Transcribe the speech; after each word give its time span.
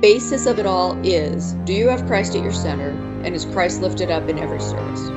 basis 0.00 0.46
of 0.46 0.58
it 0.58 0.66
all 0.66 0.96
is 1.04 1.52
do 1.64 1.72
you 1.72 1.88
have 1.88 2.06
Christ 2.06 2.34
at 2.36 2.42
your 2.42 2.52
center 2.52 2.90
and 3.24 3.34
is 3.34 3.44
Christ 3.46 3.80
lifted 3.80 4.10
up 4.10 4.28
in 4.28 4.38
every 4.38 4.60
service? 4.60 5.08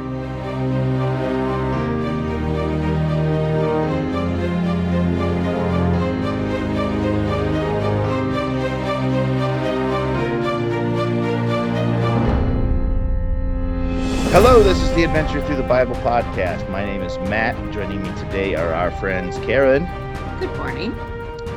Hello, 14.34 14.64
this 14.64 14.82
is 14.82 14.90
the 14.96 15.04
Adventure 15.04 15.46
Through 15.46 15.58
the 15.58 15.64
Bible 15.64 15.96
podcast. 15.96 16.70
My 16.70 16.86
name 16.86 17.02
is 17.02 17.18
Matt. 17.30 17.56
Joining 17.74 18.02
me 18.02 18.10
today 18.18 18.56
are 18.56 18.74
our 18.74 18.90
friends 18.92 19.38
Karen 19.40 19.84
Good 20.40 20.56
morning. 20.58 20.94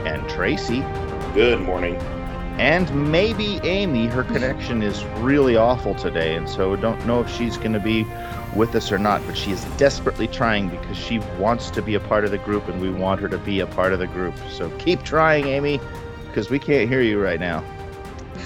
and 0.07 0.29
Tracy, 0.29 0.81
Good 1.35 1.61
morning. 1.61 1.95
And 2.59 3.11
maybe 3.11 3.61
Amy. 3.65 4.07
Her 4.07 4.25
connection 4.25 4.83
is 4.83 5.05
really 5.19 5.57
awful 5.57 5.95
today, 5.95 6.37
and 6.37 6.49
so 6.49 6.77
don't 6.77 7.05
know 7.07 7.21
if 7.21 7.31
she's 7.31 7.57
going 7.57 7.73
to 7.73 7.81
be 7.81 8.07
with 8.55 8.75
us 8.75 8.93
or 8.93 8.99
not, 8.99 9.27
but 9.27 9.37
she 9.37 9.51
is 9.51 9.65
desperately 9.77 10.29
trying 10.29 10.69
because 10.69 10.97
she 10.97 11.19
wants 11.39 11.71
to 11.71 11.83
be 11.83 11.95
a 11.95 12.01
part 12.01 12.25
of 12.25 12.31
the 12.31 12.39
group, 12.39 12.69
and 12.69 12.81
we 12.81 12.91
want 12.91 13.21
her 13.21 13.29
to 13.29 13.39
be 13.39 13.61
a 13.61 13.67
part 13.67 13.93
of 13.93 13.99
the 13.99 14.07
group. 14.07 14.35
So 14.51 14.71
keep 14.79 15.03
trying, 15.03 15.47
Amy, 15.47 15.81
because 16.27 16.51
we 16.51 16.59
can't 16.59 16.89
hear 16.89 17.03
you 17.03 17.21
right 17.21 17.41
now. 17.41 17.65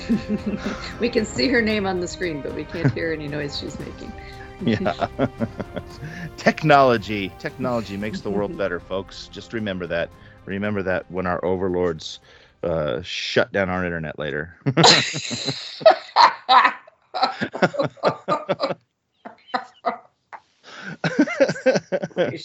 we 1.00 1.08
can 1.08 1.24
see 1.24 1.48
her 1.48 1.60
name 1.60 1.86
on 1.86 2.00
the 2.00 2.08
screen, 2.08 2.40
but 2.40 2.54
we 2.54 2.64
can't 2.64 2.92
hear 2.92 3.12
any 3.12 3.28
noise 3.28 3.58
she's 3.58 3.78
making. 3.78 4.12
Yeah. 4.60 5.06
Technology. 6.36 7.32
Technology 7.38 7.96
makes 7.96 8.22
the 8.22 8.30
world 8.30 8.58
better, 8.58 8.80
folks. 8.80 9.28
Just 9.28 9.52
remember 9.52 9.86
that. 9.86 10.10
Remember 10.46 10.82
that 10.82 11.08
when 11.12 11.28
our 11.28 11.44
overlords 11.44 12.18
uh, 12.62 13.02
shut 13.02 13.52
down 13.52 13.68
our 13.68 13.84
internet 13.84 14.18
later. 14.18 14.56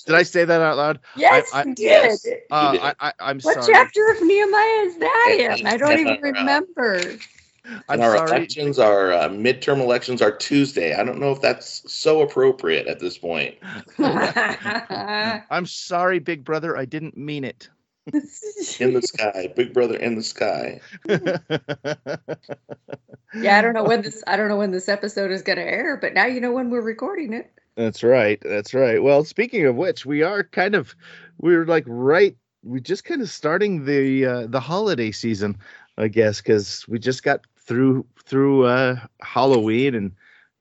did 0.05 0.15
I 0.15 0.23
say 0.23 0.45
that 0.45 0.61
out 0.61 0.77
loud? 0.77 0.99
yes, 1.15 1.49
I- 1.53 1.63
you 1.65 1.75
did. 1.75 1.85
yes. 1.85 2.27
Uh, 2.51 2.71
did. 2.73 2.81
I, 2.81 2.93
I, 2.99 3.13
I'm 3.19 3.39
sorry. 3.39 3.55
What 3.55 3.65
sorry. 3.65 3.73
chapter 3.73 4.11
of 4.11 4.21
Nehemiah 4.21 4.85
is 4.85 4.97
that 4.97 5.57
in? 5.59 5.67
I 5.67 5.77
don't 5.77 5.99
even 5.99 6.13
our, 6.13 6.21
remember. 6.21 7.01
I'm 7.65 7.81
and 7.89 8.01
our 8.01 8.17
sorry. 8.17 8.29
elections, 8.37 8.77
our 8.77 9.13
uh, 9.13 9.29
midterm 9.29 9.79
elections 9.79 10.21
are 10.21 10.31
Tuesday. 10.35 10.93
I 10.95 11.03
don't 11.03 11.19
know 11.19 11.31
if 11.31 11.41
that's 11.41 11.89
so 11.91 12.21
appropriate 12.21 12.87
at 12.87 12.99
this 12.99 13.17
point. 13.17 13.55
I'm 13.99 15.65
sorry, 15.65 16.19
Big 16.19 16.43
Brother. 16.43 16.75
I 16.77 16.85
didn't 16.85 17.15
mean 17.15 17.43
it. 17.45 17.69
In 18.07 18.93
the 18.93 19.01
sky, 19.05 19.51
Big 19.55 19.73
Brother 19.73 19.95
in 19.95 20.15
the 20.15 20.23
sky. 20.23 20.81
yeah, 21.07 21.37
I 23.57 23.61
don't 23.61 23.73
know 23.73 23.83
when 23.83 24.01
this 24.01 24.23
I 24.27 24.35
don't 24.35 24.49
know 24.49 24.57
when 24.57 24.71
this 24.71 24.89
episode 24.89 25.31
is 25.31 25.41
going 25.41 25.57
to 25.57 25.63
air, 25.63 25.97
but 25.97 26.13
now 26.13 26.25
you 26.25 26.41
know 26.41 26.51
when 26.51 26.69
we're 26.69 26.81
recording 26.81 27.33
it. 27.33 27.51
That's 27.75 28.03
right. 28.03 28.39
That's 28.43 28.73
right. 28.73 29.01
Well, 29.01 29.23
speaking 29.23 29.65
of 29.65 29.75
which, 29.75 30.05
we 30.05 30.21
are 30.21 30.43
kind 30.43 30.75
of 30.75 30.95
we're 31.39 31.65
like 31.65 31.85
right 31.87 32.35
we 32.63 32.79
just 32.79 33.03
kind 33.03 33.21
of 33.21 33.29
starting 33.29 33.85
the 33.85 34.25
uh, 34.25 34.47
the 34.47 34.59
holiday 34.59 35.11
season, 35.11 35.57
I 35.97 36.07
guess, 36.07 36.41
because 36.41 36.87
we 36.87 36.99
just 36.99 37.23
got 37.23 37.45
through 37.57 38.05
through 38.25 38.65
uh, 38.65 38.99
Halloween 39.21 39.95
and 39.95 40.11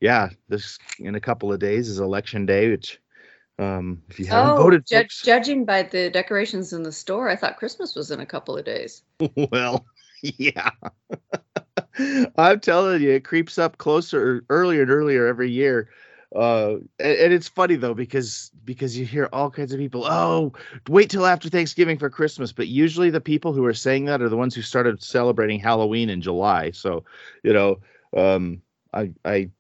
yeah, 0.00 0.30
this 0.48 0.78
in 0.98 1.14
a 1.14 1.20
couple 1.20 1.52
of 1.52 1.60
days 1.60 1.88
is 1.88 2.00
election 2.00 2.44
day, 2.44 2.70
which 2.70 3.00
um 3.58 4.02
if 4.08 4.18
you 4.18 4.26
haven't 4.26 4.54
Oh, 4.54 4.56
voted, 4.56 4.84
ju- 4.86 5.08
judging 5.22 5.64
by 5.64 5.82
the 5.82 6.10
decorations 6.10 6.72
in 6.72 6.82
the 6.82 6.92
store, 6.92 7.28
I 7.28 7.36
thought 7.36 7.56
Christmas 7.58 7.94
was 7.94 8.10
in 8.10 8.20
a 8.20 8.26
couple 8.26 8.56
of 8.56 8.64
days. 8.64 9.02
well, 9.52 9.84
yeah. 10.22 10.70
I'm 12.38 12.60
telling 12.60 13.02
you, 13.02 13.10
it 13.12 13.24
creeps 13.24 13.58
up 13.58 13.78
closer 13.78 14.44
earlier 14.48 14.82
and 14.82 14.90
earlier 14.90 15.26
every 15.26 15.50
year. 15.50 15.88
Uh, 16.34 16.76
and, 16.98 17.18
and 17.18 17.32
it's 17.32 17.48
funny 17.48 17.76
though 17.76 17.94
because 17.94 18.50
because 18.64 18.96
you 18.96 19.04
hear 19.04 19.28
all 19.32 19.50
kinds 19.50 19.72
of 19.72 19.78
people, 19.78 20.04
oh, 20.06 20.52
wait 20.88 21.10
till 21.10 21.26
after 21.26 21.48
Thanksgiving 21.48 21.98
for 21.98 22.08
Christmas. 22.08 22.52
But 22.52 22.68
usually 22.68 23.10
the 23.10 23.20
people 23.20 23.52
who 23.52 23.64
are 23.66 23.74
saying 23.74 24.06
that 24.06 24.22
are 24.22 24.28
the 24.28 24.36
ones 24.36 24.54
who 24.54 24.62
started 24.62 25.02
celebrating 25.02 25.60
Halloween 25.60 26.08
in 26.08 26.22
July. 26.22 26.70
So, 26.70 27.04
you 27.42 27.52
know, 27.52 27.80
um, 28.16 28.62
I 28.94 29.12
I 29.24 29.50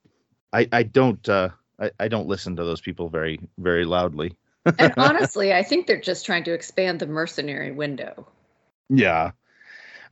I, 0.52 0.68
I 0.72 0.82
don't 0.82 1.26
uh, 1.28 1.50
I, 1.82 1.90
I 2.00 2.08
don't 2.08 2.28
listen 2.28 2.56
to 2.56 2.64
those 2.64 2.80
people 2.80 3.08
very 3.08 3.40
very 3.58 3.84
loudly. 3.84 4.36
And 4.78 4.94
honestly, 4.96 5.52
I 5.52 5.62
think 5.62 5.86
they're 5.86 6.00
just 6.00 6.24
trying 6.24 6.44
to 6.44 6.54
expand 6.54 7.00
the 7.00 7.06
mercenary 7.06 7.72
window. 7.72 8.26
Yeah. 8.88 9.32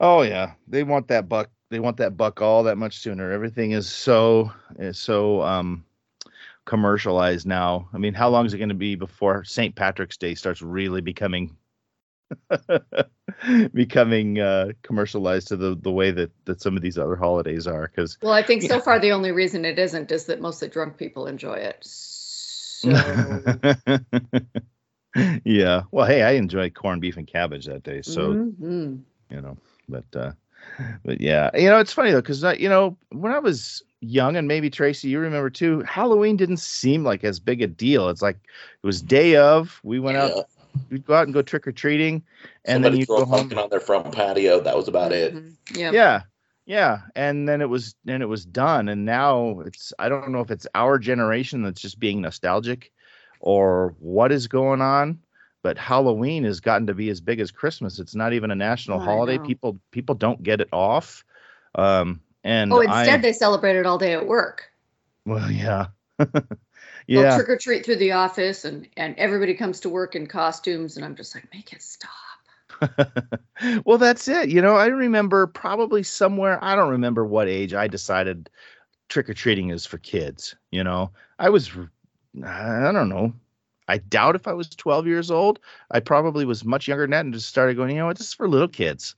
Oh 0.01 0.23
yeah. 0.23 0.53
They 0.67 0.83
want 0.83 1.09
that 1.09 1.29
buck. 1.29 1.49
They 1.71 1.79
want 1.79 1.99
that 1.99 2.17
buck 2.17 2.43
all 2.43 2.65
that 2.65 2.77
much 2.77 2.99
sooner. 2.99 3.31
Everything 3.31 3.71
is 3.71 3.89
so 3.89 4.51
is 4.79 4.99
so 4.99 5.43
um 5.43 5.85
commercialized 6.65 7.47
now. 7.47 7.89
I 7.93 7.99
mean, 7.99 8.15
how 8.15 8.29
long 8.29 8.47
is 8.47 8.55
it 8.55 8.59
going 8.59 8.69
to 8.69 8.75
be 8.75 8.95
before 8.95 9.45
St. 9.45 9.75
Patrick's 9.75 10.17
Day 10.17 10.35
starts 10.35 10.63
really 10.63 11.01
becoming 11.01 11.57
becoming 13.75 14.39
uh 14.39 14.69
commercialized 14.83 15.49
to 15.49 15.57
the 15.57 15.77
the 15.83 15.91
way 15.91 16.11
that 16.11 16.31
that 16.45 16.61
some 16.61 16.77
of 16.77 16.83
these 16.83 16.99
other 16.99 17.17
holidays 17.17 17.67
are 17.67 17.89
cuz 17.89 18.19
Well, 18.23 18.33
I 18.33 18.43
think 18.43 18.63
so 18.63 18.75
Yeah. 18.75 18.81
far 18.81 18.99
the 18.99 19.13
only 19.13 19.33
reason 19.33 19.65
it 19.65 19.79
isn't 19.79 20.11
is 20.13 20.27
that 20.27 20.41
mostly 20.41 20.69
drunk 20.69 20.97
people 20.97 21.27
enjoy 21.27 21.55
it. 21.55 21.85
So 22.81 22.89
yeah. 25.45 25.83
Well, 25.91 26.07
hey, 26.07 26.23
I 26.23 26.31
enjoy 26.33 26.71
corned 26.71 27.03
beef 27.03 27.17
and 27.19 27.27
cabbage 27.27 27.67
that 27.67 27.83
day. 27.83 28.01
So, 28.03 28.39
Mhm. 28.39 29.01
you 29.31 29.41
know 29.41 29.57
but 29.89 30.05
uh 30.17 30.33
but 31.05 31.21
yeah 31.21 31.51
you 31.55 31.69
know 31.69 31.79
it's 31.79 31.93
funny 31.93 32.11
though 32.11 32.21
because 32.21 32.43
you 32.59 32.69
know 32.69 32.97
when 33.11 33.33
i 33.33 33.39
was 33.39 33.83
young 34.01 34.37
and 34.37 34.47
maybe 34.49 34.71
tracy 34.71 35.09
you 35.09 35.19
remember 35.19 35.51
too 35.51 35.81
halloween 35.83 36.37
didn't 36.37 36.59
seem 36.59 37.05
like 37.05 37.25
as 37.25 37.41
big 37.41 37.61
a 37.63 37.67
deal 37.67 38.09
it's 38.09 38.23
like 38.23 38.37
it 38.83 38.87
was 38.87 39.03
day 39.03 39.37
of 39.37 39.81
we 39.83 39.99
went 39.99 40.17
out 40.17 40.47
Yeah. 40.75 40.81
we'd 40.91 41.07
go 41.07 41.15
out 41.15 41.25
and 41.27 41.35
go 41.35 41.43
trick-or-treating 41.43 42.23
and 42.65 42.85
then 42.85 42.93
Somebody 42.93 42.99
you 42.99 43.07
throw 43.07 43.17
go 43.19 43.23
a 43.23 43.27
home 43.27 43.39
pumpkin 43.41 43.59
on 43.59 43.71
their 43.71 43.81
front 43.81 44.13
patio. 44.13 44.61
That 44.61 44.77
was 44.77 44.89
about 44.89 45.13
it. 45.13 45.35
Mhm. 45.35 45.57
Yeah. 45.75 45.91
yeah 45.93 46.23
yeah 46.67 47.01
and 47.17 47.49
then 47.49 47.61
it 47.63 47.69
was 47.69 47.95
and 48.07 48.23
it 48.23 48.27
was 48.27 48.45
done 48.45 48.89
and 48.91 49.05
now 49.05 49.61
it's 49.61 49.93
i 49.99 50.09
don't 50.09 50.31
know 50.31 50.41
if 50.41 50.51
it's 50.51 50.67
our 50.75 50.99
generation 50.99 51.63
that's 51.63 51.81
just 51.81 51.99
being 51.99 52.21
nostalgic 52.21 52.93
or 53.41 53.95
what 53.99 54.31
is 54.31 54.47
going 54.47 54.81
on 54.83 55.19
but 55.63 55.79
halloween 55.79 56.45
has 56.45 56.61
gotten 56.61 56.87
to 56.87 56.95
be 56.95 57.09
as 57.09 57.21
big 57.21 57.41
as 57.41 57.51
christmas 57.51 57.99
it's 57.99 58.15
not 58.15 58.35
even 58.35 58.51
a 58.51 58.55
national 58.55 59.01
I 59.01 59.05
holiday 59.05 59.39
people 59.39 59.81
people 59.91 60.15
don't 60.15 60.43
get 60.43 60.61
it 60.61 60.69
off 60.71 61.25
um 61.77 62.21
and 62.45 62.73
Oh, 62.73 62.81
instead 62.81 63.21
I, 63.21 63.23
they 63.23 63.33
celebrate 63.33 63.77
it 63.77 63.87
all 63.87 63.99
day 63.99 64.13
at 64.13 64.27
work. 64.27 64.71
well 65.25 65.51
yeah 65.51 65.87
They'll 66.19 66.29
yeah. 67.07 67.37
trick 67.37 67.49
or 67.49 67.57
treat 67.57 67.85
through 67.85 67.97
the 67.97 68.13
office, 68.13 68.65
and 68.65 68.89
and 68.97 69.15
everybody 69.19 69.55
comes 69.55 69.81
to 69.81 69.89
work 69.89 70.15
in 70.15 70.27
costumes, 70.27 70.97
and 70.97 71.05
I'm 71.05 71.17
just 71.17 71.35
like, 71.35 71.49
make 71.53 71.73
it 71.73 71.83
stop. 71.83 72.11
well 73.85 73.99
that's 73.99 74.29
it. 74.29 74.49
You 74.49 74.63
know 74.63 74.77
i 74.77 74.87
remember 74.87 75.47
probably 75.47 76.03
somewhere 76.03 76.63
i 76.65 76.75
don't 76.75 76.91
remember 76.91 77.27
what 77.27 77.49
age 77.49 77.75
i 77.75 77.87
decided 77.87 78.49
trick-or-treating 79.09 79.71
is 79.71 79.85
for 79.85 79.99
kids 79.99 80.55
you 80.71 80.85
know? 80.85 81.11
I 81.39 81.51
was 81.51 81.71
i 82.45 82.93
don't 82.93 83.09
know. 83.09 83.35
I 83.89 83.99
doubt 83.99 84.37
if 84.37 84.47
i 84.47 84.53
was 84.53 84.69
12 84.69 85.07
years 85.07 85.31
old. 85.31 85.59
I 85.91 86.01
probably 86.01 86.45
was 86.45 86.65
much 86.65 86.89
younger 86.89 87.05
than 87.05 87.11
that 87.11 87.25
and 87.25 87.35
just 87.35 87.49
started 87.49 87.77
going 87.77 87.91
you 87.91 87.97
know 87.97 88.07
what? 88.07 88.17
This 88.19 88.29
is 88.29 88.35
for 88.35 88.49
little 88.49 88.69
kids 88.69 89.15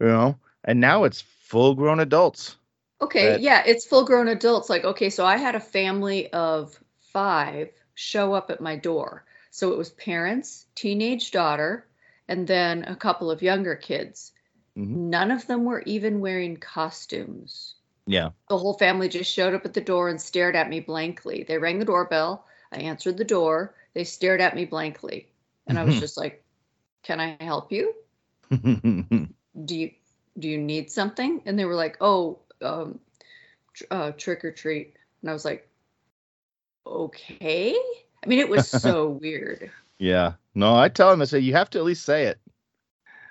you 0.00 0.06
know? 0.06 0.36
And 0.64 0.80
now 0.80 1.04
it's 1.04 1.20
full 1.20 1.74
grown 1.74 2.00
adults 2.00 2.56
Okay, 3.00 3.32
That- 3.32 3.40
yeah, 3.42 3.62
it's 3.66 3.84
full 3.84 4.04
grown 4.04 4.28
adults. 4.28 4.70
Like, 4.70 4.84
okay, 4.84 5.10
so 5.10 5.26
I 5.26 5.36
had 5.36 5.54
a 5.54 5.60
family 5.60 6.32
of 6.32 6.78
five 7.14 7.70
show 7.94 8.34
up 8.34 8.50
at 8.50 8.60
my 8.60 8.76
door. 8.76 9.26
So 9.50 9.72
it 9.72 9.78
was 9.78 9.90
parents, 9.92 10.66
teenage 10.76 11.32
daughter, 11.32 11.88
and 12.28 12.48
then 12.48 12.84
a 12.84 12.96
couple 12.96 13.30
of 13.30 13.42
younger 13.42 13.76
kids. 13.76 14.32
Mhm. 14.76 15.00
None 15.10 15.32
of 15.32 15.46
them 15.48 15.64
were 15.64 15.82
even 15.86 16.20
wearing 16.20 16.58
costumes. 16.58 17.76
yeah 18.06 18.32
The 18.48 18.58
whole 18.58 18.74
family 18.74 19.08
just 19.08 19.32
showed 19.32 19.54
up 19.54 19.66
at 19.66 19.74
the 19.74 19.80
door 19.82 20.08
and 20.10 20.20
stared 20.20 20.56
at 20.56 20.68
me 20.70 20.80
blankly. 20.80 21.44
They 21.44 21.58
rang 21.58 21.78
the 21.80 21.86
doorbell. 21.86 22.46
I 22.72 22.78
answered 22.80 23.18
the 23.18 23.24
door. 23.24 23.74
They 23.94 24.04
stared 24.04 24.40
at 24.42 24.56
me 24.56 24.66
blankly. 24.66 25.30
And 25.68 25.78
I 25.78 25.84
was 25.84 25.96
Mhm. 25.96 26.00
just 26.00 26.16
like, 26.18 26.44
"Can 27.02 27.20
I 27.20 27.36
help 27.40 27.72
you? 27.72 27.94
Do 29.64 29.76
you 29.76 29.90
do 30.38 30.48
you 30.48 30.58
need 30.58 30.90
something?" 30.90 31.42
And 31.46 31.58
they 31.58 31.64
were 31.64 31.74
like, 31.74 31.96
"Oh, 32.00 32.40
um 32.62 33.00
tr- 33.74 33.84
uh, 33.90 34.12
trick 34.12 34.44
or 34.44 34.52
treat." 34.52 34.96
And 35.22 35.30
I 35.30 35.32
was 35.34 35.44
like, 35.44 35.68
"Okay." 36.86 37.74
I 38.22 38.26
mean, 38.26 38.38
it 38.38 38.48
was 38.48 38.68
so 38.82 39.08
weird. 39.10 39.70
yeah 39.98 40.32
no 40.54 40.74
i 40.76 40.88
tell 40.88 41.10
them 41.10 41.22
i 41.22 41.24
say 41.24 41.38
you 41.38 41.52
have 41.52 41.70
to 41.70 41.78
at 41.78 41.84
least 41.84 42.04
say 42.04 42.24
it 42.24 42.38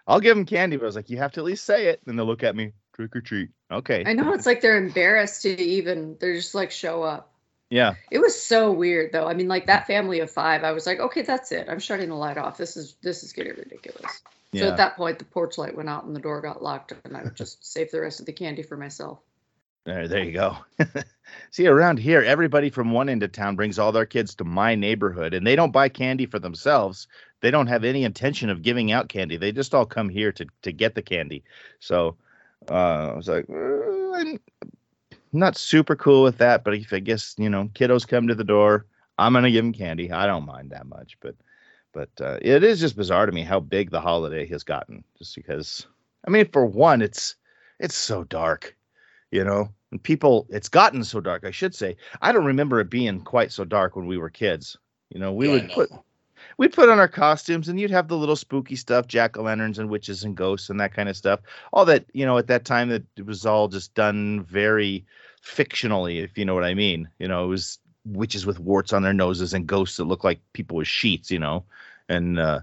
i'll 0.08 0.20
give 0.20 0.36
them 0.36 0.46
candy 0.46 0.78
but 0.78 0.84
i 0.84 0.86
was 0.86 0.96
like 0.96 1.10
you 1.10 1.18
have 1.18 1.32
to 1.34 1.40
at 1.42 1.46
least 1.46 1.66
say 1.66 1.88
it 1.88 2.02
and 2.06 2.18
they'll 2.18 2.26
look 2.26 2.44
at 2.44 2.56
me 2.56 2.72
trick 2.96 3.16
or 3.16 3.22
treat 3.22 3.50
okay 3.72 4.04
I 4.06 4.14
know 4.14 4.34
it's 4.34 4.46
like 4.46 4.62
they're 4.62 4.78
embarrassed 4.78 5.42
to 5.44 5.62
even 5.62 6.16
they're 6.20 6.36
just 6.36 6.54
like 6.56 6.72
show 6.72 7.02
up. 7.04 7.34
yeah 7.70 7.96
It 8.12 8.20
was 8.20 8.40
so 8.40 8.72
weird 8.72 9.12
though. 9.12 9.28
I 9.28 9.34
mean, 9.34 9.48
like 9.48 9.66
that 9.66 9.88
family 9.88 10.20
of 10.20 10.30
five, 10.30 10.64
I 10.64 10.72
was 10.74 10.86
like, 10.86 11.00
okay, 11.00 11.24
that's 11.24 11.52
it. 11.52 11.68
I'm 11.70 11.80
shutting 11.80 12.10
the 12.10 12.16
light 12.16 12.38
off. 12.38 12.56
This 12.58 12.78
is 12.78 12.96
this 13.02 13.24
is 13.24 13.34
getting 13.34 13.56
ridiculous. 13.56 14.22
Yeah. 14.52 14.62
So 14.62 14.68
at 14.70 14.78
that 14.78 14.96
point, 14.96 15.18
the 15.18 15.26
porch 15.26 15.58
light 15.58 15.76
went 15.76 15.90
out 15.90 16.04
and 16.06 16.16
the 16.16 16.20
door 16.20 16.40
got 16.42 16.62
locked, 16.62 16.94
and 17.04 17.18
I 17.18 17.24
would 17.24 17.36
just 17.36 17.66
save 17.66 17.90
the 17.90 18.02
rest 18.02 18.20
of 18.20 18.28
the 18.28 18.34
candy 18.34 18.62
for 18.62 18.78
myself. 18.78 19.20
There, 19.86 20.08
there 20.08 20.24
you 20.24 20.32
go. 20.32 20.58
See, 21.52 21.68
around 21.68 22.00
here, 22.00 22.22
everybody 22.22 22.70
from 22.70 22.92
one 22.92 23.10
end 23.10 23.22
of 23.22 23.34
town 23.34 23.56
brings 23.58 23.78
all 23.78 23.92
their 23.92 24.06
kids 24.06 24.34
to 24.36 24.46
my 24.46 24.76
neighborhood, 24.76 25.34
and 25.34 25.46
they 25.46 25.58
don't 25.58 25.74
buy 25.74 25.90
candy 25.90 26.26
for 26.26 26.40
themselves. 26.40 27.08
They 27.42 27.52
don't 27.52 27.68
have 27.68 27.84
any 27.84 28.06
intention 28.06 28.50
of 28.50 28.62
giving 28.62 28.94
out 28.94 29.10
candy. 29.10 29.36
They 29.36 29.52
just 29.52 29.76
all 29.76 29.86
come 29.86 30.08
here 30.08 30.32
to 30.32 30.46
to 30.62 30.72
get 30.72 30.96
the 30.96 31.02
candy. 31.02 31.44
So 31.80 32.16
uh, 32.70 33.12
I 33.12 33.14
was 33.14 33.28
like, 33.28 33.46
"Uh, 33.50 34.14
I'm 34.14 34.40
not 35.34 35.58
super 35.58 35.98
cool 35.98 36.24
with 36.24 36.38
that, 36.38 36.64
but 36.64 36.76
if 36.76 36.94
I 36.94 37.00
guess 37.00 37.36
you 37.38 37.50
know, 37.50 37.70
kiddos 37.74 38.08
come 38.08 38.28
to 38.30 38.36
the 38.36 38.44
door, 38.46 38.86
I'm 39.18 39.34
gonna 39.34 39.52
give 39.52 39.66
them 39.66 39.74
candy. 39.74 40.14
I 40.14 40.28
don't 40.28 40.46
mind 40.46 40.70
that 40.70 40.88
much, 40.88 41.18
but 41.20 41.36
but 41.92 42.10
uh, 42.22 42.38
it 42.42 42.64
is 42.64 42.80
just 42.80 42.96
bizarre 42.96 43.26
to 43.26 43.34
me 43.34 43.42
how 43.42 43.60
big 43.60 43.92
the 43.92 44.02
holiday 44.02 44.48
has 44.48 44.64
gotten. 44.64 45.04
Just 45.18 45.36
because, 45.36 45.86
I 46.26 46.30
mean, 46.30 46.50
for 46.54 46.66
one, 46.66 47.02
it's 47.02 47.36
it's 47.80 47.96
so 47.96 48.24
dark 48.24 48.78
you 49.34 49.44
know 49.44 49.70
and 49.92 50.04
people 50.04 50.48
it's 50.50 50.70
gotten 50.70 51.04
so 51.04 51.20
dark 51.22 51.44
i 51.46 51.52
should 51.52 51.76
say. 51.76 51.98
I 52.22 52.32
don't 52.32 52.46
remember 52.46 52.80
it 52.80 52.90
being 52.90 53.22
quite 53.22 53.52
so 53.52 53.66
dark 53.66 53.96
when 53.96 54.08
we 54.08 54.18
were 54.18 54.30
kids. 54.30 54.78
You 55.10 55.20
know 55.20 55.34
we 55.34 55.48
Yeah, 55.48 55.54
would 55.54 55.68
know. 55.68 55.74
put 55.74 55.92
we'd 56.58 56.74
put 56.74 56.90
on 56.90 57.00
our 57.00 57.08
costumes 57.08 57.68
and 57.70 57.80
you'd 57.80 57.92
have 57.92 58.08
the 58.08 58.18
little 58.18 58.36
spooky 58.36 58.76
stuff 58.76 59.08
jack-o'-lanterns 59.08 59.80
and 59.80 59.90
witches 59.90 60.24
and 60.24 60.36
ghosts 60.38 60.70
and 60.70 60.80
that 60.80 60.94
kind 60.94 61.10
of 61.10 61.18
stuff. 61.18 61.42
All 61.74 61.86
that 61.86 62.06
you 62.14 62.26
know 62.26 62.38
at 62.38 62.48
that 62.48 62.66
time 62.66 62.90
that 62.90 63.04
it 63.18 63.26
was 63.26 63.46
all 63.46 63.68
just 63.68 63.94
done 63.96 64.44
very 64.44 65.06
fictionally 65.44 66.24
if 66.24 66.38
you 66.38 66.46
know 66.46 66.54
what 66.56 66.64
i 66.64 66.74
mean. 66.74 67.10
You 67.20 67.28
know 67.28 67.46
it 67.46 67.50
was 67.50 67.80
witches 68.06 68.46
with 68.46 68.60
warts 68.60 68.94
on 68.94 69.04
their 69.04 69.14
noses 69.14 69.54
and 69.54 69.68
ghosts 69.68 69.98
that 69.98 70.06
look 70.06 70.24
like 70.24 70.40
people 70.54 70.78
with 70.78 70.88
sheets 70.88 71.32
you 71.32 71.40
know 71.40 71.64
and 72.10 72.40
uh 72.40 72.62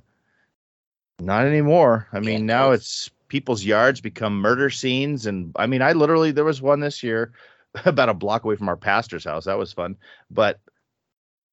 not 1.20 1.46
anymore. 1.46 2.08
I 2.12 2.20
mean 2.20 2.46
Yeah, 2.56 2.66
now 2.66 2.70
it's 2.72 3.10
people's 3.30 3.64
yards 3.64 4.02
become 4.02 4.38
murder 4.38 4.68
scenes. 4.68 5.24
And 5.24 5.52
i 5.56 5.66
mean 5.66 5.80
i 5.80 5.92
literally 5.92 6.32
there 6.32 6.44
was 6.44 6.60
one 6.60 6.80
this 6.80 7.02
year 7.02 7.32
about 7.86 8.10
a 8.10 8.14
block 8.14 8.44
away 8.44 8.56
from 8.56 8.68
our 8.68 8.76
pastor's 8.76 9.24
house. 9.24 9.46
That 9.46 9.58
was 9.58 9.72
fun. 9.72 9.96
But 10.30 10.60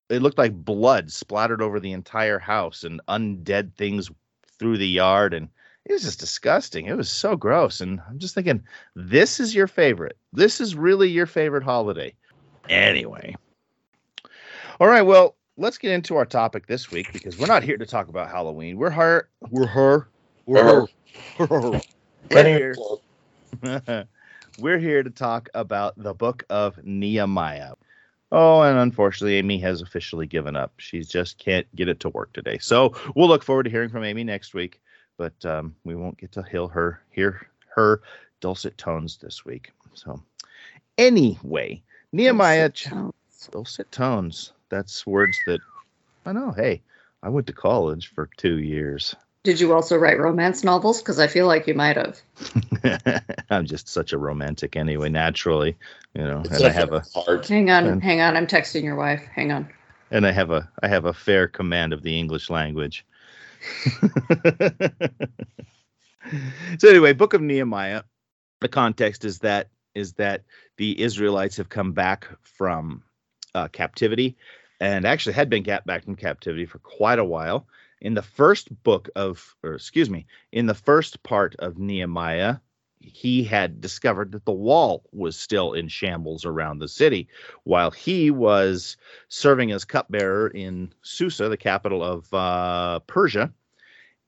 it 0.09 0.21
looked 0.21 0.37
like 0.37 0.53
blood 0.53 1.11
splattered 1.11 1.61
over 1.61 1.79
the 1.79 1.91
entire 1.93 2.39
house 2.39 2.83
and 2.83 3.01
undead 3.07 3.75
things 3.75 4.09
through 4.59 4.77
the 4.77 4.87
yard. 4.87 5.33
And 5.33 5.49
it 5.85 5.93
was 5.93 6.03
just 6.03 6.19
disgusting. 6.19 6.85
It 6.85 6.97
was 6.97 7.09
so 7.09 7.37
gross. 7.37 7.79
And 7.79 8.01
i'm 8.09 8.19
just 8.19 8.35
thinking 8.35 8.63
this 8.95 9.39
is 9.39 9.55
your 9.55 9.67
favorite. 9.67 10.17
This 10.33 10.59
is 10.59 10.75
really 10.75 11.09
your 11.09 11.27
favorite 11.27 11.63
holiday. 11.63 12.13
Anyway. 12.67 13.35
All 14.79 14.87
right. 14.87 15.03
Well 15.03 15.35
let's 15.59 15.77
get 15.77 15.91
into 15.91 16.15
our 16.15 16.25
topic 16.25 16.67
this 16.67 16.91
week 16.91 17.11
because 17.13 17.37
we're 17.37 17.47
not 17.47 17.63
here 17.63 17.77
to 17.77 17.85
talk 17.85 18.07
about 18.07 18.29
halloween. 18.29 18.77
We're 18.77 18.89
her 18.89 19.29
we're 19.49 19.67
her 19.67 20.07
we're 20.47 20.87
we're 22.31 22.43
here. 22.45 22.75
We're 24.59 24.79
here 24.79 25.03
to 25.03 25.09
talk 25.11 25.49
about 25.53 25.93
the 25.97 26.15
book 26.15 26.43
of 26.49 26.83
Nehemiah. 26.83 27.73
Oh, 28.31 28.61
and 28.61 28.77
unfortunately, 28.79 29.35
Amy 29.37 29.59
has 29.59 29.81
officially 29.81 30.25
given 30.25 30.55
up. 30.55 30.73
She 30.77 31.01
just 31.03 31.37
can't 31.37 31.67
get 31.75 31.87
it 31.89 31.99
to 32.01 32.09
work 32.09 32.33
today. 32.33 32.57
So 32.57 32.95
we'll 33.15 33.27
look 33.27 33.43
forward 33.43 33.63
to 33.63 33.69
hearing 33.69 33.89
from 33.89 34.03
Amy 34.03 34.23
next 34.23 34.55
week, 34.55 34.81
but 35.17 35.33
um, 35.45 35.75
we 35.85 35.95
won't 35.95 36.17
get 36.17 36.31
to 36.33 36.43
hear 36.43 36.67
her 36.67 37.01
hear 37.11 37.47
her 37.75 38.01
dulcet 38.41 38.77
tones 38.79 39.17
this 39.17 39.45
week. 39.45 39.71
So 39.93 40.21
anyway, 40.97 41.83
Nehemiah 42.11 42.69
ch- 42.71 42.85
Sounds- 42.85 43.13
dulcet 43.51 43.91
tones. 43.91 44.53
That's 44.69 45.05
words 45.05 45.37
that 45.45 45.61
I 46.25 46.33
know. 46.33 46.51
Hey, 46.51 46.81
I 47.23 47.29
went 47.29 47.47
to 47.47 47.53
college 47.53 48.07
for 48.07 48.29
two 48.37 48.57
years. 48.57 49.15
Did 49.47 49.61
you 49.61 49.71
also 49.71 49.95
write 49.95 50.19
romance 50.19 50.61
novels? 50.65 51.01
Because 51.01 51.19
I 51.19 51.27
feel 51.27 51.47
like 51.47 51.67
you 51.67 51.73
might 51.73 51.95
have. 51.95 52.19
I'm 53.49 53.65
just 53.65 53.87
such 53.87 54.11
a 54.11 54.17
romantic 54.17 54.75
anyway, 54.75 55.07
naturally, 55.07 55.77
you 56.13 56.21
know. 56.21 56.41
It's 56.41 56.57
And 56.57 56.65
I 56.65 56.69
have 56.69 56.91
a 56.91 56.99
heart. 57.15 57.47
Hang 57.47 57.69
on, 57.69 57.85
And- 57.87 58.03
hang 58.03 58.19
on. 58.19 58.35
I'm 58.35 58.45
texting 58.45 58.83
your 58.83 58.97
wife. 58.97 59.23
Hang 59.33 59.53
on. 59.53 59.69
and 60.11 60.27
I 60.27 60.31
have 60.31 60.51
a 60.51 60.69
I 60.83 60.89
have 60.89 61.05
a 61.05 61.13
fair 61.13 61.47
command 61.47 61.93
of 61.93 62.03
the 62.03 62.19
English 62.19 62.49
language. 62.49 63.05
so 66.77 66.89
anyway, 66.89 67.13
Book 67.13 67.33
of 67.33 67.39
Nehemiah. 67.39 68.03
The 68.59 68.67
context 68.67 69.23
is 69.23 69.39
that 69.39 69.69
is 69.95 70.11
that 70.15 70.43
the 70.75 71.01
Israelites 71.01 71.55
have 71.55 71.69
come 71.69 71.93
back 71.93 72.27
from 72.43 73.01
uh, 73.55 73.69
captivity, 73.69 74.35
and 74.81 75.05
actually 75.05 75.35
had 75.35 75.49
been 75.49 75.63
got 75.63 75.85
back 75.85 76.03
from 76.03 76.17
captivity 76.17 76.65
for 76.65 76.79
quite 76.79 77.19
a 77.19 77.23
while. 77.23 77.65
In 78.01 78.13
the 78.13 78.21
first 78.21 78.83
book 78.83 79.09
of, 79.15 79.55
or 79.63 79.73
excuse 79.73 80.09
me, 80.09 80.25
in 80.51 80.67
the 80.67 80.73
first 80.73 81.23
part 81.23 81.55
of 81.59 81.77
Nehemiah, 81.77 82.57
he 82.99 83.43
had 83.43 83.81
discovered 83.81 84.31
that 84.31 84.45
the 84.45 84.51
wall 84.51 85.03
was 85.11 85.37
still 85.37 85.73
in 85.73 85.87
shambles 85.87 86.45
around 86.45 86.79
the 86.79 86.87
city, 86.87 87.27
while 87.63 87.91
he 87.91 88.31
was 88.31 88.97
serving 89.29 89.71
as 89.71 89.85
cupbearer 89.85 90.49
in 90.49 90.93
Susa, 91.01 91.49
the 91.49 91.57
capital 91.57 92.03
of 92.03 92.33
uh, 92.33 92.99
Persia, 93.01 93.51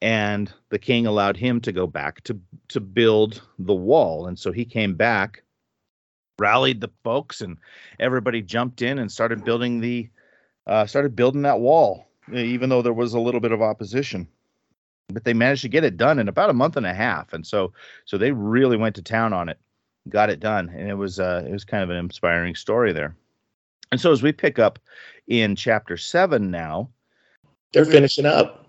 and 0.01 0.51
the 0.69 0.79
king 0.79 1.05
allowed 1.05 1.35
him 1.35 1.59
to 1.61 1.71
go 1.71 1.87
back 1.87 2.23
to 2.23 2.39
to 2.69 2.79
build 2.79 3.41
the 3.57 3.75
wall. 3.75 4.27
And 4.27 4.37
so 4.39 4.51
he 4.51 4.65
came 4.65 4.95
back, 4.95 5.43
rallied 6.37 6.79
the 6.79 6.91
folks, 7.03 7.41
and 7.41 7.57
everybody 7.99 8.41
jumped 8.41 8.81
in 8.81 8.99
and 8.99 9.11
started 9.11 9.43
building 9.43 9.81
the 9.81 10.09
uh, 10.67 10.85
started 10.85 11.15
building 11.15 11.41
that 11.41 11.59
wall, 11.59 12.08
even 12.33 12.69
though 12.69 12.81
there 12.81 12.93
was 12.93 13.13
a 13.13 13.19
little 13.19 13.41
bit 13.41 13.51
of 13.51 13.61
opposition. 13.61 14.27
But 15.09 15.23
they 15.25 15.33
managed 15.33 15.63
to 15.63 15.69
get 15.69 15.83
it 15.83 15.97
done 15.97 16.19
in 16.19 16.27
about 16.27 16.51
a 16.51 16.53
month 16.53 16.77
and 16.77 16.85
a 16.85 16.93
half, 16.93 17.33
and 17.33 17.45
so 17.45 17.73
so 18.05 18.17
they 18.17 18.31
really 18.31 18.77
went 18.77 18.95
to 18.95 19.01
town 19.01 19.33
on 19.33 19.49
it, 19.49 19.59
got 20.09 20.29
it 20.29 20.39
done, 20.39 20.69
and 20.69 20.89
it 20.89 20.95
was 20.95 21.19
uh, 21.19 21.45
it 21.47 21.51
was 21.51 21.65
kind 21.65 21.83
of 21.83 21.89
an 21.89 21.97
inspiring 21.97 22.55
story 22.55 22.93
there. 22.93 23.15
And 23.91 24.01
so 24.01 24.11
as 24.11 24.23
we 24.23 24.31
pick 24.31 24.59
up 24.59 24.79
in 25.27 25.55
chapter 25.55 25.97
seven 25.97 26.51
now, 26.51 26.91
They're 27.73 27.85
finishing 27.85 28.25
up. 28.25 28.67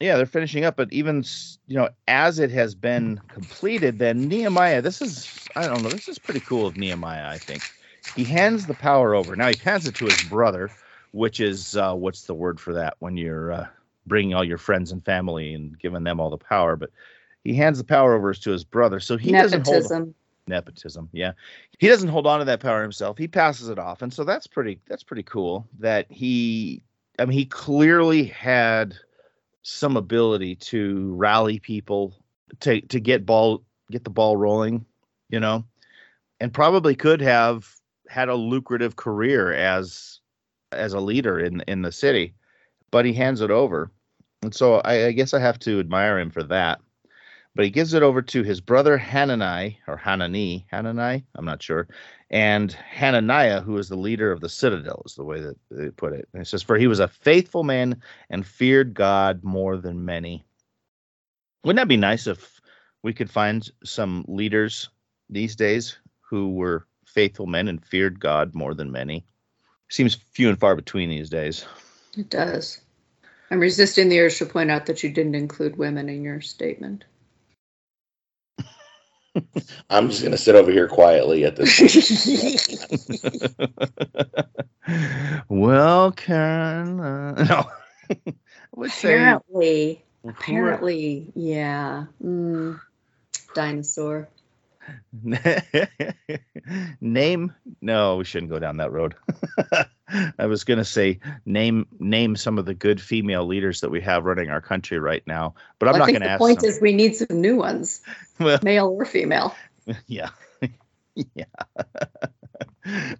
yeah, 0.00 0.16
they're 0.16 0.26
finishing 0.26 0.64
up, 0.64 0.76
but 0.76 0.92
even 0.92 1.20
s- 1.20 1.58
you 1.66 1.76
know, 1.76 1.90
as 2.08 2.38
it 2.38 2.50
has 2.50 2.74
been 2.74 3.20
completed, 3.30 3.98
then 3.98 4.28
Nehemiah, 4.28 4.82
this 4.82 5.02
is 5.02 5.48
I 5.56 5.66
don't 5.66 5.82
know, 5.82 5.90
this 5.90 6.08
is 6.08 6.18
pretty 6.18 6.40
cool 6.40 6.66
of 6.66 6.76
Nehemiah, 6.76 7.28
I 7.28 7.38
think. 7.38 7.70
He 8.12 8.24
hands 8.24 8.66
the 8.66 8.74
power 8.74 9.14
over. 9.14 9.36
Now 9.36 9.48
he 9.48 9.56
hands 9.56 9.86
it 9.86 9.94
to 9.96 10.06
his 10.06 10.20
brother, 10.20 10.74
which 11.12 11.40
is 11.40 11.76
uh, 11.76 11.94
what's 11.94 12.24
the 12.24 12.34
word 12.34 12.60
for 12.60 12.72
that 12.74 12.94
when 12.98 13.16
you're 13.16 13.52
uh, 13.52 13.66
bringing 14.06 14.34
all 14.34 14.44
your 14.44 14.58
friends 14.58 14.92
and 14.92 15.04
family 15.04 15.54
and 15.54 15.78
giving 15.78 16.04
them 16.04 16.20
all 16.20 16.30
the 16.30 16.38
power, 16.38 16.76
but 16.76 16.90
he 17.44 17.54
hands 17.54 17.78
the 17.78 17.84
power 17.84 18.14
over 18.14 18.32
to 18.34 18.50
his 18.50 18.64
brother, 18.64 19.00
so 19.00 19.16
he 19.16 19.32
doesn't 19.32 19.66
hold 19.66 19.76
Nepotism. 19.76 20.14
nepotism 20.46 21.08
yeah 21.12 21.32
he 21.78 21.86
doesn't 21.86 22.08
hold 22.08 22.26
on 22.26 22.40
to 22.40 22.44
that 22.44 22.60
power 22.60 22.82
himself 22.82 23.16
he 23.16 23.28
passes 23.28 23.68
it 23.68 23.78
off 23.78 24.02
and 24.02 24.12
so 24.12 24.24
that's 24.24 24.46
pretty 24.46 24.80
that's 24.88 25.04
pretty 25.04 25.22
cool 25.22 25.68
that 25.78 26.06
he 26.10 26.82
i 27.18 27.24
mean 27.24 27.38
he 27.38 27.44
clearly 27.44 28.24
had 28.24 28.94
some 29.62 29.96
ability 29.96 30.56
to 30.56 31.14
rally 31.14 31.60
people 31.60 32.14
to 32.58 32.80
to 32.82 32.98
get 32.98 33.24
ball 33.24 33.62
get 33.90 34.02
the 34.02 34.10
ball 34.10 34.36
rolling 34.36 34.84
you 35.28 35.38
know 35.38 35.64
and 36.40 36.52
probably 36.52 36.96
could 36.96 37.20
have 37.20 37.68
had 38.08 38.28
a 38.28 38.34
lucrative 38.34 38.96
career 38.96 39.52
as 39.52 40.19
as 40.72 40.92
a 40.92 41.00
leader 41.00 41.38
in 41.38 41.60
in 41.68 41.82
the 41.82 41.92
city 41.92 42.34
but 42.90 43.04
he 43.04 43.12
hands 43.12 43.40
it 43.40 43.50
over 43.50 43.90
and 44.42 44.54
so 44.54 44.76
i, 44.76 45.06
I 45.06 45.12
guess 45.12 45.34
i 45.34 45.40
have 45.40 45.58
to 45.60 45.80
admire 45.80 46.18
him 46.18 46.30
for 46.30 46.42
that 46.44 46.80
but 47.54 47.64
he 47.64 47.70
gives 47.70 47.94
it 47.94 48.02
over 48.02 48.22
to 48.22 48.42
his 48.42 48.60
brother 48.60 48.96
Hanani 48.96 49.78
or 49.88 49.96
Hanani, 49.96 50.66
Hanani, 50.70 51.24
I'm 51.34 51.44
not 51.44 51.62
sure, 51.62 51.88
and 52.30 52.70
Hananiah, 52.72 53.60
who 53.60 53.76
is 53.76 53.88
the 53.88 53.96
leader 53.96 54.30
of 54.30 54.40
the 54.40 54.48
citadel, 54.48 55.02
is 55.04 55.14
the 55.14 55.24
way 55.24 55.40
that 55.40 55.56
they 55.70 55.90
put 55.90 56.12
it. 56.12 56.28
And 56.32 56.42
it 56.42 56.46
says, 56.46 56.62
For 56.62 56.78
he 56.78 56.86
was 56.86 57.00
a 57.00 57.08
faithful 57.08 57.64
man 57.64 58.00
and 58.30 58.46
feared 58.46 58.94
God 58.94 59.42
more 59.42 59.76
than 59.76 60.04
many. 60.04 60.44
Wouldn't 61.64 61.80
that 61.80 61.88
be 61.88 61.96
nice 61.96 62.26
if 62.26 62.60
we 63.02 63.12
could 63.12 63.30
find 63.30 63.68
some 63.84 64.24
leaders 64.28 64.88
these 65.28 65.56
days 65.56 65.98
who 66.20 66.54
were 66.54 66.86
faithful 67.04 67.46
men 67.46 67.66
and 67.68 67.84
feared 67.84 68.20
God 68.20 68.54
more 68.54 68.74
than 68.74 68.92
many? 68.92 69.26
Seems 69.90 70.14
few 70.14 70.48
and 70.48 70.58
far 70.58 70.76
between 70.76 71.10
these 71.10 71.28
days. 71.28 71.66
It 72.16 72.30
does. 72.30 72.80
I'm 73.50 73.58
resisting 73.58 74.08
the 74.08 74.20
urge 74.20 74.38
to 74.38 74.46
point 74.46 74.70
out 74.70 74.86
that 74.86 75.02
you 75.02 75.10
didn't 75.10 75.34
include 75.34 75.76
women 75.76 76.08
in 76.08 76.22
your 76.22 76.40
statement. 76.40 77.04
I'm 79.90 80.08
just 80.08 80.22
gonna 80.22 80.38
sit 80.38 80.54
over 80.54 80.70
here 80.70 80.86
quietly 80.86 81.44
at 81.44 81.56
this. 81.56 81.80
well, 85.48 86.12
Karen, 86.12 87.00
uh, 87.00 87.44
no, 87.48 87.64
I 88.10 88.34
would 88.76 88.92
say 88.92 89.14
apparently, 89.14 90.04
apparently, 90.24 91.32
yeah. 91.34 92.06
Mm, 92.22 92.80
dinosaur. 93.54 94.28
name 97.00 97.52
no 97.80 98.16
we 98.16 98.24
shouldn't 98.24 98.50
go 98.50 98.58
down 98.58 98.76
that 98.78 98.90
road 98.92 99.14
i 100.38 100.46
was 100.46 100.64
going 100.64 100.78
to 100.78 100.84
say 100.84 101.18
name 101.46 101.86
name 101.98 102.34
some 102.36 102.58
of 102.58 102.64
the 102.66 102.74
good 102.74 103.00
female 103.00 103.44
leaders 103.46 103.80
that 103.80 103.90
we 103.90 104.00
have 104.00 104.24
running 104.24 104.50
our 104.50 104.60
country 104.60 104.98
right 104.98 105.22
now 105.26 105.54
but 105.78 105.88
i'm 105.88 105.94
I 105.96 105.98
not 105.98 106.08
going 106.08 106.20
to 106.22 106.28
ask. 106.28 106.38
the 106.38 106.44
point 106.44 106.60
some. 106.62 106.70
is 106.70 106.80
we 106.80 106.92
need 106.92 107.14
some 107.16 107.40
new 107.40 107.56
ones, 107.56 108.00
Well, 108.40 108.58
male 108.62 108.88
or 108.88 109.04
female. 109.04 109.54
yeah 110.06 110.30
yeah 111.34 111.44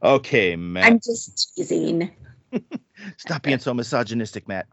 okay 0.02 0.56
matt 0.56 0.84
I'm 0.86 0.98
just 1.00 1.54
teasing. 1.56 2.10
stop 3.18 3.42
being 3.42 3.58
so 3.58 3.74
misogynistic 3.74 4.48
matt 4.48 4.66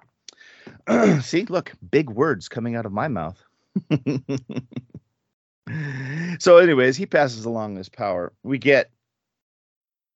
see 1.22 1.46
look 1.46 1.74
big 1.92 2.10
words 2.10 2.48
coming 2.50 2.76
out 2.76 2.86
of 2.86 2.92
my 2.92 3.08
mouth 3.08 3.44
so 6.40 6.58
anyways 6.58 6.96
he 6.98 7.06
passes 7.06 7.46
along 7.46 7.76
this 7.76 7.90
power 7.90 8.32
we 8.44 8.58
get 8.58 8.90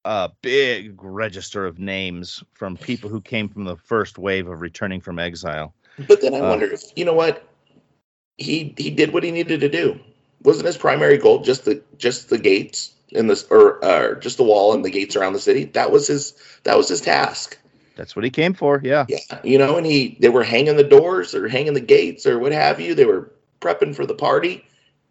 a 0.06 0.30
big 0.42 1.02
register 1.04 1.66
of 1.66 1.78
names 1.78 2.44
from 2.54 2.76
people 2.78 3.10
who 3.10 3.22
came 3.22 3.48
from 3.50 3.66
the 3.66 3.76
first 3.78 4.18
wave 4.18 4.48
of 4.48 4.62
returning 4.62 5.02
from 5.02 5.20
exile 5.20 5.74
But 6.08 6.22
then 6.22 6.34
I 6.34 6.40
Uh, 6.40 6.50
wonder 6.50 6.66
if 6.72 6.82
you 6.96 7.06
know 7.06 7.14
what 7.14 7.44
he 8.38 8.74
he 8.78 8.90
did 8.90 9.14
what 9.14 9.24
he 9.24 9.32
needed 9.32 9.60
to 9.60 9.70
do. 9.70 10.00
Wasn't 10.44 10.66
his 10.66 10.78
primary 10.78 11.18
goal 11.18 11.40
just 11.44 11.66
the 11.66 11.82
just 11.98 12.30
the 12.30 12.38
gates 12.40 12.94
in 13.10 13.28
this 13.28 13.46
or 13.52 13.84
uh, 13.86 14.16
just 14.20 14.38
the 14.38 14.44
wall 14.44 14.74
and 14.74 14.84
the 14.84 14.90
gates 14.90 15.16
around 15.16 15.34
the 15.34 15.40
city? 15.40 15.66
That 15.66 15.92
was 15.92 16.08
his 16.08 16.34
that 16.64 16.78
was 16.78 16.88
his 16.88 17.02
task. 17.02 17.60
that's 17.96 18.16
what 18.16 18.24
he 18.26 18.32
came 18.32 18.54
for 18.54 18.82
yeah 18.84 19.06
Yeah, 19.10 19.20
you 19.44 19.58
know, 19.60 19.78
and 19.78 19.86
he 19.86 20.18
they 20.20 20.30
were 20.30 20.44
hanging 20.44 20.78
the 20.78 20.84
doors 20.84 21.36
or 21.36 21.48
hanging 21.48 21.74
the 21.74 21.82
gates 21.82 22.26
or 22.26 22.40
what 22.40 22.52
have 22.54 22.80
you. 22.80 22.96
They 22.96 23.06
were 23.06 23.32
prepping 23.60 23.94
for 23.96 24.06
the 24.08 24.16
party, 24.16 24.66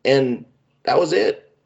and 0.05 0.45
that 0.85 0.99
was 0.99 1.13
it. 1.13 1.57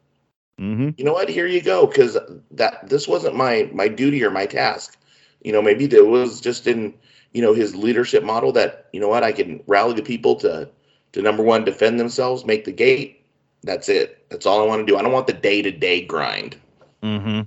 hmm 0.57 0.89
You 0.97 1.03
know 1.05 1.13
what? 1.13 1.29
Here 1.29 1.47
you 1.47 1.61
go, 1.61 1.87
because 1.87 2.17
that 2.51 2.89
this 2.89 3.07
wasn't 3.07 3.35
my 3.35 3.69
my 3.73 3.87
duty 3.87 4.23
or 4.23 4.31
my 4.31 4.45
task. 4.45 4.97
You 5.43 5.51
know, 5.51 5.61
maybe 5.61 5.85
there 5.87 6.05
was 6.05 6.41
just 6.41 6.67
in 6.67 6.93
you 7.33 7.41
know 7.41 7.53
his 7.53 7.75
leadership 7.75 8.23
model 8.23 8.51
that 8.53 8.87
you 8.93 8.99
know 8.99 9.09
what 9.09 9.23
I 9.23 9.31
can 9.31 9.61
rally 9.67 9.93
the 9.93 10.01
people 10.03 10.35
to 10.37 10.69
to 11.13 11.21
number 11.21 11.43
one 11.43 11.63
defend 11.65 11.99
themselves, 11.99 12.45
make 12.45 12.65
the 12.65 12.71
gate. 12.71 13.21
That's 13.63 13.89
it. 13.89 14.25
That's 14.29 14.45
all 14.45 14.61
I 14.61 14.65
want 14.67 14.85
to 14.85 14.91
do. 14.91 14.97
I 14.97 15.01
don't 15.01 15.11
want 15.11 15.27
the 15.27 15.33
day 15.33 15.61
to 15.61 15.71
day 15.71 16.01
grind. 16.01 16.57
hmm 17.01 17.41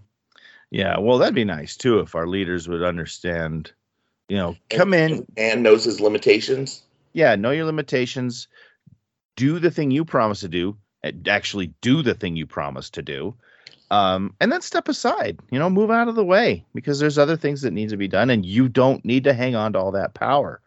yeah 0.71 0.99
well 0.99 1.17
that'd 1.19 1.35
be 1.35 1.45
nice 1.45 1.77
too 1.77 1.99
if 2.01 2.15
our 2.15 2.27
leaders 2.27 2.69
would 2.69 2.83
understand 2.83 3.73
you 4.29 4.37
know 4.37 4.55
come 4.69 4.93
in 4.93 5.27
and 5.37 5.63
knows 5.63 5.85
his 5.85 6.01
limitations. 6.01 6.83
yeah 7.15 7.35
know 7.37 7.51
your 7.51 7.65
limitations 7.65 8.49
do 9.39 9.59
the 9.61 9.71
thing 9.71 9.91
you 9.93 10.05
promise 10.05 10.41
to 10.41 10.49
do 10.49 10.77
actually 11.29 11.73
do 11.81 12.03
the 12.03 12.15
thing 12.15 12.35
you 12.37 12.45
promise 12.47 12.91
to 12.91 13.03
do. 13.03 13.35
Um, 13.91 14.35
and 14.41 14.51
then 14.53 14.61
step 14.61 14.89
aside 14.89 15.39
you 15.51 15.59
know 15.59 15.71
move 15.71 15.91
out 15.91 16.09
of 16.09 16.15
the 16.17 16.25
way 16.25 16.65
because 16.75 16.99
there's 16.99 17.17
other 17.17 17.37
things 17.39 17.63
that 17.63 17.73
need 17.73 17.89
to 17.91 17.97
be 17.97 18.09
done 18.09 18.29
and 18.31 18.45
you 18.45 18.69
don't 18.69 19.03
need 19.05 19.25
to 19.25 19.33
hang 19.33 19.55
on 19.55 19.73
to 19.73 19.79
all 19.79 19.93
that 19.93 20.13
power 20.15 20.61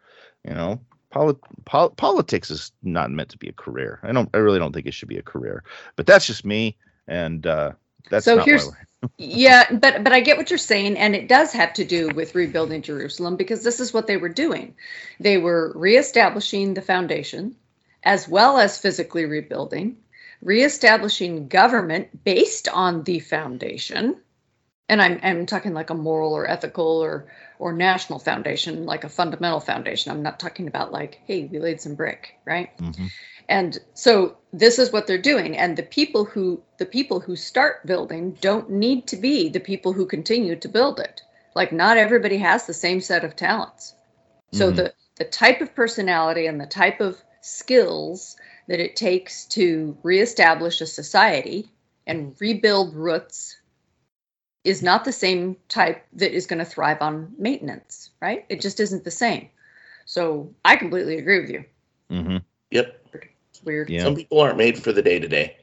you 0.48 0.54
know. 0.54 0.80
Poli- 1.10 1.36
pol- 1.66 1.90
politics 1.90 2.50
is 2.50 2.72
not 2.82 3.10
meant 3.10 3.28
to 3.28 3.38
be 3.38 3.48
a 3.48 3.52
career. 3.52 4.00
I 4.02 4.10
don't 4.12 4.30
i 4.34 4.38
really 4.38 4.58
don't 4.58 4.72
think 4.72 4.86
it 4.86 4.94
should 4.94 5.08
be 5.08 5.18
a 5.18 5.22
career 5.22 5.62
but 5.96 6.06
that's 6.06 6.26
just 6.26 6.44
me 6.44 6.76
and 7.06 7.46
uh 7.46 7.72
that's 8.10 8.24
So 8.24 8.38
here's- 8.38 8.70
yeah, 9.18 9.64
but 9.72 10.02
but 10.04 10.12
I 10.12 10.20
get 10.20 10.36
what 10.36 10.50
you're 10.50 10.58
saying, 10.58 10.96
and 10.96 11.14
it 11.14 11.28
does 11.28 11.52
have 11.52 11.72
to 11.74 11.84
do 11.84 12.08
with 12.14 12.34
rebuilding 12.34 12.82
Jerusalem 12.82 13.36
because 13.36 13.62
this 13.64 13.80
is 13.80 13.92
what 13.92 14.06
they 14.06 14.16
were 14.16 14.28
doing. 14.28 14.74
They 15.18 15.38
were 15.38 15.72
reestablishing 15.74 16.74
the 16.74 16.82
foundation, 16.82 17.56
as 18.04 18.28
well 18.28 18.58
as 18.58 18.78
physically 18.78 19.24
rebuilding, 19.24 19.96
reestablishing 20.42 21.48
government 21.48 22.24
based 22.24 22.68
on 22.68 23.02
the 23.04 23.20
foundation, 23.20 24.20
and 24.88 25.00
I'm 25.02 25.20
I'm 25.22 25.46
talking 25.46 25.74
like 25.74 25.90
a 25.90 25.94
moral 25.94 26.32
or 26.34 26.48
ethical 26.48 26.86
or 27.02 27.26
or 27.58 27.72
national 27.72 28.18
foundation, 28.18 28.86
like 28.86 29.04
a 29.04 29.08
fundamental 29.08 29.60
foundation. 29.60 30.10
I'm 30.12 30.22
not 30.22 30.40
talking 30.40 30.66
about 30.68 30.92
like, 30.92 31.20
hey, 31.26 31.44
we 31.46 31.58
laid 31.58 31.80
some 31.80 31.94
brick, 31.94 32.38
right? 32.44 32.70
Mhm. 32.78 33.10
and 33.48 33.78
so 33.94 34.36
this 34.52 34.78
is 34.78 34.92
what 34.92 35.06
they're 35.06 35.18
doing 35.18 35.56
and 35.56 35.76
the 35.76 35.82
people 35.82 36.24
who 36.24 36.62
the 36.78 36.86
people 36.86 37.20
who 37.20 37.36
start 37.36 37.84
building 37.86 38.32
don't 38.40 38.70
need 38.70 39.06
to 39.08 39.16
be 39.16 39.48
the 39.48 39.60
people 39.60 39.92
who 39.92 40.06
continue 40.06 40.56
to 40.56 40.68
build 40.68 41.00
it 41.00 41.22
like 41.54 41.72
not 41.72 41.96
everybody 41.96 42.38
has 42.38 42.66
the 42.66 42.74
same 42.74 43.00
set 43.00 43.24
of 43.24 43.36
talents 43.36 43.94
so 44.52 44.70
Mhm. 44.70 44.76
the 44.76 44.94
the 45.16 45.24
type 45.24 45.60
of 45.60 45.74
personality 45.74 46.46
and 46.46 46.60
the 46.60 46.66
type 46.66 47.00
of 47.00 47.22
skills 47.42 48.36
that 48.68 48.80
it 48.80 48.96
takes 48.96 49.44
to 49.46 49.96
reestablish 50.02 50.80
a 50.80 50.86
society 50.86 51.70
and 52.06 52.34
rebuild 52.40 52.94
roots 52.94 53.58
is 54.64 54.82
not 54.82 55.04
the 55.04 55.12
same 55.12 55.56
type 55.68 56.04
that 56.14 56.32
is 56.34 56.46
going 56.46 56.58
to 56.60 56.64
thrive 56.64 57.02
on 57.02 57.34
maintenance 57.38 58.10
right 58.20 58.44
it 58.48 58.60
just 58.60 58.80
isn't 58.80 59.04
the 59.04 59.10
same 59.10 59.48
so 60.06 60.52
i 60.64 60.76
completely 60.76 61.18
agree 61.18 61.40
with 61.40 61.50
you 61.50 61.64
Mhm. 62.10 62.42
Yep. 62.70 63.06
it's 63.50 63.62
weird 63.64 63.90
yeah 63.90 64.04
Some 64.04 64.14
people 64.16 64.40
aren't 64.40 64.58
made 64.58 64.82
for 64.82 64.92
the 64.92 65.02
day 65.02 65.18
to 65.18 65.28
day. 65.28 65.56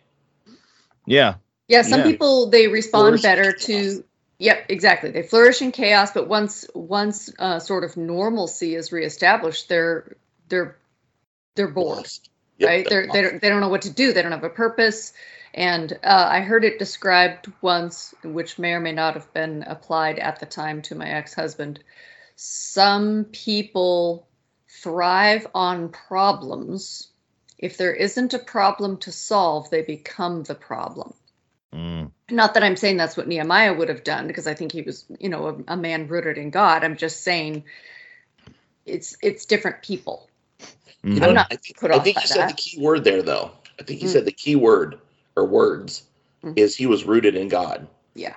yeah 1.05 1.35
Yeah, 1.69 1.83
some 1.83 1.99
Yeah. 1.99 2.05
people 2.07 2.49
they 2.49 2.67
respond 2.67 3.03
Flourish 3.03 3.21
better 3.21 3.51
to. 3.53 4.03
Yep, 4.39 4.65
exactly. 4.69 5.11
They 5.11 5.21
flourish 5.23 5.61
in 5.61 5.71
chaos, 5.71 6.11
but 6.13 6.27
once 6.27 6.65
once 6.73 7.29
uh, 7.39 7.59
sort 7.59 7.83
of 7.83 7.97
normalcy 7.97 8.75
is 8.75 8.91
reestablished, 8.91 9.69
they're 9.69 10.15
they're 10.49 10.77
they're 11.55 11.67
bored, 11.67 12.07
Yep, 12.57 12.69
right? 12.69 12.87
They're 12.89 13.07
they 13.11 13.21
don't 13.21 13.41
they 13.41 13.49
don't 13.49 13.61
know 13.61 13.69
what 13.69 13.83
to 13.83 13.89
do. 13.93 14.13
They 14.13 14.21
don't 14.21 14.31
have 14.31 14.43
a 14.43 14.49
purpose. 14.49 15.13
And 15.53 15.93
uh, 16.03 16.27
I 16.31 16.41
heard 16.41 16.63
it 16.65 16.79
described 16.79 17.51
once, 17.61 18.13
which 18.23 18.59
may 18.59 18.73
or 18.73 18.79
may 18.79 18.91
not 18.91 19.15
have 19.15 19.33
been 19.33 19.63
applied 19.63 20.19
at 20.19 20.39
the 20.39 20.45
time 20.45 20.81
to 20.83 20.95
my 20.95 21.09
ex-husband. 21.09 21.83
Some 22.35 23.25
people 23.31 24.27
thrive 24.69 25.47
on 25.55 25.89
problems. 25.89 27.09
If 27.57 27.77
there 27.77 27.93
isn't 27.93 28.33
a 28.33 28.39
problem 28.39 28.97
to 28.99 29.11
solve, 29.11 29.69
they 29.69 29.81
become 29.81 30.43
the 30.43 30.55
problem 30.55 31.13
Mm. 31.73 32.11
not 32.31 32.53
that 32.53 32.63
I'm 32.63 32.75
saying 32.75 32.97
that's 32.97 33.17
what 33.17 33.27
Nehemiah 33.27 33.73
would 33.73 33.89
have 33.89 34.03
done 34.03 34.27
because 34.27 34.47
I 34.47 34.53
think 34.53 34.71
he 34.71 34.81
was, 34.81 35.05
you 35.19 35.29
know, 35.29 35.47
a, 35.67 35.73
a 35.73 35.77
man 35.77 36.07
rooted 36.07 36.37
in 36.37 36.49
God. 36.49 36.83
I'm 36.83 36.97
just 36.97 37.23
saying 37.23 37.65
it's 38.85 39.17
it's 39.21 39.45
different 39.45 39.81
people. 39.83 40.28
You 41.03 41.21
Mhm. 41.21 41.29
I'm 41.29 41.35
not 41.35 41.47
I 41.51 41.55
think, 41.55 41.77
put 41.79 41.91
I 41.91 41.99
think 41.99 42.15
by 42.17 42.21
you 42.21 42.27
said 42.27 42.49
the 42.49 42.53
key 42.53 42.79
word 42.79 43.03
there, 43.03 43.21
though. 43.21 43.51
I 43.79 43.83
think 43.83 44.01
you 44.01 44.07
Mm. 44.07 44.11
said 44.11 44.25
the 44.25 44.31
key 44.31 44.55
word 44.55 44.99
or 45.35 45.45
words 45.45 46.03
Mm. 46.43 46.57
is 46.57 46.75
he 46.75 46.87
was 46.87 47.05
rooted 47.05 47.35
in 47.35 47.47
God. 47.47 47.87
Yeah. 48.15 48.35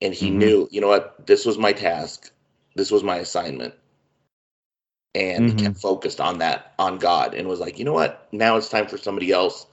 And 0.00 0.14
he 0.14 0.30
Mhm. 0.30 0.34
knew, 0.34 0.68
you 0.70 0.80
know 0.80 0.88
what, 0.88 1.26
this 1.26 1.46
was 1.46 1.58
my 1.58 1.72
task, 1.72 2.32
this 2.74 2.90
was 2.90 3.02
my 3.02 3.16
assignment. 3.18 3.74
And 5.14 5.48
he 5.48 5.54
kept 5.54 5.76
focused 5.78 6.20
on 6.20 6.38
that, 6.38 6.72
on 6.78 6.98
God, 6.98 7.34
and 7.34 7.46
was 7.48 7.60
like, 7.60 7.78
you 7.78 7.84
know 7.84 7.92
what, 7.92 8.28
now 8.32 8.56
it's 8.56 8.68
time 8.70 8.86
for 8.86 8.96
somebody 8.96 9.30
else 9.30 9.66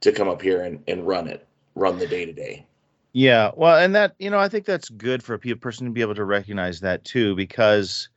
to 0.00 0.12
come 0.12 0.28
up 0.28 0.42
here 0.42 0.62
and, 0.62 0.82
and 0.88 1.06
run 1.06 1.28
it, 1.28 1.46
run 1.76 1.98
the 1.98 2.06
day 2.06 2.24
to 2.24 2.32
day. 2.32 2.66
Yeah, 3.12 3.50
well, 3.56 3.76
and 3.76 3.94
that 3.94 4.14
you 4.18 4.30
know, 4.30 4.38
I 4.38 4.48
think 4.48 4.66
that's 4.66 4.88
good 4.88 5.22
for 5.22 5.34
a 5.34 5.38
person 5.56 5.86
to 5.86 5.92
be 5.92 6.00
able 6.00 6.14
to 6.14 6.24
recognize 6.24 6.80
that 6.80 7.04
too, 7.04 7.34
because 7.36 8.08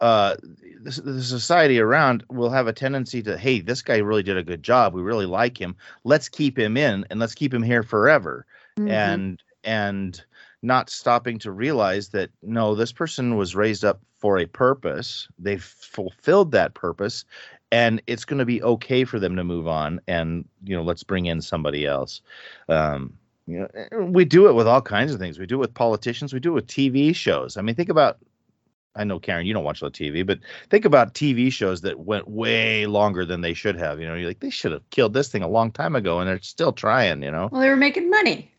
uh, 0.00 0.36
the, 0.84 1.00
the 1.00 1.22
society 1.22 1.80
around 1.80 2.24
will 2.30 2.50
have 2.50 2.66
a 2.66 2.72
tendency 2.72 3.22
to, 3.22 3.36
hey, 3.38 3.60
this 3.60 3.82
guy 3.82 3.98
really 3.98 4.22
did 4.22 4.36
a 4.36 4.42
good 4.42 4.62
job. 4.62 4.94
We 4.94 5.02
really 5.02 5.26
like 5.26 5.58
him. 5.60 5.74
Let's 6.04 6.28
keep 6.28 6.58
him 6.58 6.76
in, 6.76 7.06
and 7.10 7.18
let's 7.18 7.34
keep 7.34 7.52
him 7.52 7.62
here 7.62 7.82
forever. 7.82 8.46
Mhm. 8.78 8.90
And 8.90 9.42
and 9.64 10.24
not 10.62 10.90
stopping 10.90 11.38
to 11.38 11.50
realize 11.52 12.08
that 12.10 12.30
no, 12.42 12.74
this 12.74 12.92
person 12.92 13.36
was 13.36 13.54
raised 13.54 13.84
up 13.84 14.00
for 14.18 14.38
a 14.38 14.46
purpose. 14.46 15.28
They've 15.38 15.62
fulfilled 15.62 16.52
that 16.52 16.74
purpose, 16.74 17.24
and 17.72 18.02
it's 18.06 18.24
going 18.24 18.38
to 18.38 18.44
be 18.44 18.62
okay 18.62 19.04
for 19.04 19.18
them 19.18 19.36
to 19.36 19.44
move 19.44 19.66
on. 19.66 20.00
And 20.08 20.46
you 20.64 20.76
know, 20.76 20.82
let's 20.82 21.02
bring 21.02 21.26
in 21.26 21.40
somebody 21.40 21.86
else. 21.86 22.20
Um, 22.68 23.14
you 23.46 23.60
know, 23.60 23.68
eh, 23.74 23.96
we 23.96 24.24
do 24.24 24.48
it 24.48 24.54
with 24.54 24.66
all 24.66 24.82
kinds 24.82 25.12
of 25.12 25.20
things. 25.20 25.38
We 25.38 25.46
do 25.46 25.56
it 25.56 25.58
with 25.58 25.74
politicians. 25.74 26.32
We 26.32 26.40
do 26.40 26.50
it 26.52 26.54
with 26.54 26.66
TV 26.66 27.14
shows. 27.14 27.56
I 27.56 27.62
mean, 27.62 27.74
think 27.74 27.90
about. 27.90 28.18
I 28.96 29.04
know 29.04 29.18
Karen, 29.18 29.46
you 29.46 29.52
don't 29.52 29.64
watch 29.64 29.82
a 29.82 29.84
lot 29.84 29.98
of 29.98 30.06
TV, 30.06 30.24
but 30.24 30.38
think 30.70 30.84
about 30.84 31.14
TV 31.14 31.52
shows 31.52 31.80
that 31.82 31.98
went 31.98 32.28
way 32.28 32.86
longer 32.86 33.24
than 33.24 33.40
they 33.40 33.54
should 33.54 33.76
have. 33.76 34.00
You 34.00 34.06
know, 34.06 34.14
you're 34.14 34.28
like 34.28 34.40
they 34.40 34.50
should 34.50 34.72
have 34.72 34.88
killed 34.90 35.14
this 35.14 35.28
thing 35.28 35.42
a 35.42 35.48
long 35.48 35.72
time 35.72 35.96
ago, 35.96 36.20
and 36.20 36.28
they're 36.28 36.40
still 36.40 36.72
trying. 36.72 37.22
You 37.22 37.30
know, 37.30 37.48
Well, 37.50 37.60
they 37.60 37.68
were 37.68 37.76
making 37.76 38.10
money, 38.10 38.52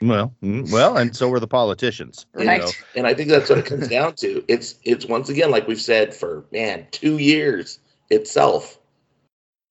well, 0.00 0.34
mm, 0.42 0.70
well, 0.72 0.96
and 0.96 1.14
so 1.14 1.28
were 1.28 1.40
the 1.40 1.46
politicians. 1.46 2.26
you 2.38 2.44
know. 2.44 2.70
And 2.96 3.06
I 3.06 3.14
think 3.14 3.28
that's 3.28 3.48
what 3.48 3.58
it 3.58 3.66
comes 3.66 3.88
down 3.88 4.14
to. 4.16 4.44
It's 4.48 4.76
it's 4.82 5.06
once 5.06 5.28
again, 5.28 5.50
like 5.50 5.68
we've 5.68 5.80
said 5.80 6.14
for 6.14 6.44
man, 6.52 6.86
two 6.90 7.18
years 7.18 7.78
itself. 8.10 8.78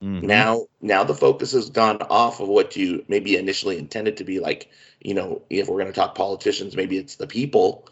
Mhm. 0.03 0.23
now 0.23 0.65
now 0.81 1.03
the 1.03 1.13
focus 1.13 1.51
has 1.51 1.69
gone 1.69 1.97
off 2.09 2.39
of 2.39 2.47
what 2.47 2.75
you 2.75 3.05
maybe 3.07 3.37
initially 3.37 3.77
intended 3.77 4.17
to 4.17 4.23
be 4.23 4.39
like 4.39 4.67
you 4.99 5.13
know 5.13 5.43
if 5.51 5.67
we're 5.67 5.79
going 5.79 5.93
to 5.93 5.93
talk 5.93 6.15
politicians 6.15 6.75
maybe 6.75 6.97
it's 6.97 7.17
the 7.17 7.27
people 7.27 7.87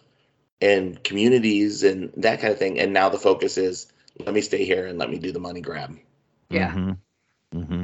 and 0.61 1.03
communities 1.03 1.83
and 1.83 2.11
that 2.17 2.39
kind 2.39 2.53
of 2.53 2.59
thing 2.59 2.79
and 2.79 2.93
now 2.93 3.09
the 3.09 3.17
focus 3.19 3.57
is 3.57 3.91
let 4.19 4.33
me 4.33 4.41
stay 4.41 4.65
here 4.65 4.85
and 4.85 4.97
let 4.97 5.09
me 5.09 5.17
do 5.17 5.31
the 5.31 5.39
money 5.39 5.61
grab 5.61 5.97
Yeah. 6.49 6.75
Mhm. 6.75 6.97
hmm 7.53 7.83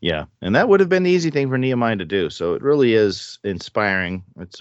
Yeah, 0.00 0.26
and 0.42 0.54
that 0.54 0.68
would 0.68 0.80
have 0.80 0.88
been 0.88 1.02
the 1.04 1.10
easy 1.10 1.30
thing 1.30 1.48
for 1.48 1.58
Nehemiah 1.58 1.96
to 1.96 2.04
do. 2.04 2.30
So 2.30 2.54
it 2.54 2.62
really 2.62 2.94
is 2.94 3.38
inspiring. 3.44 4.24
It's 4.38 4.60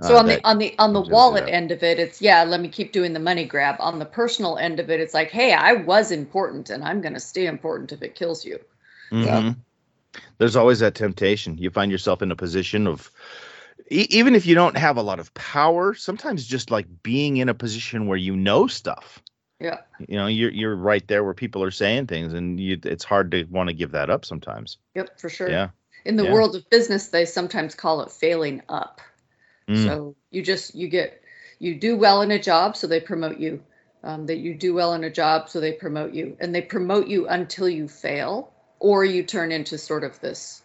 So 0.00 0.16
uh, 0.16 0.18
on 0.18 0.26
the 0.26 0.40
on 0.44 0.58
the 0.58 0.74
on 0.78 0.92
the 0.92 1.00
wallet 1.00 1.46
end 1.48 1.70
of 1.72 1.82
it, 1.82 1.98
it's 1.98 2.20
yeah, 2.20 2.44
let 2.44 2.60
me 2.60 2.68
keep 2.68 2.92
doing 2.92 3.12
the 3.14 3.20
money 3.20 3.44
grab. 3.44 3.76
On 3.80 3.98
the 3.98 4.04
personal 4.06 4.56
end 4.58 4.78
of 4.80 4.90
it, 4.90 5.00
it's 5.00 5.14
like, 5.14 5.30
hey, 5.30 5.52
I 5.52 5.74
was 5.74 6.10
important 6.10 6.70
and 6.70 6.82
I'm 6.84 7.00
gonna 7.00 7.20
stay 7.20 7.46
important 7.46 7.92
if 7.92 8.02
it 8.02 8.14
kills 8.14 8.44
you. 8.44 8.60
Yeah. 9.20 9.42
Mhm. 9.42 9.56
There's 10.38 10.56
always 10.56 10.80
that 10.80 10.94
temptation. 10.94 11.58
You 11.58 11.70
find 11.70 11.90
yourself 11.92 12.22
in 12.22 12.30
a 12.30 12.36
position 12.36 12.86
of, 12.86 13.10
e- 13.90 14.06
even 14.10 14.34
if 14.34 14.46
you 14.46 14.54
don't 14.54 14.76
have 14.76 14.96
a 14.96 15.02
lot 15.02 15.20
of 15.20 15.32
power, 15.34 15.94
sometimes 15.94 16.46
just 16.46 16.70
like 16.70 16.86
being 17.02 17.36
in 17.38 17.48
a 17.48 17.54
position 17.54 18.06
where 18.06 18.18
you 18.18 18.36
know 18.36 18.66
stuff. 18.66 19.22
Yeah. 19.60 19.80
You 20.08 20.16
know, 20.16 20.26
you're 20.26 20.50
you're 20.50 20.76
right 20.76 21.06
there 21.06 21.22
where 21.22 21.34
people 21.34 21.62
are 21.62 21.70
saying 21.70 22.06
things, 22.06 22.32
and 22.32 22.58
you 22.58 22.78
it's 22.82 23.04
hard 23.04 23.30
to 23.32 23.44
want 23.44 23.68
to 23.68 23.74
give 23.74 23.92
that 23.92 24.08
up 24.08 24.24
sometimes. 24.24 24.78
Yep, 24.94 25.20
for 25.20 25.28
sure. 25.28 25.50
Yeah. 25.50 25.68
In 26.06 26.16
the 26.16 26.24
Yeah. 26.24 26.32
world 26.32 26.56
of 26.56 26.68
business, 26.70 27.08
they 27.08 27.26
sometimes 27.26 27.74
call 27.74 28.00
it 28.00 28.10
failing 28.10 28.62
up. 28.70 29.02
Mm. 29.68 29.84
So 29.84 30.16
you 30.30 30.42
just 30.42 30.74
you 30.74 30.88
get 30.88 31.22
you 31.58 31.74
do 31.78 31.96
well 31.96 32.22
in 32.22 32.30
a 32.30 32.38
job, 32.40 32.76
so 32.76 32.86
they 32.86 33.00
promote 33.00 33.38
you. 33.38 33.62
Um, 34.02 34.24
that 34.24 34.38
you 34.38 34.54
do 34.54 34.72
well 34.72 34.94
in 34.94 35.04
a 35.04 35.10
job, 35.10 35.50
so 35.50 35.60
they 35.60 35.72
promote 35.72 36.14
you, 36.14 36.34
and 36.40 36.54
they 36.54 36.62
promote 36.62 37.06
you 37.06 37.28
until 37.28 37.68
you 37.68 37.86
fail, 37.86 38.50
or 38.78 39.04
you 39.04 39.22
turn 39.22 39.52
into 39.52 39.76
sort 39.76 40.04
of 40.04 40.18
this, 40.20 40.62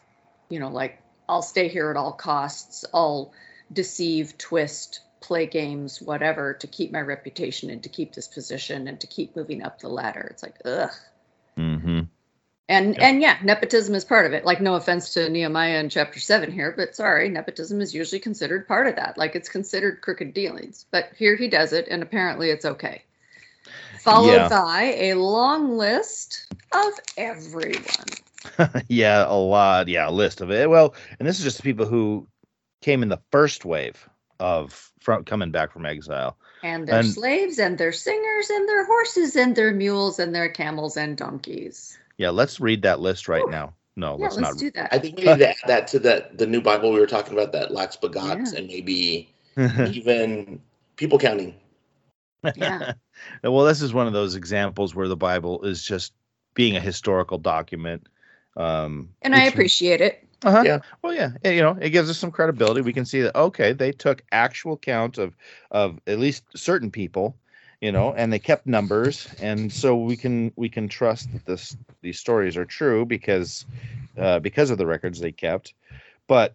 you 0.47 0.57
know, 0.57 0.69
like 0.69 1.01
I'll 1.27 1.41
stay 1.41 1.67
here 1.67 1.89
at 1.89 1.97
all 1.97 2.11
costs. 2.13 2.85
I'll 2.93 3.33
deceive, 3.71 4.37
twist, 4.37 5.01
play 5.21 5.47
games, 5.47 6.01
whatever, 6.01 6.53
to 6.53 6.67
keep 6.67 6.91
my 6.91 7.01
reputation 7.01 7.69
and 7.69 7.81
to 7.83 7.89
keep 7.89 8.13
this 8.13 8.27
position 8.27 8.87
and 8.87 8.99
to 9.01 9.07
keep 9.07 9.35
moving 9.35 9.63
up 9.63 9.79
the 9.79 9.89
ladder. 9.89 10.27
It's 10.31 10.43
like 10.43 10.55
ugh. 10.65 10.91
Mm-hmm. 11.57 12.01
And 12.67 12.95
Yeah. 12.95 13.07
and 13.07 13.21
yeah, 13.21 13.37
nepotism 13.43 13.95
is 13.95 14.05
part 14.05 14.25
of 14.25 14.33
it. 14.33 14.45
Like 14.45 14.61
no 14.61 14.75
offense 14.75 15.13
to 15.13 15.29
Nehemiah 15.29 15.79
in 15.79 15.89
chapter 15.89 16.19
seven 16.19 16.51
here, 16.51 16.73
but 16.75 16.95
sorry, 16.95 17.29
nepotism 17.29 17.81
is 17.81 17.93
usually 17.93 18.19
considered 18.19 18.67
part 18.67 18.87
of 18.87 18.95
that. 18.95 19.17
Like 19.17 19.35
it's 19.35 19.49
considered 19.49 20.01
crooked 20.01 20.33
dealings. 20.33 20.85
But 20.91 21.09
here 21.15 21.35
he 21.35 21.47
does 21.47 21.73
it, 21.73 21.87
and 21.89 22.01
apparently 22.03 22.49
it's 22.49 22.65
okay. 22.65 23.03
Followed 24.01 24.33
Yeah. 24.33 24.49
by 24.49 24.81
a 24.97 25.13
long 25.15 25.77
list 25.77 26.45
of 26.71 26.93
everyone. 27.17 28.09
yeah, 28.89 29.25
a 29.27 29.35
lot. 29.35 29.87
Yeah, 29.87 30.09
a 30.09 30.11
list 30.11 30.41
of 30.41 30.51
it. 30.51 30.69
Well, 30.69 30.93
and 31.19 31.27
this 31.27 31.37
is 31.37 31.43
just 31.43 31.57
the 31.57 31.63
people 31.63 31.85
who 31.85 32.27
came 32.81 33.01
in 33.03 33.09
the 33.09 33.21
first 33.31 33.65
wave 33.65 34.07
of 34.39 34.91
from 34.99 35.23
coming 35.23 35.51
back 35.51 35.71
from 35.71 35.85
exile. 35.85 36.37
And 36.63 36.87
their 36.87 36.99
And- 36.99 37.07
slaves 37.07 37.59
and 37.59 37.77
their 37.77 37.91
singers 37.91 38.49
and 38.49 38.67
their 38.67 38.85
horses 38.85 39.35
and 39.35 39.55
their 39.55 39.71
mules 39.73 40.19
and 40.19 40.33
their 40.33 40.49
camels 40.49 40.97
and 40.97 41.15
donkeys. 41.17 41.97
Yeah, 42.17 42.29
let's 42.29 42.59
read 42.59 42.81
that 42.83 42.99
list 42.99 43.27
right 43.27 43.47
now. 43.49 43.73
No, 43.97 44.17
Yeah, 44.17 44.23
let's 44.25 44.35
let's 44.37 44.49
not. 44.55 44.59
do 44.59 44.71
that. 44.71 44.89
I 44.93 44.99
think 44.99 45.17
we 45.17 45.23
need 45.23 45.37
to 45.39 45.49
add 45.49 45.55
that 45.67 45.87
to 45.89 45.99
that 45.99 46.37
the 46.37 46.45
new 46.47 46.61
Bible 46.61 46.91
we 46.91 46.99
were 46.99 47.07
talking 47.07 47.33
about 47.33 47.51
that 47.53 47.71
lacks 47.71 47.95
begots 47.95 48.51
Yeah. 48.53 48.59
and 48.59 48.67
maybe 48.67 49.29
even 49.57 50.59
people 50.97 51.17
counting. 51.17 51.55
Yeah. 52.55 52.93
well, 53.43 53.65
this 53.65 53.81
is 53.81 53.93
one 53.93 54.07
of 54.07 54.13
those 54.13 54.35
examples 54.35 54.93
where 54.93 55.07
the 55.07 55.15
Bible 55.15 55.63
is 55.63 55.81
just 55.83 56.13
being 56.55 56.75
a 56.75 56.79
historical 56.81 57.37
document. 57.37 58.07
Um, 58.55 59.09
and 59.21 59.35
I 59.35 59.39
it's- 59.39 59.53
appreciate 59.53 60.01
it. 60.01 60.21
Uh-huh. 60.43 60.61
Yeah. 60.63 60.79
Well, 61.01 61.13
yeah, 61.13 61.31
eh, 61.43 61.53
you 61.53 61.61
know, 61.61 61.75
it 61.81 61.89
gives 61.89 62.07
us 62.09 62.19
some 62.19 62.29
credibility. 62.29 62.81
We 62.81 62.93
can 62.93 63.05
see 63.05 63.21
that 63.21 63.35
okay, 63.35 63.73
they 63.73 63.91
took 63.91 64.23
actual 64.31 64.77
count 64.77 65.17
of 65.17 65.35
of 65.71 65.99
at 66.05 66.19
least 66.19 66.43
certain 66.55 66.91
people, 66.91 67.35
you 67.81 67.91
know, 67.91 68.13
and 68.13 68.31
they 68.31 68.37
kept 68.37 68.67
numbers, 68.67 69.27
and 69.41 69.71
so 69.73 69.95
we 69.95 70.15
can 70.15 70.51
we 70.55 70.69
can 70.69 70.87
trust 70.87 71.31
that 71.33 71.45
this 71.45 71.75
these 72.01 72.19
stories 72.19 72.57
are 72.57 72.65
true 72.65 73.05
because 73.05 73.65
uh, 74.19 74.39
because 74.39 74.69
of 74.69 74.77
the 74.77 74.85
records 74.85 75.19
they 75.19 75.31
kept. 75.31 75.73
But 76.27 76.53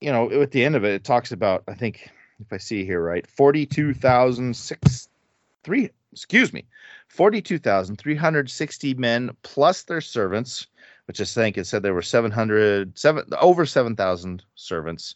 you 0.00 0.12
know, 0.12 0.30
at 0.30 0.52
the 0.52 0.64
end 0.64 0.76
of 0.76 0.84
it, 0.84 0.92
it 0.92 1.02
talks 1.04 1.32
about 1.32 1.64
I 1.66 1.74
think 1.74 2.08
if 2.38 2.52
I 2.52 2.58
see 2.58 2.84
here 2.84 3.02
right, 3.02 3.26
forty 3.26 3.66
two 3.66 3.94
thousand 3.94 4.54
six 4.54 5.08
three 5.64 5.90
excuse 6.12 6.52
me, 6.52 6.66
forty 7.08 7.42
two 7.42 7.58
thousand 7.58 7.96
three 7.96 8.14
hundred 8.16 8.48
sixty 8.48 8.94
men 8.94 9.30
plus 9.42 9.82
their 9.82 10.02
servants 10.02 10.68
which 11.08 11.22
I 11.22 11.24
think 11.24 11.56
it 11.56 11.66
said 11.66 11.82
there 11.82 11.94
were 11.94 12.02
700, 12.02 12.98
seven, 12.98 13.24
over 13.40 13.64
7,000 13.64 14.44
servants, 14.54 15.14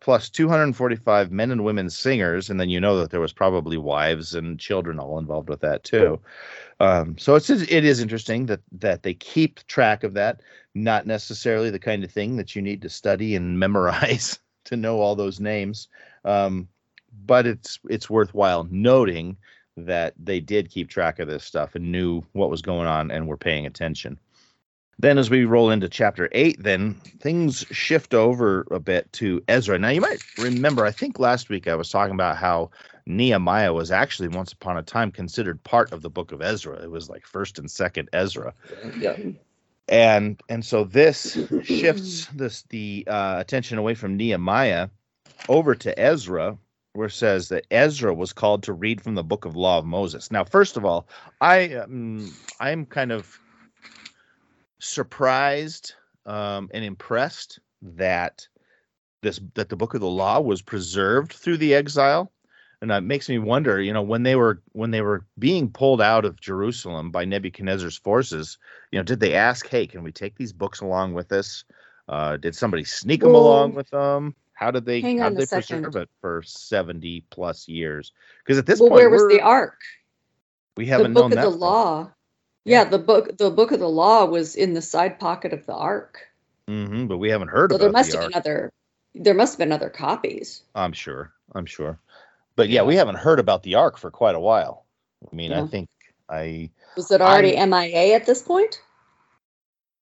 plus 0.00 0.30
245 0.30 1.32
men 1.32 1.50
and 1.50 1.64
women 1.64 1.90
singers. 1.90 2.48
And 2.48 2.60
then 2.60 2.70
you 2.70 2.78
know 2.78 2.96
that 3.00 3.10
there 3.10 3.20
was 3.20 3.32
probably 3.32 3.76
wives 3.76 4.36
and 4.36 4.60
children 4.60 5.00
all 5.00 5.18
involved 5.18 5.48
with 5.48 5.60
that 5.62 5.82
too. 5.82 6.20
Um, 6.78 7.18
so 7.18 7.34
it's 7.34 7.50
it 7.50 7.84
is 7.84 8.00
interesting 8.00 8.46
that 8.46 8.60
that 8.72 9.02
they 9.02 9.14
keep 9.14 9.66
track 9.66 10.04
of 10.04 10.14
that. 10.14 10.40
Not 10.76 11.04
necessarily 11.04 11.70
the 11.70 11.80
kind 11.80 12.04
of 12.04 12.12
thing 12.12 12.36
that 12.36 12.54
you 12.54 12.62
need 12.62 12.80
to 12.82 12.88
study 12.88 13.34
and 13.34 13.58
memorize 13.66 14.38
to 14.66 14.76
know 14.76 15.00
all 15.00 15.16
those 15.16 15.40
names, 15.40 15.88
um, 16.24 16.68
but 17.26 17.44
it's 17.44 17.80
it's 17.90 18.08
worthwhile 18.08 18.68
noting 18.70 19.36
that 19.76 20.14
they 20.16 20.38
did 20.38 20.70
keep 20.70 20.88
track 20.88 21.18
of 21.18 21.26
this 21.26 21.42
stuff 21.42 21.74
and 21.74 21.90
knew 21.90 22.22
what 22.32 22.50
was 22.50 22.62
going 22.62 22.86
on 22.86 23.10
and 23.10 23.26
were 23.26 23.36
paying 23.36 23.66
attention. 23.66 24.16
Then, 24.98 25.18
as 25.18 25.30
we 25.30 25.44
roll 25.44 25.70
into 25.70 25.88
chapter 25.88 26.28
eight, 26.32 26.62
then 26.62 26.94
things 27.20 27.66
shift 27.70 28.14
over 28.14 28.66
a 28.70 28.78
bit 28.78 29.12
to 29.14 29.42
Ezra. 29.48 29.78
Now, 29.78 29.88
you 29.88 30.00
might 30.00 30.22
remember, 30.36 30.84
I 30.84 30.92
think 30.92 31.18
last 31.18 31.48
week 31.48 31.66
I 31.66 31.74
was 31.74 31.90
talking 31.90 32.14
about 32.14 32.36
how 32.36 32.70
Nehemiah 33.06 33.72
was 33.72 33.90
actually 33.90 34.28
once 34.28 34.52
upon 34.52 34.76
a 34.76 34.82
time 34.82 35.10
considered 35.10 35.62
part 35.64 35.92
of 35.92 36.02
the 36.02 36.10
book 36.10 36.32
of 36.32 36.40
Ezra. 36.42 36.82
It 36.82 36.90
was 36.90 37.10
like 37.10 37.26
first 37.26 37.58
and 37.58 37.70
second 37.70 38.08
Ezra, 38.12 38.54
Yeah. 38.98 39.16
and 39.88 40.40
and 40.48 40.64
so 40.64 40.84
this 40.84 41.36
shifts 41.62 42.26
this 42.34 42.62
the 42.70 43.04
uh, 43.08 43.36
attention 43.38 43.78
away 43.78 43.94
from 43.94 44.16
Nehemiah 44.16 44.88
over 45.48 45.74
to 45.74 45.98
Ezra, 45.98 46.56
where 46.94 47.08
it 47.08 47.12
says 47.12 47.48
that 47.48 47.66
Ezra 47.70 48.14
was 48.14 48.32
called 48.32 48.62
to 48.62 48.72
read 48.72 49.00
from 49.00 49.14
the 49.14 49.24
book 49.24 49.44
of 49.44 49.56
law 49.56 49.78
of 49.78 49.84
Moses. 49.84 50.30
Now, 50.30 50.44
first 50.44 50.76
of 50.76 50.84
all, 50.84 51.06
I 51.40 51.74
um, 51.74 52.36
I'm 52.60 52.86
kind 52.86 53.12
of 53.12 53.40
surprised 54.84 55.94
um, 56.26 56.70
and 56.72 56.84
impressed 56.84 57.58
that 57.82 58.46
this 59.22 59.40
that 59.54 59.68
the 59.68 59.76
book 59.76 59.94
of 59.94 60.00
the 60.00 60.06
law 60.06 60.40
was 60.40 60.62
preserved 60.62 61.32
through 61.32 61.56
the 61.56 61.74
exile 61.74 62.30
and 62.80 62.90
that 62.90 63.02
makes 63.02 63.28
me 63.28 63.38
wonder 63.38 63.80
you 63.80 63.92
know 63.92 64.02
when 64.02 64.22
they 64.22 64.36
were 64.36 64.62
when 64.72 64.90
they 64.90 65.00
were 65.00 65.24
being 65.38 65.70
pulled 65.70 66.02
out 66.02 66.24
of 66.24 66.40
jerusalem 66.40 67.10
by 67.10 67.24
nebuchadnezzar's 67.24 67.96
forces 67.96 68.58
you 68.92 68.98
know 68.98 69.02
did 69.02 69.20
they 69.20 69.34
ask 69.34 69.66
hey 69.68 69.86
can 69.86 70.02
we 70.02 70.12
take 70.12 70.36
these 70.36 70.52
books 70.52 70.80
along 70.80 71.14
with 71.14 71.32
us 71.32 71.64
uh, 72.06 72.36
did 72.36 72.54
somebody 72.54 72.84
sneak 72.84 73.22
them 73.22 73.34
along 73.34 73.74
with 73.74 73.88
them 73.88 74.34
how 74.52 74.70
did 74.70 74.84
they 74.84 75.00
hang 75.00 75.18
how 75.18 75.30
did 75.30 75.38
they 75.38 75.46
second. 75.46 75.84
preserve 75.84 76.02
it 76.02 76.10
for 76.20 76.42
70 76.44 77.24
plus 77.30 77.66
years 77.66 78.12
because 78.44 78.58
at 78.58 78.66
this 78.66 78.78
well, 78.78 78.90
point 78.90 79.00
where 79.00 79.10
was 79.10 79.26
the 79.28 79.40
ark? 79.40 79.80
we 80.76 80.84
haven't 80.84 81.14
book 81.14 81.22
known 81.22 81.32
of 81.32 81.36
that 81.36 81.50
the 81.50 81.56
law. 81.56 82.10
Yeah. 82.64 82.82
Yeah. 82.82 82.84
the 82.84 82.98
book 82.98 83.36
the 83.36 83.50
book 83.50 83.72
of 83.72 83.80
the 83.80 83.88
law 83.88 84.24
was 84.24 84.56
in 84.56 84.74
the 84.74 84.82
side 84.82 85.18
pocket 85.18 85.52
of 85.52 85.66
the 85.66 85.74
ark. 85.74 86.26
Mhm, 86.68 87.08
but 87.08 87.18
we 87.18 87.28
haven't 87.30 87.48
heard 87.48 87.70
So 87.70 87.76
about 87.76 87.82
there 87.84 87.92
must 87.92 88.10
the 88.10 88.16
have 88.16 88.24
ark. 88.24 88.32
been 88.32 88.38
other 88.38 88.72
there 89.14 89.34
must 89.34 89.54
have 89.54 89.58
been 89.58 89.72
other 89.72 89.90
copies. 89.90 90.62
I'm 90.74 90.92
sure. 90.92 91.32
I'm 91.54 91.66
sure. 91.66 91.98
But 92.56 92.68
yeah, 92.68 92.80
Yeah. 92.80 92.86
we 92.86 92.96
haven't 92.96 93.16
heard 93.16 93.38
about 93.38 93.62
the 93.62 93.74
ark 93.76 93.98
for 93.98 94.10
quite 94.10 94.34
a 94.34 94.40
while. 94.40 94.86
I 95.30 95.34
mean, 95.34 95.52
I 95.52 95.66
think 95.66 95.88
I 96.28 96.70
Was 96.96 97.10
it 97.10 97.20
already 97.20 97.56
MIA 97.56 98.14
at 98.14 98.26
this 98.26 98.42
point? 98.42 98.80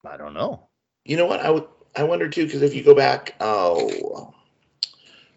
I 0.05 0.17
don't 0.17 0.33
know. 0.33 0.67
You 1.05 1.17
know 1.17 1.25
what? 1.25 1.41
I 1.41 1.49
would 1.49 1.67
I 1.95 2.03
wonder 2.03 2.29
too 2.29 2.45
because 2.45 2.61
if 2.61 2.73
you 2.73 2.83
go 2.83 2.95
back, 2.95 3.35
oh, 3.39 4.33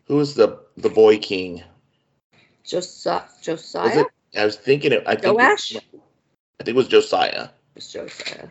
who 0.07 0.17
was 0.17 0.35
the 0.35 0.61
the 0.77 0.89
boy 0.91 1.19
king? 1.19 1.63
Josiah 2.65 3.23
Was 3.43 3.97
it? 3.97 4.07
I 4.37 4.45
was 4.45 4.57
thinking 4.57 4.93
it. 4.93 5.05
I 5.07 5.17
think 5.17 5.39
Joash? 5.39 5.77
It, 5.77 5.85
I 6.61 6.65
think 6.65 6.75
it 6.75 6.79
was 6.79 6.89
Josiah. 6.89 7.45
It 7.45 7.77
was 7.77 7.93
Josiah. 7.93 8.49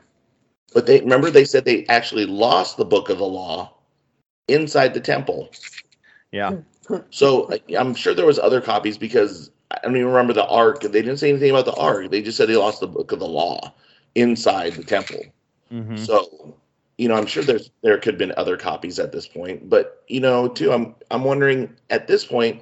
But 0.74 0.86
they 0.86 1.00
remember 1.00 1.30
they 1.32 1.46
said 1.46 1.66
they 1.66 1.86
actually 1.88 2.26
lost 2.26 2.78
the 2.78 2.86
book 2.86 3.10
of 3.10 3.18
the 3.18 3.26
law 3.26 3.74
inside 4.48 4.94
the 4.94 5.02
temple. 5.02 5.50
Yeah. 6.32 6.58
So 7.10 7.52
I- 7.52 7.76
I'm 7.78 7.96
sure 7.96 8.14
there 8.14 8.28
was 8.28 8.38
other 8.38 8.62
copies 8.62 8.98
because 8.98 9.50
I 9.72 9.80
don't 9.84 9.96
even 9.96 10.08
remember 10.08 10.34
the 10.34 10.46
ark. 10.48 10.82
They 10.82 11.02
didn't 11.02 11.18
say 11.18 11.30
anything 11.30 11.50
about 11.50 11.66
the 11.66 11.74
ark. 11.74 12.12
They 12.12 12.22
just 12.22 12.38
said 12.38 12.48
they 12.48 12.56
lost 12.58 12.80
the 12.80 12.88
book 12.88 13.12
of 13.12 13.20
the 13.20 13.28
law 13.28 13.74
inside 14.14 14.74
the 14.74 14.84
temple. 14.84 15.24
Mhm. 15.74 15.98
So, 15.98 16.56
you 17.00 17.08
know, 17.08 17.16
I'm 17.16 17.26
sure 17.26 17.44
there's 17.44 17.72
there 17.82 17.98
could 17.98 18.14
have 18.14 18.20
been 18.20 18.34
other 18.38 18.56
copies 18.56 19.00
at 19.00 19.12
this 19.12 19.28
point, 19.28 19.68
but 19.68 20.04
you 20.08 20.20
know, 20.20 20.48
too, 20.48 20.72
I'm 20.72 20.94
I'm 21.10 21.24
wondering 21.24 21.76
at 21.90 22.08
this 22.08 22.24
point, 22.24 22.62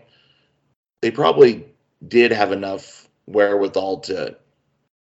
they 1.02 1.12
probably 1.12 1.66
did 2.08 2.32
have 2.32 2.52
enough 2.52 3.10
wherewithal 3.28 4.00
to 4.02 4.38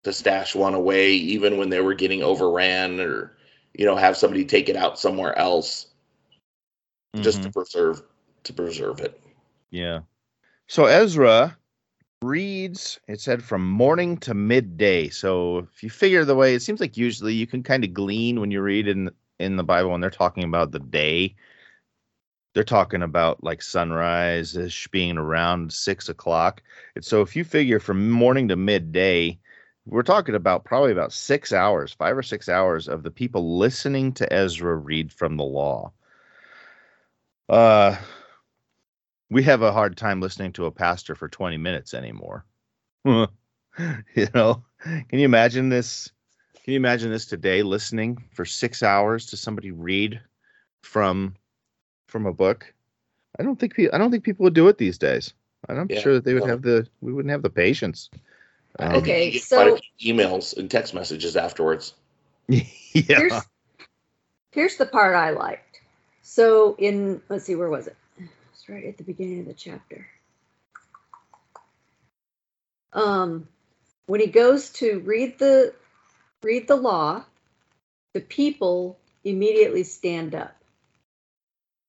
to 0.03 0.13
stash 0.13 0.55
one 0.55 0.73
away, 0.73 1.11
even 1.13 1.57
when 1.57 1.69
they 1.69 1.81
were 1.81 1.93
getting 1.93 2.23
overran, 2.23 2.99
or 2.99 3.37
you 3.73 3.85
know, 3.85 3.95
have 3.95 4.17
somebody 4.17 4.45
take 4.45 4.69
it 4.69 4.75
out 4.75 4.99
somewhere 4.99 5.37
else 5.37 5.87
just 7.21 7.43
to 7.43 7.49
Mhm. 7.49 7.53
preserve 7.53 8.01
to 8.43 8.53
preserve 8.53 8.99
it. 8.99 9.21
Yeah. 9.71 10.01
So 10.67 10.85
Ezra 10.85 11.57
reads, 12.21 12.99
it 13.07 13.19
said 13.19 13.43
from 13.43 13.67
morning 13.67 14.17
to 14.17 14.33
midday. 14.33 15.09
So 15.09 15.59
if 15.59 15.83
you 15.83 15.89
figure 15.89 16.25
the 16.25 16.35
way, 16.35 16.55
it 16.55 16.61
seems 16.61 16.79
like 16.79 16.97
usually 16.97 17.33
you 17.33 17.47
can 17.47 17.63
kind 17.63 17.83
of 17.83 17.93
glean 17.93 18.39
when 18.39 18.51
you 18.51 18.61
read 18.61 18.87
in 18.87 19.11
in 19.39 19.55
the 19.55 19.63
Bible 19.63 19.91
when 19.91 20.01
they're 20.01 20.09
talking 20.09 20.43
about 20.43 20.71
the 20.71 20.79
day. 20.79 21.35
They're 22.53 22.63
talking 22.63 23.01
about 23.01 23.43
like 23.43 23.61
sunrise 23.61 24.55
ish 24.57 24.87
being 24.89 25.17
around 25.17 25.71
six 25.71 26.09
o'clock. 26.09 26.61
And 26.95 27.03
so 27.03 27.21
if 27.21 27.35
you 27.35 27.43
figure 27.43 27.79
from 27.79 28.11
morning 28.11 28.47
to 28.49 28.55
midday, 28.55 29.39
we're 29.91 30.03
talking 30.03 30.35
about 30.35 30.63
probably 30.63 30.93
about 30.93 31.11
six 31.11 31.51
hours, 31.51 31.91
five 31.91 32.17
or 32.17 32.23
six 32.23 32.47
hours 32.47 32.87
of 32.87 33.03
the 33.03 33.11
people 33.11 33.57
listening 33.57 34.13
to 34.13 34.33
Ezra 34.33 34.73
read 34.73 35.11
from 35.11 35.35
the 35.35 35.43
law. 35.43 35.91
Uh, 37.49 37.97
we 39.29 39.43
have 39.43 39.61
a 39.61 39.73
hard 39.73 39.97
time 39.97 40.21
listening 40.21 40.53
to 40.53 40.65
a 40.65 40.71
pastor 40.71 41.13
for 41.13 41.27
20 41.27 41.57
minutes 41.57 41.93
anymore. 41.93 42.45
you 43.05 43.27
know, 44.33 44.63
can 44.81 45.19
you 45.19 45.25
imagine 45.25 45.67
this? 45.67 46.09
Can 46.63 46.73
you 46.73 46.77
imagine 46.77 47.11
this 47.11 47.25
today 47.25 47.61
listening 47.61 48.23
for 48.31 48.45
six 48.45 48.83
hours 48.83 49.25
to 49.27 49.37
somebody 49.37 49.71
read 49.71 50.21
from 50.83 51.35
from 52.07 52.25
a 52.25 52.33
book? 52.33 52.73
I 53.37 53.43
don't 53.43 53.59
think 53.59 53.73
I 53.91 53.97
don't 53.97 54.09
think 54.09 54.23
people 54.23 54.45
would 54.45 54.53
do 54.53 54.69
it 54.69 54.77
these 54.77 54.97
days. 54.97 55.33
I'm 55.67 55.87
yeah, 55.89 55.99
sure 55.99 56.13
that 56.13 56.23
they 56.23 56.33
would 56.33 56.47
have 56.47 56.61
the 56.61 56.87
we 57.01 57.11
wouldn't 57.11 57.31
have 57.31 57.43
the 57.43 57.49
patience. 57.49 58.09
Um, 58.79 58.95
okay, 58.95 59.37
so 59.37 59.77
emails 60.03 60.55
and 60.57 60.69
text 60.69 60.93
messages 60.93 61.35
afterwards. 61.35 61.93
yeah. 62.47 62.63
Here's, 62.93 63.33
here's 64.51 64.77
the 64.77 64.85
part 64.85 65.15
I 65.15 65.31
liked. 65.31 65.81
So 66.21 66.75
in 66.77 67.21
let's 67.29 67.45
see, 67.45 67.55
where 67.55 67.69
was 67.69 67.87
it? 67.87 67.95
It's 68.17 68.69
right 68.69 68.85
at 68.85 68.97
the 68.97 69.03
beginning 69.03 69.41
of 69.41 69.45
the 69.47 69.53
chapter. 69.53 70.07
Um, 72.93 73.47
when 74.05 74.19
he 74.19 74.27
goes 74.27 74.69
to 74.71 74.99
read 74.99 75.39
the 75.39 75.73
read 76.43 76.67
the 76.67 76.75
law, 76.75 77.23
the 78.13 78.21
people 78.21 78.97
immediately 79.23 79.83
stand 79.83 80.35
up. 80.35 80.55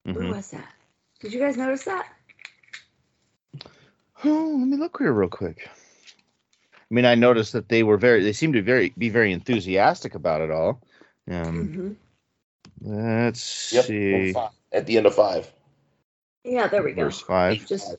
Mm-hmm. 0.07 0.19
Where 0.19 0.35
was 0.35 0.51
that? 0.51 0.73
Did 1.21 1.33
you 1.33 1.41
guys 1.41 1.57
notice 1.57 1.85
that? 1.85 2.07
Oh, 4.25 4.57
let 4.59 4.69
me 4.69 4.77
look 4.77 4.99
here 4.99 5.13
real 5.13 5.29
quick. 5.29 5.69
I 6.93 6.95
mean, 6.95 7.07
I 7.07 7.15
noticed 7.15 7.55
that 7.55 7.71
they 7.71 7.83
were 7.83 7.97
very, 7.97 8.23
they 8.23 8.35
seemed 8.35 8.53
to 8.53 8.61
very 8.61 8.93
be 8.99 9.09
very 9.09 9.33
enthusiastic 9.33 10.15
about 10.15 10.43
it 10.43 10.51
all. 10.51 10.83
Um, 11.27 11.69
mm-hmm. 11.69 11.93
Let's 12.83 13.73
yep, 13.73 13.87
see. 13.87 14.35
At 14.73 14.85
the 14.85 14.99
end 14.99 15.07
of 15.07 15.15
five. 15.15 15.51
Yeah, 16.45 16.67
there 16.67 16.83
we 16.83 16.93
go. 16.93 17.05
Verse 17.05 17.23
five. 17.23 17.65
Just 17.67 17.97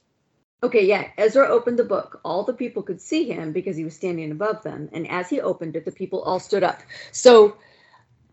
okay. 0.62 0.86
Yeah, 0.86 1.08
Ezra 1.18 1.48
opened 1.48 1.80
the 1.80 1.84
book. 1.84 2.22
All 2.24 2.44
the 2.44 2.54
people 2.54 2.84
could 2.84 3.02
see 3.02 3.24
him 3.24 3.52
because 3.52 3.76
he 3.76 3.84
was 3.84 3.96
standing 3.96 4.32
above 4.32 4.62
them, 4.62 4.90
and 4.92 5.10
as 5.10 5.28
he 5.28 5.42
opened 5.42 5.76
it, 5.76 5.86
the 5.86 5.92
people 5.92 6.22
all 6.22 6.40
stood 6.40 6.64
up. 6.64 6.82
So, 7.12 7.58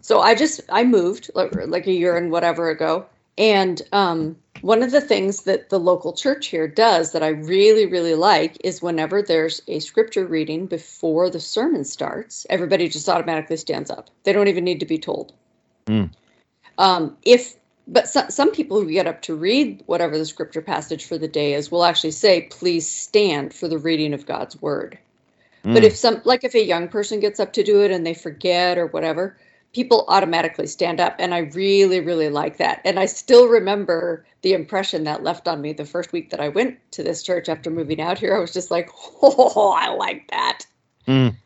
so 0.03 0.21
I 0.21 0.35
just 0.35 0.61
I 0.69 0.85
moved 0.85 1.31
like, 1.35 1.55
like 1.55 1.87
a 1.87 1.93
year 1.93 2.19
and 2.19 2.31
whatever 2.31 2.69
ago, 2.69 3.07
and 3.39 3.81
um, 3.93 4.37
one 4.61 4.83
of 4.83 4.91
the 4.91 5.01
things 5.01 5.45
that 5.45 5.71
the 5.71 5.81
local 5.81 6.13
church 6.13 6.49
here 6.49 6.69
does 6.69 7.13
that 7.13 7.23
I 7.23 7.29
really, 7.29 7.87
really 7.87 8.15
like 8.15 8.57
is 8.63 8.83
whenever 8.83 9.23
there's 9.23 9.63
a 9.69 9.79
scripture 9.81 10.27
reading 10.27 10.67
before 10.67 11.31
the 11.31 11.41
sermon 11.41 11.85
starts, 11.85 12.47
everybody 12.51 12.89
just 12.89 13.09
automatically 13.09 13.57
stands 13.57 13.91
up. 13.91 14.11
They 14.25 14.33
don't 14.33 14.49
even 14.49 14.65
need 14.65 14.81
to 14.81 14.87
be 14.87 14.99
told. 14.99 15.33
Mm. 15.87 16.11
Um, 16.79 17.17
if 17.23 17.57
but 17.89 18.09
so, 18.09 18.25
some 18.29 18.53
people 18.53 18.81
who 18.81 18.91
get 18.91 19.07
up 19.07 19.23
to 19.23 19.35
read 19.35 19.83
whatever 19.87 20.17
the 20.17 20.27
scripture 20.27 20.63
passage 20.63 21.05
for 21.05 21.19
the 21.19 21.27
day 21.27 21.55
is 21.55 21.71
will 21.71 21.85
actually 21.85 22.13
say, 22.13 22.43
"Please 22.43 22.89
stand 22.89 23.53
for 23.53 23.67
the 23.67 23.79
reading 23.79 24.15
of 24.15 24.27
God's 24.27 24.61
word." 24.63 24.99
Mm. 25.65 25.75
But 25.75 25.85
if 25.85 25.97
some, 25.97 26.21
like 26.25 26.45
if 26.45 26.55
a 26.55 26.65
young 26.65 26.89
person 26.89 27.21
gets 27.21 27.41
up 27.41 27.53
to 27.55 27.65
do 27.65 27.83
it 27.83 27.91
and 27.91 28.07
they 28.07 28.15
forget 28.15 28.79
or 28.79 28.87
whatever, 28.87 29.37
people 29.73 30.05
automatically 30.09 30.67
stand 30.67 31.01
up 31.01 31.17
and 31.19 31.35
i 31.35 31.39
really 31.39 32.01
really 32.01 32.29
like 32.29 32.57
that. 32.59 32.81
And 32.85 32.99
i 32.99 33.07
still 33.07 33.49
remember 33.49 34.25
the 34.43 34.53
impression 34.53 35.05
that 35.05 35.23
left 35.23 35.47
on 35.49 35.61
me 35.61 35.73
the 35.73 35.85
first 35.85 36.13
week 36.13 36.31
that 36.31 36.41
i 36.41 36.49
went 36.49 36.79
to 36.93 37.03
this 37.03 37.23
church 37.23 37.49
after 37.49 37.71
moving 37.71 38.01
out 38.01 38.19
here. 38.19 38.37
I 38.37 38.41
was 38.41 38.53
just 38.53 38.71
like 38.71 38.91
oh 39.23 39.75
i 39.77 39.89
like 39.89 40.29
that. 40.31 40.67
Mm. 41.07 41.37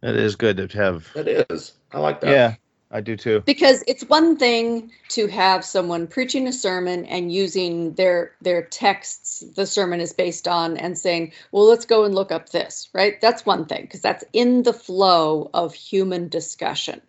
that 0.00 0.16
is 0.16 0.36
good 0.36 0.56
to 0.56 0.78
have. 0.78 1.12
That 1.14 1.28
is. 1.50 1.72
I 1.92 2.00
like 2.00 2.20
that. 2.20 2.30
Yeah 2.30 2.54
i 2.90 3.00
do 3.00 3.16
too. 3.16 3.42
Because 3.44 3.84
it's 3.86 4.04
one 4.04 4.36
thing 4.36 4.90
to 5.10 5.26
have 5.26 5.64
someone 5.64 6.06
preaching 6.06 6.46
a 6.46 6.52
sermon 6.52 7.04
and 7.06 7.32
using 7.32 7.92
their 7.94 8.32
their 8.40 8.62
texts 8.62 9.44
the 9.56 9.66
sermon 9.66 10.00
is 10.00 10.12
based 10.12 10.48
on 10.48 10.76
and 10.76 10.98
saying 10.98 11.32
well 11.52 11.64
let's 11.64 11.84
go 11.84 12.04
and 12.04 12.14
look 12.14 12.32
up 12.32 12.48
this 12.50 12.88
right? 12.94 13.20
That's 13.20 13.44
one 13.44 13.66
thing 13.66 13.82
because 13.82 14.00
that's 14.00 14.24
in 14.32 14.62
the 14.62 14.72
flow 14.72 15.50
of 15.52 15.74
human 15.74 16.28
discussion 16.28 17.00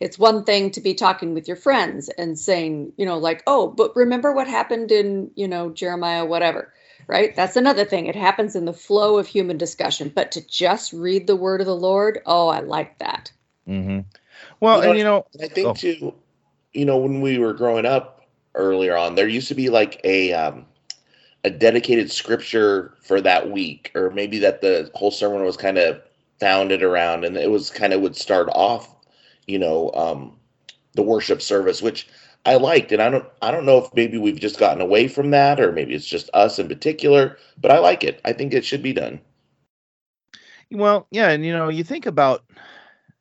it's 0.00 0.18
one 0.18 0.44
thing 0.44 0.70
to 0.70 0.80
be 0.80 0.94
talking 0.94 1.34
with 1.34 1.46
your 1.46 1.58
friends 1.58 2.08
and 2.16 2.38
saying, 2.38 2.92
you 2.96 3.04
know, 3.04 3.18
like, 3.18 3.42
oh, 3.46 3.68
but 3.68 3.94
remember 3.94 4.32
what 4.32 4.48
happened 4.48 4.90
in, 4.90 5.30
you 5.36 5.46
know, 5.46 5.70
Jeremiah, 5.70 6.24
whatever, 6.24 6.72
right? 7.06 7.36
That's 7.36 7.56
another 7.56 7.84
thing. 7.84 8.06
It 8.06 8.16
happens 8.16 8.56
in 8.56 8.64
the 8.64 8.72
flow 8.72 9.18
of 9.18 9.26
human 9.26 9.58
discussion. 9.58 10.10
But 10.14 10.32
to 10.32 10.46
just 10.46 10.94
read 10.94 11.26
the 11.26 11.36
word 11.36 11.60
of 11.60 11.66
the 11.66 11.76
Lord, 11.76 12.20
oh, 12.24 12.48
I 12.48 12.60
like 12.60 12.98
that. 12.98 13.30
Mm-hmm. 13.68 14.00
Well, 14.60 14.78
you 14.78 14.84
know, 14.84 14.88
and 14.88 14.98
you 14.98 15.04
know, 15.04 15.26
I 15.42 15.48
think 15.48 15.68
oh. 15.68 15.74
too, 15.74 16.14
you 16.72 16.86
know, 16.86 16.96
when 16.96 17.20
we 17.20 17.38
were 17.38 17.52
growing 17.52 17.84
up 17.84 18.26
earlier 18.54 18.96
on, 18.96 19.16
there 19.16 19.28
used 19.28 19.48
to 19.48 19.54
be 19.54 19.68
like 19.68 20.00
a, 20.02 20.32
um, 20.32 20.64
a 21.44 21.50
dedicated 21.50 22.10
scripture 22.10 22.94
for 23.02 23.20
that 23.20 23.50
week, 23.50 23.90
or 23.94 24.10
maybe 24.10 24.38
that 24.38 24.62
the 24.62 24.90
whole 24.94 25.10
sermon 25.10 25.44
was 25.44 25.58
kind 25.58 25.76
of 25.76 26.00
founded 26.38 26.82
around, 26.82 27.24
and 27.24 27.36
it 27.36 27.50
was 27.50 27.68
kind 27.68 27.92
of 27.92 28.00
would 28.00 28.16
start 28.16 28.48
off 28.52 28.94
you 29.50 29.58
know, 29.58 29.90
um, 29.92 30.38
the 30.94 31.02
worship 31.02 31.42
service, 31.42 31.82
which 31.82 32.08
I 32.46 32.56
liked. 32.56 32.92
And 32.92 33.02
I 33.02 33.10
don't, 33.10 33.26
I 33.42 33.50
don't 33.50 33.66
know 33.66 33.78
if 33.78 33.92
maybe 33.94 34.18
we've 34.18 34.40
just 34.40 34.58
gotten 34.58 34.80
away 34.80 35.08
from 35.08 35.30
that, 35.30 35.60
or 35.60 35.72
maybe 35.72 35.94
it's 35.94 36.06
just 36.06 36.30
us 36.32 36.58
in 36.58 36.68
particular. 36.68 37.36
But 37.60 37.70
I 37.70 37.78
like 37.78 38.04
it. 38.04 38.20
I 38.24 38.32
think 38.32 38.54
it 38.54 38.64
should 38.64 38.82
be 38.82 38.92
done. 38.92 39.20
Well, 40.70 41.08
yeah, 41.10 41.30
and 41.30 41.44
you 41.44 41.52
know, 41.52 41.68
you 41.68 41.82
think 41.82 42.06
about 42.06 42.44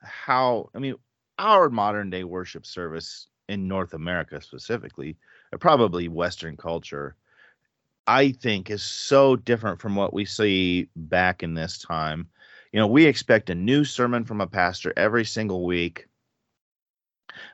how 0.02 0.70
I 0.76 0.80
mean, 0.80 0.96
our 1.40 1.70
modern 1.70 2.10
day 2.10 2.24
worship 2.24 2.66
service 2.66 3.28
in 3.48 3.68
North 3.68 3.94
America 3.94 4.40
specifically, 4.42 5.18
or 5.52 5.58
probably 5.58 6.08
Western 6.08 6.56
culture, 6.56 7.16
I 8.06 8.32
think 8.32 8.70
is 8.70 8.84
so 8.84 9.36
different 9.36 9.82
from 9.82 9.96
what 9.96 10.14
we 10.14 10.26
see 10.26 10.90
back 10.96 11.42
in 11.42 11.56
this 11.56 11.80
time. 11.80 12.28
You 12.72 12.80
know, 12.80 12.88
we 12.88 13.06
expect 13.06 13.50
a 13.50 13.56
new 13.56 13.84
sermon 13.84 14.26
from 14.26 14.42
a 14.42 14.48
pastor 14.48 14.94
every 14.96 15.26
single 15.26 15.66
week. 15.66 16.08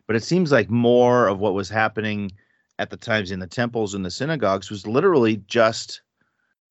But 0.08 0.16
it 0.16 0.24
seems 0.24 0.52
like 0.52 0.70
more 0.70 1.28
of 1.28 1.40
what 1.40 1.54
was 1.54 1.70
happening 1.70 2.32
at 2.80 2.90
the 2.90 2.98
times 2.98 3.32
in 3.32 3.40
the 3.40 3.48
temples 3.48 3.94
and 3.94 4.06
the 4.06 4.12
synagogues 4.12 4.70
was 4.70 4.86
literally 4.86 5.38
just 5.48 6.02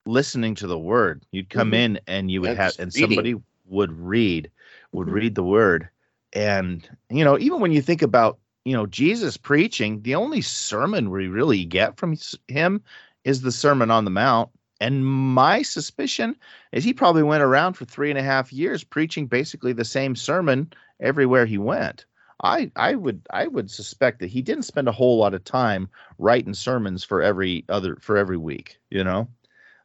listening 0.07 0.55
to 0.57 0.66
the 0.66 0.79
word. 0.79 1.24
You'd 1.33 1.50
come 1.50 1.68
mm-hmm. 1.68 1.96
in 1.96 2.00
and 2.07 2.31
you 2.31 2.40
would 2.42 2.57
That's 2.57 2.77
have, 2.77 2.85
and 2.85 2.94
reading. 2.94 3.11
somebody 3.11 3.35
would 3.66 3.92
read, 3.92 4.50
would 4.92 5.07
mm-hmm. 5.07 5.14
read 5.14 5.35
the 5.35 5.44
word. 5.44 5.88
And, 6.35 6.88
you 7.11 7.24
know, 7.24 7.38
even 7.38 7.61
when 7.61 7.72
you 7.72 7.81
think 7.81 8.03
about, 8.03 8.38
you 8.64 8.74
know, 8.74 8.87
Jesus 8.87 9.37
preaching, 9.37 10.03
the 10.03 10.14
only 10.14 10.40
sermon 10.40 11.11
we 11.11 11.29
really 11.29 11.64
get 11.64 11.96
from 11.96 12.16
him 12.48 12.83
is 13.24 13.40
the 13.40 13.53
Sermon 13.53 13.90
on 13.90 14.05
the 14.05 14.11
Mount. 14.11 14.50
And 14.81 15.07
my 15.07 15.62
suspicion 15.62 16.37
is 16.72 16.85
he 16.85 16.92
probably 16.92 17.22
went 17.22 17.42
around 17.42 17.74
for 17.74 17.85
three 17.85 18.11
and 18.11 18.18
a 18.18 18.22
half 18.22 18.53
years 18.53 18.85
preaching 18.85 19.27
basically 19.27 19.72
the 19.72 19.85
same 19.85 20.16
sermon 20.16 20.72
everywhere 21.00 21.46
he 21.46 21.59
went. 21.59 22.05
I 22.45 22.71
I 22.77 22.95
would 22.95 23.27
I 23.31 23.47
would 23.47 23.71
suspect 23.71 24.21
that 24.21 24.29
he 24.29 24.43
didn't 24.43 24.65
spend 24.65 24.87
a 24.87 24.93
whole 24.93 25.17
lot 25.17 25.35
of 25.35 25.43
time 25.45 25.89
writing 26.19 26.55
sermons 26.55 27.03
for 27.03 27.23
every 27.23 27.65
other 27.69 27.97
for 28.01 28.17
every 28.17 28.37
week, 28.37 28.79
you 28.91 29.03
know. 29.03 29.27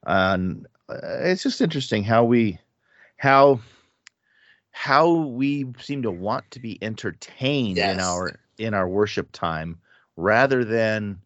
And 0.05 0.67
uh, 0.89 0.97
it's 1.21 1.41
just 1.41 1.61
interesting 1.61 2.03
how 2.03 2.25
we 2.25 2.59
how 3.17 3.61
how 4.71 5.09
we 5.09 5.65
seem 5.79 6.01
to 6.03 6.11
want 6.11 6.51
to 6.51 6.59
be 6.59 6.77
entertained 6.83 7.77
yes. 7.77 7.93
in 7.93 7.99
our 8.01 8.39
in 8.57 8.73
our 8.73 8.87
worship 8.87 9.31
time 9.31 9.79
rather 10.17 10.65
than 10.65 11.19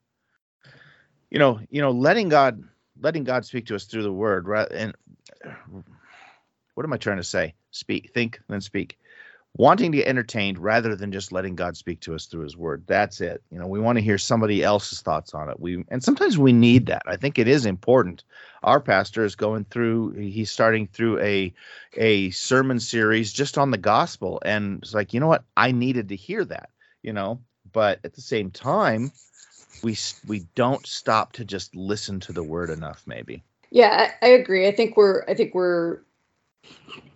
you 1.31 1.39
know 1.39 1.59
you 1.71 1.81
know 1.81 1.91
letting 1.91 2.29
god 2.29 2.63
letting 3.01 3.23
god 3.23 3.43
speak 3.43 3.65
to 3.65 3.75
us 3.75 3.85
through 3.85 4.03
the 4.03 4.13
word 4.13 4.47
and 4.71 4.93
what 6.75 6.85
am 6.85 6.93
i 6.93 6.97
trying 6.97 7.17
to 7.17 7.23
say 7.23 7.53
speak 7.71 8.11
think 8.13 8.39
then 8.49 8.61
speak 8.61 8.99
wanting 9.55 9.91
to 9.91 9.99
get 9.99 10.07
entertained 10.07 10.57
rather 10.57 10.95
than 10.95 11.11
just 11.11 11.31
letting 11.31 11.55
God 11.55 11.77
speak 11.77 11.99
to 12.01 12.15
us 12.15 12.25
through 12.25 12.43
his 12.43 12.57
word. 12.57 12.83
That's 12.87 13.21
it. 13.21 13.43
You 13.51 13.59
know, 13.59 13.67
we 13.67 13.79
want 13.79 13.97
to 13.97 14.03
hear 14.03 14.17
somebody 14.17 14.63
else's 14.63 15.01
thoughts 15.01 15.33
on 15.33 15.49
it. 15.49 15.59
We 15.59 15.83
and 15.89 16.03
sometimes 16.03 16.37
we 16.37 16.51
need 16.53 16.87
that. 16.87 17.03
I 17.05 17.17
think 17.17 17.37
it 17.37 17.47
is 17.47 17.65
important. 17.65 18.23
Our 18.63 18.79
pastor 18.79 19.23
is 19.23 19.35
going 19.35 19.65
through 19.65 20.13
he's 20.13 20.51
starting 20.51 20.87
through 20.87 21.19
a 21.19 21.53
a 21.97 22.31
sermon 22.31 22.79
series 22.79 23.31
just 23.31 23.57
on 23.57 23.71
the 23.71 23.77
gospel 23.77 24.41
and 24.43 24.79
it's 24.81 24.93
like, 24.93 25.13
you 25.13 25.19
know 25.19 25.27
what? 25.27 25.43
I 25.55 25.71
needed 25.71 26.09
to 26.09 26.15
hear 26.15 26.43
that, 26.45 26.69
you 27.03 27.13
know, 27.13 27.39
but 27.71 27.99
at 28.03 28.13
the 28.13 28.21
same 28.21 28.49
time 28.49 29.11
we 29.83 29.95
we 30.27 30.45
don't 30.55 30.85
stop 30.87 31.33
to 31.33 31.45
just 31.45 31.75
listen 31.75 32.19
to 32.21 32.33
the 32.33 32.43
word 32.43 32.69
enough 32.69 33.03
maybe. 33.05 33.43
Yeah, 33.73 34.11
I, 34.21 34.27
I 34.27 34.29
agree. 34.29 34.67
I 34.67 34.71
think 34.71 34.95
we're. 34.95 35.23
I 35.27 35.33
think 35.33 35.55
we're. 35.55 36.01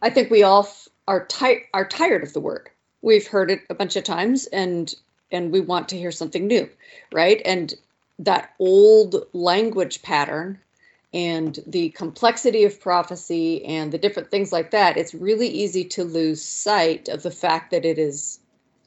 I 0.02 0.10
think 0.10 0.32
we 0.32 0.42
all 0.42 0.68
are 1.08 1.26
tired. 1.26 1.64
Are 1.74 1.88
tired 1.88 2.24
of 2.24 2.34
the 2.34 2.40
word. 2.40 2.70
We've 3.02 3.28
heard 3.28 3.52
it 3.52 3.62
a 3.70 3.76
bunch 3.76 3.96
of 3.96 4.04
times, 4.04 4.46
and 4.48 4.94
and 5.32 5.52
we 5.52 5.60
want 5.60 5.90
to 5.90 5.98
hear 5.98 6.12
something 6.12 6.48
new, 6.48 6.70
right? 7.12 7.42
And 7.46 7.74
that 8.20 8.54
old 8.60 9.28
language 9.34 10.02
pattern 10.02 10.60
and 11.14 11.60
the 11.68 11.90
complexity 11.90 12.64
of 12.64 12.80
prophecy 12.80 13.64
and 13.66 13.92
the 13.92 13.98
different 13.98 14.32
things 14.32 14.52
like 14.52 14.72
that, 14.72 14.98
it's 14.98 15.14
really 15.14 15.48
easy 15.48 15.84
to 15.84 16.04
lose 16.04 16.44
sight 16.44 17.08
of 17.08 17.24
the 17.24 17.32
fact 17.32 17.72
that 17.72 17.86
it 17.86 17.98
is 17.98 18.40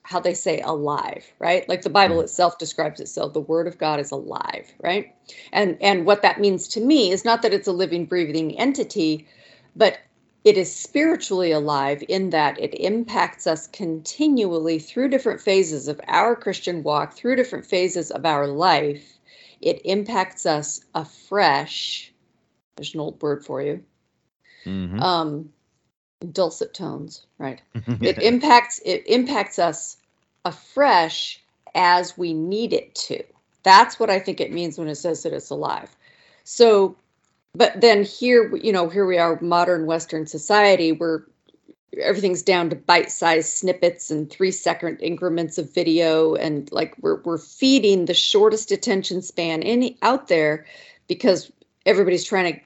how 0.03 0.19
they 0.19 0.35
say 0.35 0.61
alive, 0.63 1.25
right? 1.39 1.69
Like 1.69 1.83
the 1.83 1.91
Bible 1.91 2.17
mm. 2.17 2.25
itself 2.25 2.59
describes 2.59 3.01
itself, 3.01 3.33
the 3.33 3.41
word 3.41 3.69
of 3.69 3.79
God 3.79 4.01
is 4.01 4.11
alive, 4.11 4.73
right? 4.83 5.15
And 5.53 5.79
and 5.81 6.05
what 6.05 6.23
that 6.23 6.41
means 6.41 6.67
to 6.69 6.81
me 6.81 7.13
is 7.13 7.25
not 7.25 7.43
that 7.43 7.55
it's 7.55 7.69
a 7.69 7.73
living 7.73 8.07
breathing 8.07 8.59
entity, 8.59 9.29
but 9.77 9.99
it 10.45 10.57
is 10.57 10.75
spiritually 10.75 11.53
alive 11.53 12.03
in 12.09 12.31
that 12.31 12.59
it 12.61 12.75
impacts 12.81 13.47
us 13.47 13.67
continually 13.67 14.79
through 14.79 15.09
different 15.09 15.41
phases 15.41 15.89
of 15.89 16.01
our 16.09 16.35
Christian 16.35 16.83
walk, 16.83 17.13
through 17.13 17.37
different 17.37 17.67
phases 17.67 18.11
of 18.11 18.25
our 18.25 18.47
life. 18.47 19.19
It 19.61 19.83
impacts 19.85 20.47
us 20.47 20.85
afresh. 20.95 22.13
There's 22.77 22.95
an 22.95 23.01
old 23.01 23.21
word 23.21 23.45
for 23.45 23.61
you. 23.61 23.85
Mhm. 24.65 25.01
Um, 25.01 25.53
dulcet 26.33 26.75
tones, 26.75 27.27
right? 27.39 27.61
It 28.01 28.19
impacts 28.23 28.81
it 28.85 29.07
impacts 29.07 29.59
us 29.59 29.99
afresh 30.45 31.43
as 31.75 32.17
we 32.17 32.33
need 32.33 32.73
it 32.73 32.95
to. 32.95 33.23
That's 33.63 34.01
what 34.01 34.11
I 34.11 34.19
think 34.19 34.41
it 34.41 34.53
means 34.53 34.79
when 34.79 34.89
it 34.89 34.95
says 34.97 35.23
that 35.23 35.33
it's 35.35 35.51
alive. 35.51 35.95
So, 36.45 36.97
but 37.55 37.81
then 37.81 38.05
here, 38.05 38.55
you 38.57 38.73
know, 38.73 38.89
here 38.89 39.07
we 39.07 39.19
are, 39.19 39.41
modern 39.41 39.87
Western 39.87 40.27
society, 40.27 40.93
where 40.93 41.25
everything's 42.01 42.43
down 42.43 42.71
to 42.71 42.77
bite-sized 42.77 43.49
snippets 43.49 44.11
and 44.11 44.31
three-second 44.31 44.99
increments 45.01 45.59
of 45.59 45.75
video, 45.75 46.35
and 46.35 46.71
like 46.73 46.95
we're 47.01 47.21
we're 47.23 47.39
feeding 47.39 48.05
the 48.05 48.15
shortest 48.15 48.71
attention 48.71 49.23
span 49.23 49.63
any 49.63 49.99
out 50.03 50.29
there 50.29 50.67
because 51.09 51.51
everybody's 51.87 52.25
trying 52.25 52.53
to 52.55 52.61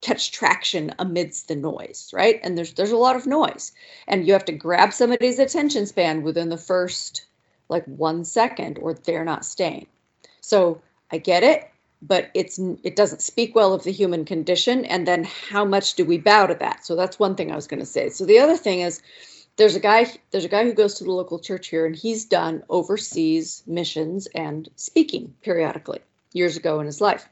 catch 0.00 0.30
traction 0.30 0.94
amidst 0.98 1.48
the 1.48 1.56
noise, 1.56 2.10
right? 2.12 2.40
And 2.42 2.56
there's 2.56 2.74
there's 2.74 2.92
a 2.92 2.96
lot 2.96 3.16
of 3.16 3.26
noise, 3.26 3.72
and 4.06 4.26
you 4.26 4.32
have 4.32 4.44
to 4.46 4.52
grab 4.52 4.92
somebody's 4.92 5.38
attention 5.38 5.86
span 5.86 6.22
within 6.22 6.48
the 6.48 6.56
first 6.56 7.26
like 7.68 7.84
one 7.84 8.24
second, 8.24 8.78
or 8.78 8.94
they're 8.94 9.24
not 9.24 9.44
staying. 9.44 9.86
So 10.40 10.80
I 11.12 11.18
get 11.18 11.42
it, 11.42 11.69
but 12.02 12.30
it's 12.34 12.58
it 12.82 12.96
doesn't 12.96 13.22
speak 13.22 13.54
well 13.54 13.72
of 13.72 13.84
the 13.84 13.92
human 13.92 14.24
condition. 14.24 14.84
And 14.86 15.06
then 15.06 15.24
how 15.24 15.64
much 15.64 15.94
do 15.94 16.04
we 16.04 16.18
bow 16.18 16.46
to 16.46 16.54
that? 16.54 16.84
So 16.84 16.96
that's 16.96 17.18
one 17.18 17.34
thing 17.34 17.52
I 17.52 17.56
was 17.56 17.66
going 17.66 17.80
to 17.80 17.86
say. 17.86 18.08
So 18.10 18.24
the 18.24 18.38
other 18.38 18.56
thing 18.56 18.80
is. 18.80 19.02
There's 19.56 19.76
a 19.76 19.80
guy. 19.80 20.06
There's 20.30 20.46
a 20.46 20.48
guy 20.48 20.64
who 20.64 20.72
goes 20.72 20.94
to 20.94 21.04
the 21.04 21.12
local 21.12 21.38
church 21.38 21.66
here, 21.66 21.84
and 21.84 21.94
he's 21.94 22.24
done 22.24 22.62
overseas 22.70 23.62
missions 23.66 24.26
and 24.28 24.70
speaking 24.76 25.34
periodically 25.42 25.98
years 26.32 26.56
ago 26.56 26.80
in 26.80 26.86
his 26.86 27.00
life 27.00 27.28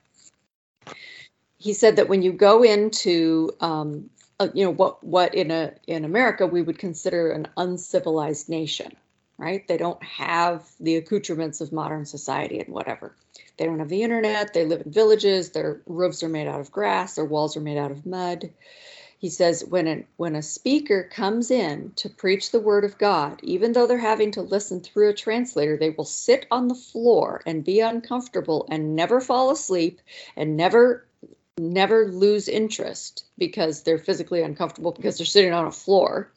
he 1.58 1.72
said 1.72 1.96
that 1.96 2.08
when 2.08 2.22
you 2.22 2.32
go 2.32 2.62
into 2.62 3.50
um, 3.60 4.08
uh, 4.40 4.48
you 4.54 4.64
know 4.64 4.70
what 4.70 5.02
what 5.04 5.34
in 5.34 5.50
a 5.50 5.72
in 5.86 6.04
America 6.04 6.46
we 6.46 6.62
would 6.62 6.78
consider 6.78 7.32
an 7.32 7.48
uncivilized 7.56 8.48
nation, 8.48 8.92
right? 9.36 9.66
They 9.66 9.76
don't 9.76 10.02
have 10.02 10.70
the 10.80 10.96
accoutrements 10.96 11.60
of 11.60 11.72
modern 11.72 12.06
society 12.06 12.60
and 12.60 12.72
whatever. 12.72 13.14
They 13.58 13.66
don't 13.66 13.80
have 13.80 13.88
the 13.88 14.02
internet. 14.02 14.54
They 14.54 14.64
live 14.64 14.82
in 14.86 14.92
villages. 14.92 15.50
Their 15.50 15.80
roofs 15.86 16.22
are 16.22 16.28
made 16.28 16.48
out 16.48 16.60
of 16.60 16.72
grass. 16.72 17.16
Their 17.16 17.24
walls 17.24 17.56
are 17.56 17.60
made 17.60 17.78
out 17.78 17.90
of 17.90 18.06
mud. 18.06 18.50
He 19.18 19.28
says 19.28 19.64
when 19.64 19.88
a, 19.88 20.04
when 20.16 20.36
a 20.36 20.42
speaker 20.42 21.02
comes 21.12 21.50
in 21.50 21.92
to 21.96 22.08
preach 22.08 22.52
the 22.52 22.60
word 22.60 22.84
of 22.84 22.98
God, 22.98 23.40
even 23.42 23.72
though 23.72 23.86
they're 23.86 23.98
having 23.98 24.30
to 24.32 24.42
listen 24.42 24.80
through 24.80 25.10
a 25.10 25.14
translator, 25.14 25.76
they 25.76 25.90
will 25.90 26.04
sit 26.04 26.46
on 26.52 26.68
the 26.68 26.76
floor 26.76 27.42
and 27.44 27.64
be 27.64 27.80
uncomfortable 27.80 28.68
and 28.70 28.94
never 28.94 29.20
fall 29.20 29.50
asleep 29.50 30.00
and 30.36 30.56
never 30.56 31.04
never 31.58 32.12
lose 32.12 32.48
interest 32.48 33.24
because 33.36 33.82
they're 33.82 33.98
physically 33.98 34.42
uncomfortable 34.42 34.92
because 34.92 35.18
they're 35.18 35.26
sitting 35.26 35.52
on 35.52 35.66
a 35.66 35.72
floor 35.72 36.30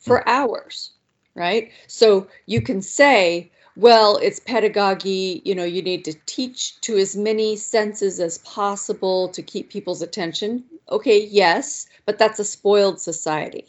for 0.00 0.18
hmm. 0.18 0.28
hours, 0.28 0.90
right? 1.34 1.70
So 1.86 2.26
you 2.46 2.60
can 2.60 2.82
say, 2.82 3.52
well, 3.76 4.16
it's 4.16 4.40
pedagogy, 4.40 5.42
you 5.44 5.54
know, 5.54 5.64
you 5.64 5.82
need 5.82 6.04
to 6.06 6.14
teach 6.26 6.80
to 6.80 6.96
as 6.96 7.14
many 7.14 7.56
senses 7.56 8.18
as 8.20 8.38
possible 8.38 9.28
to 9.28 9.42
keep 9.42 9.70
people's 9.70 10.02
attention. 10.02 10.64
Okay, 10.90 11.26
yes, 11.26 11.86
but 12.06 12.18
that's 12.18 12.38
a 12.38 12.44
spoiled 12.44 13.00
society. 13.00 13.66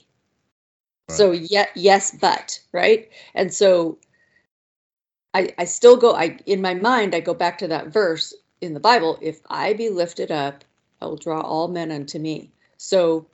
So 1.09 1.31
yet 1.31 1.69
yes, 1.75 2.11
but, 2.11 2.59
right? 2.73 3.09
And 3.33 3.53
so 3.53 3.97
I 5.33 5.53
I 5.57 5.65
still 5.65 5.95
go 5.95 6.13
I 6.13 6.37
in 6.45 6.61
my 6.61 6.73
mind 6.73 7.15
I 7.15 7.21
go 7.21 7.33
back 7.33 7.57
to 7.59 7.67
that 7.67 7.87
verse 7.87 8.33
in 8.59 8.73
the 8.73 8.79
Bible, 8.79 9.17
if 9.21 9.39
I 9.49 9.73
be 9.73 9.89
lifted 9.89 10.31
up 10.31 10.65
I 11.01 11.05
will 11.05 11.15
draw 11.15 11.41
all 11.41 11.67
men 11.67 11.91
unto 11.91 12.19
me. 12.19 12.51
So 12.77 13.27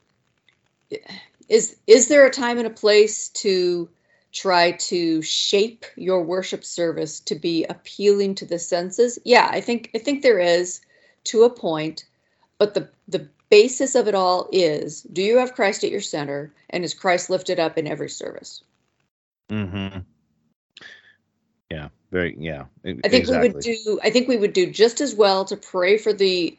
is 1.48 1.76
is 1.86 2.08
there 2.08 2.26
a 2.26 2.30
time 2.30 2.58
and 2.58 2.66
a 2.66 2.70
place 2.70 3.28
to 3.30 3.88
try 4.34 4.72
to 4.72 5.22
shape 5.22 5.86
your 5.96 6.22
worship 6.22 6.64
service 6.64 7.20
to 7.20 7.34
be 7.34 7.64
appealing 7.64 8.34
to 8.34 8.44
the 8.44 8.58
senses? 8.58 9.18
Yeah, 9.24 9.48
I 9.50 9.60
think 9.60 9.90
I 9.94 9.98
think 9.98 10.22
there 10.22 10.40
is 10.40 10.80
to 11.24 11.44
a 11.44 11.50
point, 11.50 12.04
but 12.58 12.74
the 12.74 12.90
the 13.08 13.26
basis 13.48 13.94
of 13.94 14.08
it 14.08 14.14
all 14.14 14.48
is 14.52 15.02
do 15.02 15.22
you 15.22 15.38
have 15.38 15.54
Christ 15.54 15.84
at 15.84 15.90
your 15.90 16.00
center 16.00 16.52
and 16.70 16.84
is 16.84 16.92
Christ 16.92 17.30
lifted 17.30 17.60
up 17.60 17.78
in 17.78 17.86
every 17.86 18.10
service? 18.10 18.62
Mm-hmm. 19.48 20.00
Yeah. 21.70 21.88
Very. 22.10 22.36
Yeah. 22.38 22.64
I 22.84 23.08
think 23.08 23.28
we 23.28 23.38
would 23.38 23.60
do 23.60 24.00
I 24.02 24.10
think 24.10 24.28
we 24.28 24.36
would 24.36 24.52
do 24.52 24.70
just 24.70 25.00
as 25.00 25.14
well 25.14 25.44
to 25.44 25.56
pray 25.56 25.96
for 25.96 26.12
the 26.12 26.58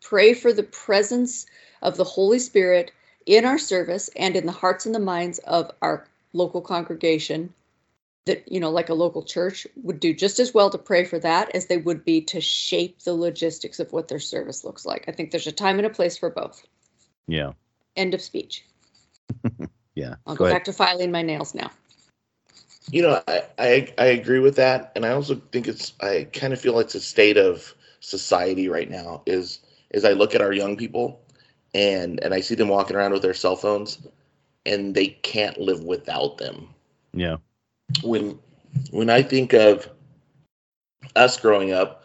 pray 0.00 0.34
for 0.34 0.52
the 0.52 0.64
presence 0.64 1.46
of 1.82 1.96
the 1.96 2.04
Holy 2.04 2.38
Spirit 2.38 2.90
in 3.26 3.44
our 3.44 3.58
service 3.58 4.08
and 4.16 4.34
in 4.34 4.46
the 4.46 4.52
hearts 4.52 4.86
and 4.86 4.94
the 4.94 4.98
minds 4.98 5.38
of 5.40 5.70
our 5.80 6.06
local 6.32 6.60
congregation 6.60 7.52
that 8.24 8.50
you 8.50 8.60
know 8.60 8.70
like 8.70 8.88
a 8.88 8.94
local 8.94 9.22
church 9.22 9.66
would 9.82 9.98
do 9.98 10.14
just 10.14 10.38
as 10.38 10.54
well 10.54 10.70
to 10.70 10.78
pray 10.78 11.04
for 11.04 11.18
that 11.18 11.54
as 11.54 11.66
they 11.66 11.76
would 11.76 12.04
be 12.04 12.20
to 12.20 12.40
shape 12.40 13.02
the 13.02 13.14
logistics 13.14 13.80
of 13.80 13.92
what 13.92 14.08
their 14.08 14.20
service 14.20 14.64
looks 14.64 14.86
like. 14.86 15.04
I 15.08 15.12
think 15.12 15.30
there's 15.30 15.46
a 15.46 15.52
time 15.52 15.78
and 15.78 15.86
a 15.86 15.90
place 15.90 16.16
for 16.16 16.30
both. 16.30 16.64
Yeah. 17.26 17.52
End 17.96 18.14
of 18.14 18.22
speech. 18.22 18.64
Yeah. 19.94 20.14
I'll 20.26 20.36
Go 20.36 20.46
go 20.46 20.50
back 20.50 20.64
to 20.64 20.72
filing 20.72 21.10
my 21.10 21.22
nails 21.22 21.54
now. 21.54 21.70
You 22.90 23.02
know, 23.02 23.22
I, 23.28 23.42
I 23.58 23.94
I 23.98 24.04
agree 24.06 24.38
with 24.38 24.56
that, 24.56 24.92
and 24.96 25.04
I 25.04 25.10
also 25.10 25.36
think 25.52 25.68
it's 25.68 25.92
I 26.00 26.28
kind 26.32 26.52
of 26.52 26.60
feel 26.60 26.78
it's 26.78 26.94
a 26.94 27.00
state 27.00 27.36
of 27.36 27.74
society 28.00 28.68
right 28.68 28.90
now. 28.90 29.22
Is 29.26 29.60
is 29.90 30.04
I 30.04 30.12
look 30.12 30.34
at 30.34 30.40
our 30.40 30.52
young 30.52 30.76
people, 30.76 31.20
and 31.74 32.22
and 32.24 32.34
I 32.34 32.40
see 32.40 32.54
them 32.54 32.68
walking 32.68 32.96
around 32.96 33.12
with 33.12 33.22
their 33.22 33.34
cell 33.34 33.54
phones, 33.54 33.98
and 34.66 34.94
they 34.94 35.08
can't 35.08 35.58
live 35.58 35.84
without 35.84 36.38
them. 36.38 36.68
Yeah. 37.12 37.36
When 38.02 38.38
when 38.90 39.10
I 39.10 39.22
think 39.22 39.52
of 39.52 39.88
us 41.16 41.38
growing 41.38 41.72
up, 41.72 42.04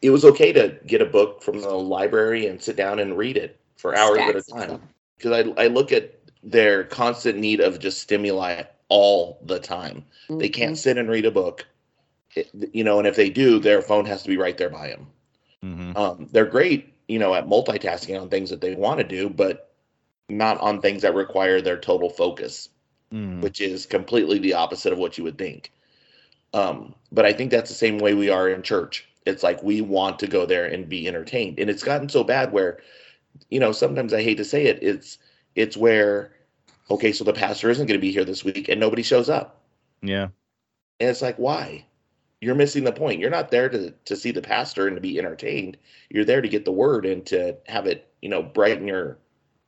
it 0.00 0.10
was 0.10 0.24
okay 0.24 0.52
to 0.52 0.76
get 0.86 1.02
a 1.02 1.06
book 1.06 1.42
from 1.42 1.60
the 1.60 1.70
library 1.70 2.46
and 2.46 2.62
sit 2.62 2.76
down 2.76 2.98
and 2.98 3.16
read 3.16 3.36
it 3.36 3.60
for 3.76 3.96
hours 3.96 4.18
at 4.18 4.36
a 4.36 4.42
time 4.42 4.80
because 5.16 5.32
I, 5.56 5.62
I 5.62 5.66
look 5.66 5.92
at 5.92 6.18
their 6.42 6.84
constant 6.84 7.38
need 7.38 7.60
of 7.60 7.78
just 7.78 8.00
stimuli 8.00 8.62
all 8.88 9.38
the 9.44 9.58
time. 9.58 10.04
They 10.28 10.48
can't 10.48 10.76
sit 10.76 10.98
and 10.98 11.08
read 11.08 11.26
a 11.26 11.30
book, 11.30 11.66
It- 12.34 12.50
you 12.72 12.84
know, 12.84 12.98
and 12.98 13.06
if 13.06 13.16
they 13.16 13.30
do, 13.30 13.58
their 13.58 13.82
phone 13.82 14.04
has 14.06 14.22
to 14.22 14.28
be 14.28 14.36
right 14.36 14.56
there 14.56 14.70
by 14.70 14.88
them. 14.88 15.06
Mm-hmm. 15.64 15.96
Um, 15.96 16.28
they're 16.32 16.46
great, 16.46 16.92
you 17.08 17.18
know, 17.18 17.34
at 17.34 17.46
multitasking 17.46 18.20
on 18.20 18.28
things 18.28 18.50
that 18.50 18.60
they 18.60 18.74
want 18.74 18.98
to 18.98 19.04
do, 19.04 19.28
but 19.28 19.71
not 20.28 20.60
on 20.60 20.80
things 20.80 21.02
that 21.02 21.14
require 21.14 21.60
their 21.60 21.78
total 21.78 22.10
focus, 22.10 22.68
Mm-hmm. 23.12 23.42
which 23.42 23.60
is 23.60 23.84
completely 23.84 24.38
the 24.38 24.54
opposite 24.54 24.90
of 24.90 24.98
what 24.98 25.18
you 25.18 25.24
would 25.24 25.36
think. 25.36 25.70
Um, 26.54 26.94
but 27.10 27.26
I 27.26 27.32
think 27.34 27.50
that's 27.50 27.68
the 27.68 27.76
same 27.76 27.98
way 27.98 28.14
we 28.14 28.30
are 28.30 28.48
in 28.48 28.62
church. 28.62 29.06
It's 29.26 29.42
like 29.42 29.62
we 29.62 29.82
want 29.82 30.18
to 30.20 30.26
go 30.26 30.46
there 30.46 30.64
and 30.64 30.88
be 30.88 31.06
entertained, 31.06 31.58
and 31.58 31.68
it's 31.68 31.82
gotten 31.82 32.08
so 32.08 32.24
bad 32.24 32.52
where, 32.52 32.80
you 33.50 33.60
know, 33.60 33.70
sometimes 33.70 34.14
I 34.14 34.22
hate 34.22 34.38
to 34.38 34.46
say 34.46 34.64
it, 34.64 34.82
it's 34.82 35.18
it's 35.56 35.76
where, 35.76 36.32
okay, 36.90 37.12
so 37.12 37.22
the 37.22 37.34
pastor 37.34 37.68
isn't 37.68 37.86
going 37.86 38.00
to 38.00 38.06
be 38.06 38.12
here 38.12 38.24
this 38.24 38.44
week, 38.44 38.70
and 38.70 38.80
nobody 38.80 39.02
shows 39.02 39.28
up. 39.28 39.60
Yeah. 40.00 40.28
And 40.98 41.10
it's 41.10 41.20
like, 41.20 41.36
why? 41.36 41.84
You're 42.40 42.54
missing 42.54 42.84
the 42.84 42.92
point. 42.92 43.20
You're 43.20 43.28
not 43.28 43.50
there 43.50 43.68
to 43.68 43.90
to 43.90 44.16
see 44.16 44.30
the 44.30 44.40
pastor 44.40 44.86
and 44.86 44.96
to 44.96 45.02
be 45.02 45.18
entertained. 45.18 45.76
You're 46.08 46.24
there 46.24 46.40
to 46.40 46.48
get 46.48 46.64
the 46.64 46.72
word 46.72 47.04
and 47.04 47.26
to 47.26 47.58
have 47.66 47.86
it, 47.86 48.10
you 48.22 48.30
know, 48.30 48.42
brighten 48.42 48.88
your 48.88 49.18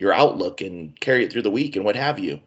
your 0.05 0.12
outlook 0.12 0.61
and 0.61 0.99
carry 1.01 1.25
it 1.25 1.33
through 1.33 1.43
the 1.43 1.51
week 1.51 1.77
and 1.77 1.85
what 1.85 1.97
have 1.97 2.19
you. 2.19 2.38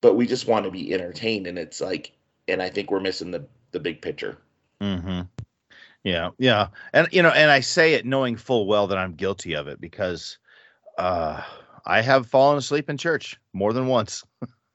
But 0.00 0.16
we 0.16 0.26
just 0.26 0.48
want 0.48 0.64
to 0.64 0.70
be 0.70 0.92
entertained, 0.92 1.46
and 1.46 1.58
it's 1.58 1.80
like, 1.80 2.12
and 2.48 2.60
I 2.60 2.68
think 2.68 2.90
we're 2.90 3.00
missing 3.00 3.30
the 3.30 3.46
the 3.70 3.80
big 3.80 4.02
picture. 4.02 4.36
Mm-hmm. 4.82 5.22
Yeah, 6.02 6.30
yeah, 6.38 6.66
and 6.92 7.08
you 7.12 7.22
know, 7.22 7.30
and 7.30 7.50
I 7.50 7.60
say 7.60 7.94
it 7.94 8.04
knowing 8.04 8.36
full 8.36 8.66
well 8.66 8.88
that 8.88 8.98
I'm 8.98 9.14
guilty 9.14 9.54
of 9.54 9.68
it 9.68 9.80
because 9.80 10.36
uh, 10.98 11.40
I 11.86 12.02
have 12.02 12.26
fallen 12.26 12.58
asleep 12.58 12.90
in 12.90 12.98
church 12.98 13.40
more 13.54 13.72
than 13.72 13.86
once. 13.86 14.24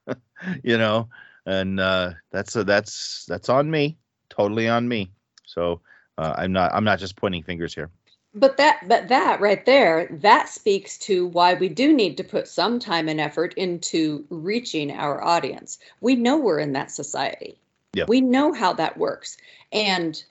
you 0.64 0.78
know, 0.78 1.10
and 1.46 1.80
uh, 1.80 2.14
that's 2.32 2.56
uh, 2.56 2.64
that's 2.64 3.26
that's 3.28 3.50
on 3.50 3.70
me, 3.70 3.98
totally 4.30 4.68
on 4.68 4.88
me. 4.88 5.12
So 5.46 5.82
uh, 6.18 6.34
I'm 6.38 6.54
not 6.54 6.74
I'm 6.74 6.86
not 6.86 7.00
just 7.00 7.18
pointing 7.18 7.44
fingers 7.44 7.76
here. 7.76 7.92
But 8.36 8.58
that 8.58 8.88
but 8.88 9.08
that 9.08 9.42
right 9.42 9.66
there, 9.66 10.08
that 10.22 10.50
speaks 10.50 10.98
to 11.00 11.28
why 11.28 11.56
we 11.56 11.68
do 11.68 11.92
need 11.92 12.16
to 12.18 12.24
put 12.24 12.48
some 12.48 12.80
time 12.80 13.10
and 13.10 13.20
effort 13.20 13.56
into 13.56 14.26
reaching 14.30 14.92
our 14.92 15.24
audience. 15.24 15.80
We 16.02 16.16
know 16.16 16.38
we're 16.38 16.60
in 16.60 16.74
that 16.74 16.92
society. 16.92 17.58
Yeah. 17.94 18.06
We 18.08 18.22
know 18.22 18.54
how 18.54 18.74
that 18.74 18.98
works. 18.98 19.38
And 19.72 20.24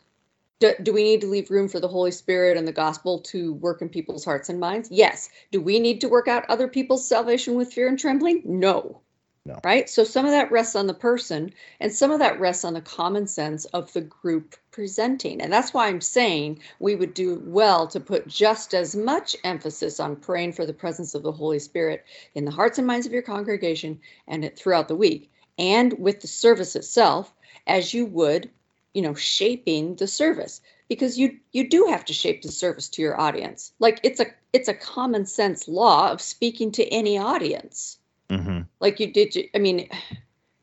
do, 0.61 0.75
do 0.83 0.93
we 0.93 1.03
need 1.03 1.21
to 1.23 1.27
leave 1.27 1.51
room 1.51 1.69
for 1.69 1.81
the 1.81 1.89
Holy 1.89 2.11
Spirit 2.11 2.57
and 2.57 2.67
the 2.67 2.73
gospel 2.73 3.21
to 3.21 3.55
work 3.55 3.83
in 3.83 3.89
people's 3.89 4.25
hearts 4.25 4.49
and 4.49 4.61
minds? 4.61 4.89
Yes. 4.91 5.29
Do 5.51 5.61
we 5.61 5.81
need 5.81 6.01
to 6.01 6.09
work 6.09 6.29
out 6.29 6.49
other 6.49 6.69
people's 6.69 7.07
salvation 7.07 7.55
with 7.55 7.73
fear 7.73 7.89
and 7.89 7.99
trembling? 7.99 8.43
No. 8.45 9.01
No. 9.49 9.59
Right? 9.65 9.89
So 9.89 10.05
some 10.05 10.27
of 10.27 10.31
that 10.31 10.53
rests 10.53 10.77
on 10.77 10.87
the 10.87 10.95
person 10.95 11.53
and 11.81 11.91
some 11.91 12.11
of 12.11 12.19
that 12.19 12.39
rests 12.39 12.65
on 12.65 12.75
the 12.75 12.83
common 12.83 13.27
sense 13.27 13.65
of 13.67 13.91
the 13.95 14.03
group 14.03 14.55
presenting. 14.71 15.41
And 15.41 15.51
that's 15.51 15.73
why 15.73 15.89
I'm 15.89 16.03
saying 16.03 16.61
we 16.81 16.95
would 16.95 17.15
do 17.15 17.43
well 17.47 17.87
to 17.89 17.99
put 17.99 18.29
just 18.29 18.75
as 18.75 18.95
much 18.95 19.35
emphasis 19.45 20.01
on 20.01 20.17
praying 20.17 20.53
for 20.53 20.67
the 20.67 20.75
presence 20.75 21.15
of 21.15 21.23
the 21.23 21.33
Holy 21.33 21.59
Spirit 21.59 22.05
in 22.35 22.45
the 22.45 22.51
hearts 22.51 22.77
and 22.77 22.87
minds 22.87 23.07
of 23.07 23.13
your 23.13 23.23
congregation 23.23 23.99
and 24.27 24.53
throughout 24.55 24.87
the 24.87 24.95
week 24.95 25.31
and 25.59 25.99
with 25.99 26.21
the 26.21 26.29
service 26.29 26.77
itself 26.77 27.35
as 27.67 27.93
you 27.93 28.07
would 28.07 28.51
you 28.95 29.03
know 29.03 29.15
shaping 29.15 29.97
the 29.97 30.07
service 30.07 30.61
because 30.89 31.19
you 31.19 31.39
you 31.53 31.69
do 31.69 31.87
have 31.89 32.05
to 32.05 32.13
shape 32.13 32.43
the 32.43 32.53
service 32.53 32.89
to 32.89 33.03
your 33.03 33.21
audience 33.21 33.73
like 33.79 34.01
it's 34.03 34.21
a 34.21 34.27
it's 34.53 34.69
a 34.69 34.75
common 34.75 35.27
sense 35.27 35.69
law 35.69 36.11
of 36.11 36.21
speaking 36.21 36.71
to 36.73 36.85
any 36.89 37.19
audience 37.19 37.98
Mm-hmm. 38.31 38.61
like 38.81 39.01
you 39.01 39.13
did 39.13 39.37
i 39.55 39.59
mean 39.59 39.89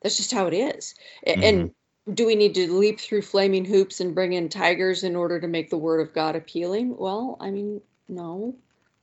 that's 0.01 0.17
just 0.17 0.31
how 0.31 0.47
it 0.47 0.53
is 0.53 0.95
A- 1.25 1.37
Mm-hmm. 1.37 1.67
and 2.07 2.15
do 2.15 2.25
we 2.25 2.35
need 2.35 2.53
to 2.55 2.71
leap 2.71 2.99
through 2.99 3.21
flaming 3.21 3.65
hoops 3.65 3.99
and 3.99 4.15
bring 4.15 4.33
in 4.33 4.49
tigers 4.49 5.03
in 5.03 5.15
order 5.15 5.39
to 5.39 5.47
make 5.47 5.69
the 5.69 5.77
word 5.77 5.99
of 6.01 6.13
god 6.13 6.35
appealing 6.35 6.95
well 6.97 7.37
i 7.39 7.49
mean 7.51 7.81
no 8.07 8.55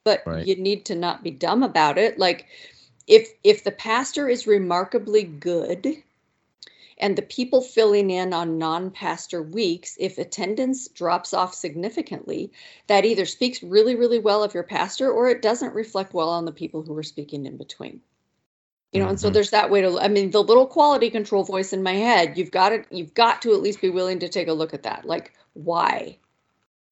but 0.04 0.26
Right. 0.26 0.48
you 0.48 0.56
need 0.56 0.84
to 0.86 0.94
not 0.94 1.22
be 1.22 1.30
dumb 1.30 1.62
about 1.62 1.98
it 1.98 2.18
like 2.18 2.46
if 3.06 3.28
if 3.44 3.64
the 3.64 3.72
pastor 3.72 4.28
is 4.28 4.46
remarkably 4.46 5.24
good 5.24 5.96
and 6.98 7.16
the 7.16 7.22
people 7.22 7.60
filling 7.60 8.10
in 8.10 8.32
on 8.32 8.58
non-pastor 8.58 9.42
weeks 9.42 9.96
if 9.98 10.18
attendance 10.18 10.88
drops 10.88 11.32
off 11.34 11.54
significantly 11.54 12.50
that 12.86 13.04
either 13.04 13.24
speaks 13.26 13.62
really 13.62 13.96
really 13.96 14.18
well 14.18 14.42
of 14.42 14.54
your 14.54 14.62
pastor 14.62 15.10
or 15.10 15.28
it 15.28 15.42
doesn't 15.42 15.74
reflect 15.74 16.14
well 16.14 16.28
on 16.28 16.44
the 16.44 16.52
people 16.52 16.82
who 16.82 16.96
are 16.96 17.02
speaking 17.02 17.46
in 17.46 17.56
between 17.56 18.00
you 18.92 19.00
know 19.00 19.08
and 19.08 19.18
so 19.20 19.30
Mhm. 19.30 19.34
there's 19.34 19.50
that 19.50 19.70
way 19.70 19.80
to 19.80 19.98
i 20.00 20.08
mean 20.08 20.30
the 20.30 20.42
little 20.42 20.66
quality 20.66 21.10
control 21.10 21.44
voice 21.44 21.72
in 21.72 21.82
my 21.82 21.92
head 21.94 22.36
you've 22.36 22.50
got 22.50 22.70
to 22.70 22.84
you've 22.90 23.14
got 23.14 23.42
to 23.42 23.52
at 23.54 23.62
least 23.62 23.80
be 23.80 23.90
willing 23.90 24.18
to 24.20 24.28
take 24.28 24.48
a 24.48 24.52
look 24.52 24.74
at 24.74 24.82
that. 24.84 25.04
Like 25.04 25.32
why? 25.54 26.18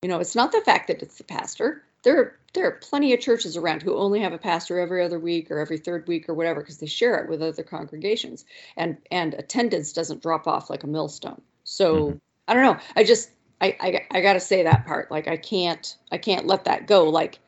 You 0.03 0.09
know 0.09 0.19
it's 0.21 0.35
not 0.35 0.53
the 0.53 0.63
fact 0.63 0.89
that 0.89 1.03
it's 1.03 1.19
the 1.19 1.25
pastor. 1.25 1.85
There 2.03 2.19
are 2.19 2.37
there 2.55 2.67
are 2.67 2.73
plenty 2.73 3.13
of 3.13 3.21
churches 3.21 3.57
around 3.57 3.83
who 3.83 3.95
only 3.97 4.21
have 4.21 4.33
a 4.33 4.39
pastor 4.39 4.79
every 4.81 5.05
other 5.05 5.19
week 5.19 5.51
or 5.51 5.59
every 5.59 5.79
third 5.79 6.09
week 6.09 6.29
or 6.29 6.35
whatever 6.35 6.61
because 6.61 6.79
they 6.79 6.87
share 6.87 7.19
it 7.23 7.29
with 7.29 7.43
other 7.43 7.63
congregations. 7.63 8.45
And 8.77 8.97
and 9.11 9.35
attendance 9.35 9.93
doesn't 9.93 10.23
drop 10.23 10.47
off 10.49 10.71
like 10.71 10.83
a 10.85 10.87
millstone. 10.89 11.43
So 11.65 12.13
Mhm. 12.13 12.21
i 12.49 12.55
don't 12.55 12.65
know. 12.65 12.79
I 12.97 13.05
just 13.05 13.31
I, 13.61 13.77
I 13.81 14.07
i 14.11 14.21
gotta 14.23 14.41
say 14.41 14.63
that 14.63 14.87
part. 14.87 15.11
Like 15.11 15.29
i 15.29 15.37
can't 15.37 15.97
i 16.11 16.17
can't 16.19 16.47
let 16.47 16.65
that 16.65 16.87
go. 16.87 17.05
Like 17.11 17.39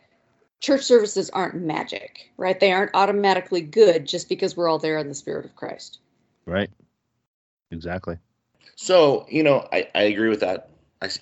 church 0.63 0.83
services 0.83 1.29
aren't 1.31 1.55
magic 1.55 2.31
right 2.39 2.59
they 2.61 2.73
aren't 2.73 2.95
automatically 2.95 3.61
good 3.61 4.07
just 4.07 4.29
because 4.29 4.57
we're 4.57 4.69
all 4.69 4.79
there 4.79 4.99
in 4.99 5.09
the 5.09 5.15
spirit 5.15 5.45
of 5.45 5.55
christ 5.55 5.99
Right. 6.47 6.71
Exactly. 7.71 8.19
So, 8.77 9.27
you 9.29 9.43
know, 9.43 9.69
I, 9.73 9.89
I 9.95 10.03
agree 10.03 10.29
with 10.29 10.41
that. 10.41 10.71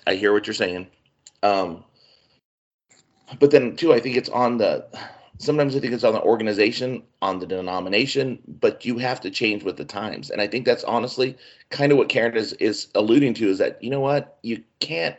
I 0.05 0.13
hear 0.13 0.31
what 0.31 0.45
you're 0.45 0.53
saying. 0.53 0.87
Um, 1.41 1.83
but 3.39 3.49
then, 3.49 3.75
too, 3.75 3.93
I 3.93 3.99
think 3.99 4.15
it's 4.15 4.29
on 4.29 4.57
the, 4.57 4.85
sometimes 5.39 5.75
I 5.75 5.79
think 5.79 5.93
it's 5.93 6.03
on 6.03 6.13
the 6.13 6.21
organization, 6.21 7.01
on 7.23 7.39
the 7.39 7.47
denomination, 7.47 8.37
but 8.47 8.85
you 8.85 8.99
have 8.99 9.21
to 9.21 9.31
change 9.31 9.63
with 9.63 9.77
the 9.77 9.85
times. 9.85 10.29
And 10.29 10.39
I 10.39 10.47
think 10.47 10.65
that's 10.65 10.83
honestly 10.83 11.35
kind 11.69 11.91
of 11.91 11.97
what 11.97 12.09
Karen 12.09 12.37
is, 12.37 12.53
is 12.53 12.89
alluding 12.93 13.33
to 13.35 13.49
is 13.49 13.57
that, 13.57 13.83
you 13.83 13.89
know 13.89 14.01
what, 14.01 14.37
you 14.43 14.63
can't, 14.79 15.15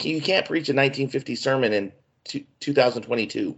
you 0.00 0.20
can't 0.20 0.46
preach 0.46 0.68
a 0.68 0.74
1950 0.74 1.34
sermon 1.34 1.72
in 1.72 1.92
two, 2.28 2.44
2022. 2.60 3.56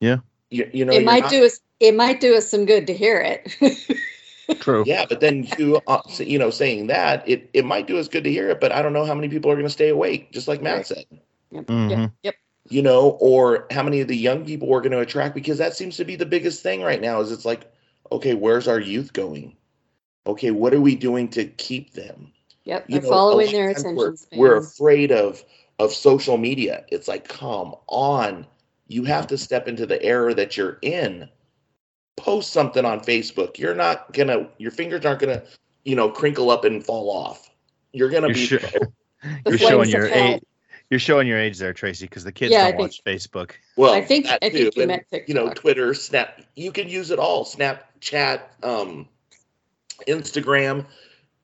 Yeah. 0.00 0.16
You, 0.50 0.70
you 0.72 0.84
know, 0.84 0.92
it 0.92 1.04
might 1.04 1.24
not- 1.24 1.30
do 1.30 1.44
us 1.44 1.60
it 1.78 1.94
might 1.94 2.20
do 2.20 2.34
us 2.36 2.48
some 2.48 2.64
good 2.64 2.86
to 2.86 2.94
hear 2.94 3.20
it 3.20 3.52
True. 4.60 4.84
Yeah, 4.86 5.04
but 5.08 5.18
then 5.20 5.46
you, 5.58 5.80
uh, 5.88 6.00
you 6.18 6.38
know, 6.38 6.50
saying 6.50 6.86
that 6.86 7.28
it, 7.28 7.50
it 7.52 7.64
might 7.64 7.88
do 7.88 7.98
us 7.98 8.06
good 8.06 8.22
to 8.24 8.30
hear 8.30 8.48
it, 8.50 8.60
but 8.60 8.70
I 8.70 8.80
don't 8.80 8.92
know 8.92 9.04
how 9.04 9.14
many 9.14 9.28
people 9.28 9.50
are 9.50 9.54
going 9.56 9.66
to 9.66 9.70
stay 9.70 9.88
awake, 9.88 10.30
just 10.30 10.46
like 10.46 10.62
Matt 10.62 10.76
Right. 10.76 10.86
said. 10.86 11.04
yep, 11.50 11.66
Mhm. 11.66 11.90
yep 11.90 12.10
yep 12.22 12.34
you 12.68 12.82
know, 12.82 13.10
or 13.20 13.66
how 13.70 13.82
many 13.82 14.00
of 14.00 14.08
the 14.08 14.16
young 14.16 14.44
people 14.44 14.66
we're 14.68 14.80
going 14.80 14.92
to 14.92 15.00
attract 15.00 15.34
because 15.34 15.58
that 15.58 15.74
seems 15.76 15.96
to 15.96 16.04
be 16.04 16.16
the 16.16 16.26
biggest 16.26 16.62
thing 16.62 16.82
right 16.82 17.00
now 17.00 17.20
is 17.20 17.30
it's 17.32 17.44
like, 17.44 17.70
okay, 18.10 18.34
where's 18.34 18.66
our 18.68 18.80
youth 18.80 19.12
going? 19.12 19.56
Okay, 20.26 20.50
what 20.52 20.74
are 20.74 20.80
we 20.80 20.94
doing 20.96 21.28
to 21.30 21.44
keep 21.44 21.92
them? 21.94 22.32
yep 22.64 22.84
You 22.88 22.94
they're 22.94 23.02
know, 23.02 23.08
following 23.08 23.52
their 23.52 23.70
of 23.70 23.76
attention 23.78 23.96
we're, 23.96 24.14
we're 24.32 24.56
afraid 24.56 25.12
of 25.12 25.44
of 25.78 25.92
social 25.92 26.36
media. 26.36 26.84
It's 26.88 27.08
like, 27.08 27.28
come 27.28 27.74
on, 27.88 28.46
you 28.88 29.04
have 29.04 29.26
to 29.28 29.38
step 29.38 29.68
into 29.68 29.86
the 29.86 30.02
error 30.02 30.32
that 30.34 30.56
you're 30.56 30.78
in. 30.82 31.28
Post 32.16 32.52
something 32.52 32.84
on 32.84 33.00
Facebook. 33.00 33.58
You're 33.58 33.74
not 33.74 34.12
gonna, 34.12 34.48
your 34.58 34.70
fingers 34.70 35.04
aren't 35.04 35.20
gonna, 35.20 35.42
you 35.84 35.94
know, 35.94 36.08
crinkle 36.10 36.50
up 36.50 36.64
and 36.64 36.84
fall 36.84 37.10
off. 37.10 37.50
You're 37.92 38.08
gonna 38.08 38.28
You're, 38.28 38.34
be 38.34 38.46
sure, 38.46 38.60
you're 39.46 39.58
showing 39.58 39.90
your 39.90 40.06
age. 40.08 40.42
You're 40.88 41.00
showing 41.00 41.26
your 41.26 41.38
age 41.38 41.58
there, 41.58 41.72
Tracy, 41.72 42.06
because 42.06 42.22
the 42.24 42.30
kids 42.32 42.52
Yeah, 42.52 42.70
don't 42.70 42.78
think- 42.78 42.80
watch 42.80 43.04
Facebook. 43.04 43.50
Well, 43.76 43.92
I 43.92 44.00
think- 44.02 44.26
I 44.26 44.38
think 44.38 44.52
too. 44.54 44.70
you 44.76 44.82
And, 44.82 44.88
meant 45.10 45.28
you 45.28 45.34
know, 45.34 45.50
Twitter, 45.50 45.92
Snap. 45.94 46.40
You 46.54 46.70
can 46.72 46.88
use 46.88 47.10
it 47.10 47.18
all. 47.18 47.44
Snapchat, 47.44 48.40
um, 48.62 49.08
Instagram. 50.06 50.86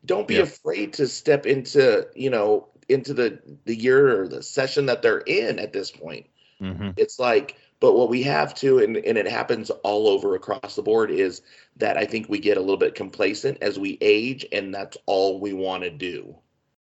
Don't 0.05 0.27
be 0.29 0.35
Yeah. 0.37 0.43
afraid 0.43 0.93
to 0.95 1.07
step 1.09 1.45
into, 1.47 2.07
you 2.15 2.31
know, 2.31 2.69
into 2.93 3.15
the 3.15 3.41
the 3.65 3.77
year 3.77 4.21
or 4.21 4.29
the 4.29 4.43
session 4.43 4.87
that 4.87 5.03
they're 5.03 5.19
in 5.21 5.59
at 5.59 5.73
this 5.73 5.91
point. 5.91 6.27
hmm 6.59 6.91
It's 6.97 7.19
like, 7.19 7.57
but 7.81 7.95
what 7.95 8.09
we 8.09 8.23
have 8.23 8.55
to, 8.57 8.79
and, 8.79 8.97
and 8.97 9.19
it 9.19 9.27
happens 9.27 9.71
all 9.71 10.09
over 10.09 10.35
across 10.35 10.77
the 10.77 10.83
board, 10.83 11.11
is 11.11 11.43
that 11.77 11.97
I 11.97 12.05
think 12.05 12.29
we 12.29 12.39
get 12.39 12.57
a 12.57 12.61
little 12.61 12.77
bit 12.77 12.95
complacent 12.95 13.59
as 13.61 13.79
we 13.79 13.99
age, 14.01 14.47
and 14.53 14.75
that's 14.75 14.97
all 15.07 15.41
we 15.41 15.53
want 15.53 15.83
to 15.83 15.91
do. 15.91 16.37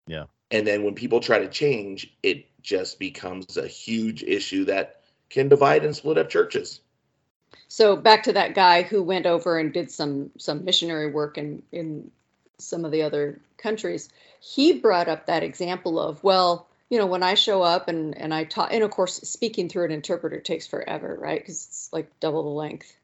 Yeah. 0.07 0.25
And 0.51 0.67
then 0.67 0.83
when 0.83 0.95
people 0.95 1.21
try 1.21 1.39
to 1.39 1.49
change, 1.49 2.13
it 2.23 2.47
just 2.61 2.99
becomes 2.99 3.57
a 3.57 3.69
huge 3.69 4.25
issue 4.25 4.65
that 4.65 5.03
can 5.29 5.49
divide 5.49 5.85
and 5.85 5.95
split 5.95 6.19
up 6.19 6.29
churches. 6.29 6.81
So 7.69 7.95
back 7.95 8.25
to 8.25 8.33
that 8.33 8.55
guy 8.55 8.83
who 8.83 9.03
went 9.03 9.27
over 9.27 9.59
and 9.59 9.73
did 9.73 9.91
some 9.91 10.33
some 10.39 10.65
missionary 10.65 11.11
work 11.11 11.39
in 11.39 11.63
in 11.71 12.11
some 12.61 12.85
of 12.85 12.92
the 12.92 13.03
other 13.03 13.40
countries. 13.59 14.09
He 14.40 14.73
brought 14.73 15.09
up 15.09 15.27
that 15.27 15.42
example 15.42 15.99
of 16.01 16.23
well, 16.25 16.68
you 16.88 16.99
know, 16.99 17.07
when 17.07 17.23
I 17.23 17.35
show 17.35 17.62
up 17.62 17.88
and 17.88 18.16
and 18.16 18.35
I 18.35 18.44
talk, 18.44 18.70
and 18.73 18.83
of 18.83 18.90
course, 18.90 19.16
speaking 19.16 19.68
through 19.68 19.87
an 19.87 19.92
interpreter 19.92 20.40
takes 20.40 20.66
forever, 20.66 21.16
right? 21.20 21.40
Because 21.40 21.66
it's 21.66 21.90
like 21.92 22.18
double 22.20 22.42
the 22.42 22.49
length. 22.51 22.96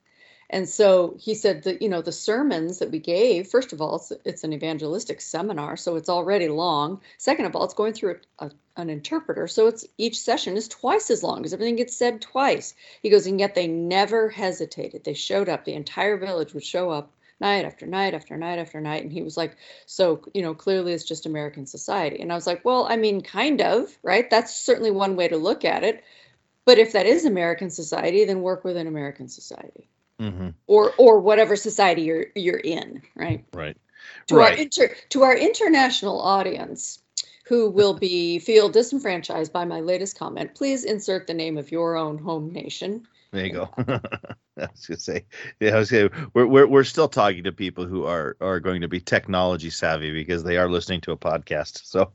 And 0.48 0.68
so 0.68 1.16
he 1.18 1.34
said 1.34 1.64
that 1.64 1.82
you 1.82 1.88
know 1.88 2.02
the 2.02 2.12
sermons 2.12 2.78
that 2.78 2.92
we 2.92 3.00
gave. 3.00 3.48
First 3.48 3.72
of 3.72 3.80
all, 3.80 3.96
it's, 3.96 4.12
it's 4.24 4.44
an 4.44 4.52
evangelistic 4.52 5.20
seminar, 5.20 5.76
so 5.76 5.96
it's 5.96 6.08
already 6.08 6.48
long. 6.48 7.00
Second 7.18 7.46
of 7.46 7.56
all, 7.56 7.64
it's 7.64 7.74
going 7.74 7.94
through 7.94 8.20
a, 8.38 8.46
a, 8.46 8.50
an 8.76 8.88
interpreter, 8.88 9.48
so 9.48 9.66
it's 9.66 9.84
each 9.98 10.20
session 10.20 10.56
is 10.56 10.68
twice 10.68 11.10
as 11.10 11.24
long 11.24 11.38
because 11.38 11.52
everything 11.52 11.76
gets 11.76 11.96
said 11.96 12.20
twice. 12.20 12.74
He 13.02 13.10
goes, 13.10 13.26
and 13.26 13.40
yet 13.40 13.56
they 13.56 13.66
never 13.66 14.28
hesitated. 14.28 15.02
They 15.02 15.14
showed 15.14 15.48
up. 15.48 15.64
The 15.64 15.74
entire 15.74 16.16
village 16.16 16.54
would 16.54 16.64
show 16.64 16.90
up 16.90 17.10
night 17.40 17.64
after 17.64 17.86
night 17.86 18.14
after 18.14 18.36
night 18.36 18.58
after 18.58 18.80
night. 18.80 19.02
And 19.02 19.12
he 19.12 19.22
was 19.22 19.36
like, 19.36 19.56
so, 19.86 20.22
you 20.34 20.42
know, 20.42 20.54
clearly 20.54 20.92
it's 20.92 21.04
just 21.04 21.26
American 21.26 21.66
society. 21.66 22.20
And 22.20 22.32
I 22.32 22.34
was 22.34 22.46
like, 22.46 22.64
well, 22.64 22.86
I 22.88 22.96
mean, 22.96 23.20
kind 23.22 23.60
of, 23.60 23.96
right? 24.02 24.28
That's 24.30 24.54
certainly 24.54 24.90
one 24.90 25.16
way 25.16 25.28
to 25.28 25.36
look 25.36 25.64
at 25.64 25.84
it. 25.84 26.04
But 26.64 26.78
if 26.78 26.92
that 26.92 27.06
is 27.06 27.24
American 27.24 27.70
society, 27.70 28.24
then 28.24 28.42
work 28.42 28.64
within 28.64 28.86
American 28.86 29.28
society 29.28 29.88
hmm 30.18 30.50
or 30.66 30.94
or 30.98 31.20
whatever 31.20 31.56
society 31.56 32.02
you're 32.02 32.26
you're 32.34 32.58
in, 32.58 33.02
right? 33.16 33.44
Right. 33.52 33.76
to 34.28 34.40
our 34.40 34.50
Right. 34.50 34.58
inter 34.58 34.94
to 35.10 35.22
our 35.22 35.36
international 35.36 36.20
audience 36.20 37.00
who 37.46 37.70
will 37.70 37.94
be 37.94 38.38
feel 38.38 38.68
disenfranchised 38.68 39.52
by 39.52 39.64
my 39.64 39.80
latest 39.80 40.18
comment 40.18 40.54
please 40.54 40.84
insert 40.84 41.26
the 41.26 41.34
name 41.34 41.58
of 41.58 41.70
your 41.70 41.96
own 41.96 42.18
home 42.18 42.52
nation 42.52 43.06
There 43.36 43.44
you 43.44 43.52
go. 43.52 43.68
I 43.78 44.00
was 44.56 44.86
gonna 44.86 44.98
say, 44.98 45.26
yeah, 45.60 45.74
I 45.74 45.78
was 45.78 45.90
gonna, 45.90 46.08
we're 46.32 46.46
we're 46.46 46.66
we're 46.66 46.84
still 46.84 47.08
talking 47.08 47.44
to 47.44 47.52
people 47.52 47.84
who 47.84 48.06
are 48.06 48.34
are 48.40 48.60
going 48.60 48.80
to 48.80 48.88
be 48.88 48.98
technology 48.98 49.68
savvy 49.68 50.10
because 50.10 50.42
they 50.42 50.56
are 50.56 50.70
listening 50.70 51.02
to 51.02 51.12
a 51.12 51.18
podcast. 51.18 51.84
So 51.84 52.12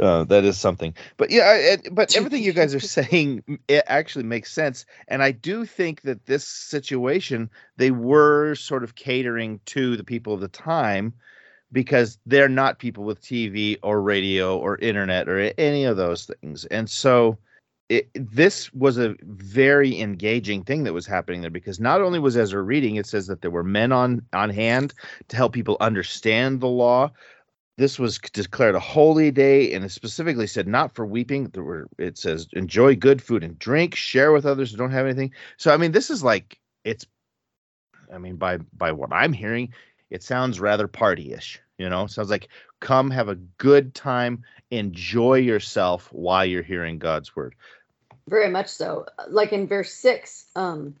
uh, 0.00 0.24
that 0.24 0.44
is 0.44 0.58
something. 0.58 0.94
But 1.18 1.30
yeah, 1.30 1.52
it, 1.52 1.94
but 1.94 2.16
everything 2.16 2.42
you 2.42 2.54
guys 2.54 2.74
are 2.74 2.80
saying 2.80 3.58
it 3.68 3.84
actually 3.86 4.24
makes 4.24 4.50
sense, 4.50 4.86
and 5.08 5.22
I 5.22 5.32
do 5.32 5.66
think 5.66 6.00
that 6.02 6.24
this 6.24 6.48
situation 6.48 7.50
they 7.76 7.90
were 7.90 8.54
sort 8.54 8.82
of 8.82 8.94
catering 8.94 9.60
to 9.66 9.98
the 9.98 10.04
people 10.04 10.32
of 10.32 10.40
the 10.40 10.48
time 10.48 11.12
because 11.70 12.16
they're 12.24 12.48
not 12.48 12.78
people 12.78 13.04
with 13.04 13.20
TV 13.20 13.76
or 13.82 14.00
radio 14.00 14.56
or 14.56 14.78
internet 14.78 15.28
or 15.28 15.52
any 15.58 15.84
of 15.84 15.98
those 15.98 16.24
things, 16.24 16.64
and 16.64 16.88
so 16.88 17.36
it, 17.88 18.08
this 18.14 18.72
was 18.72 18.98
a 18.98 19.14
very 19.22 20.00
engaging 20.00 20.64
thing 20.64 20.84
that 20.84 20.94
was 20.94 21.06
happening 21.06 21.42
there 21.42 21.50
because 21.50 21.80
not 21.80 22.00
only 22.00 22.18
was 22.18 22.36
Ezra 22.36 22.62
reading, 22.62 22.96
it 22.96 23.06
says 23.06 23.26
that 23.26 23.42
there 23.42 23.50
were 23.50 23.64
men 23.64 23.92
on 23.92 24.22
on 24.32 24.50
hand 24.50 24.94
to 25.28 25.36
help 25.36 25.52
people 25.52 25.76
understand 25.80 26.60
the 26.60 26.68
law. 26.68 27.10
This 27.78 27.98
was 27.98 28.18
declared 28.18 28.74
a 28.74 28.80
holy 28.80 29.30
day, 29.30 29.72
and 29.72 29.84
it 29.84 29.90
specifically 29.90 30.46
said 30.46 30.68
not 30.68 30.94
for 30.94 31.04
weeping. 31.04 31.48
There 31.48 31.64
were 31.64 31.88
it 31.98 32.16
says 32.16 32.46
enjoy 32.52 32.96
good 32.96 33.20
food 33.22 33.44
and 33.44 33.58
drink, 33.58 33.94
share 33.94 34.32
with 34.32 34.46
others 34.46 34.70
who 34.70 34.76
don't 34.76 34.90
have 34.90 35.06
anything. 35.06 35.32
So 35.56 35.72
I 35.72 35.76
mean, 35.76 35.92
this 35.92 36.10
is 36.10 36.22
like 36.22 36.58
it's. 36.84 37.06
I 38.12 38.18
mean, 38.18 38.36
by 38.36 38.58
by 38.76 38.92
what 38.92 39.12
I'm 39.12 39.32
hearing, 39.32 39.72
it 40.10 40.22
sounds 40.22 40.60
rather 40.60 40.88
partyish. 40.88 41.58
You 41.78 41.88
know, 41.88 42.06
sounds 42.06 42.30
like 42.30 42.48
come 42.82 43.10
have 43.10 43.28
a 43.28 43.36
good 43.36 43.94
time, 43.94 44.44
enjoy 44.70 45.36
yourself 45.36 46.12
while 46.12 46.44
you're 46.44 46.62
hearing 46.62 46.98
God's 46.98 47.34
word. 47.34 47.54
Very 48.28 48.50
much 48.50 48.68
so. 48.68 49.06
Like 49.28 49.52
in 49.52 49.66
verse 49.66 49.92
six, 49.92 50.46
um, 50.54 50.94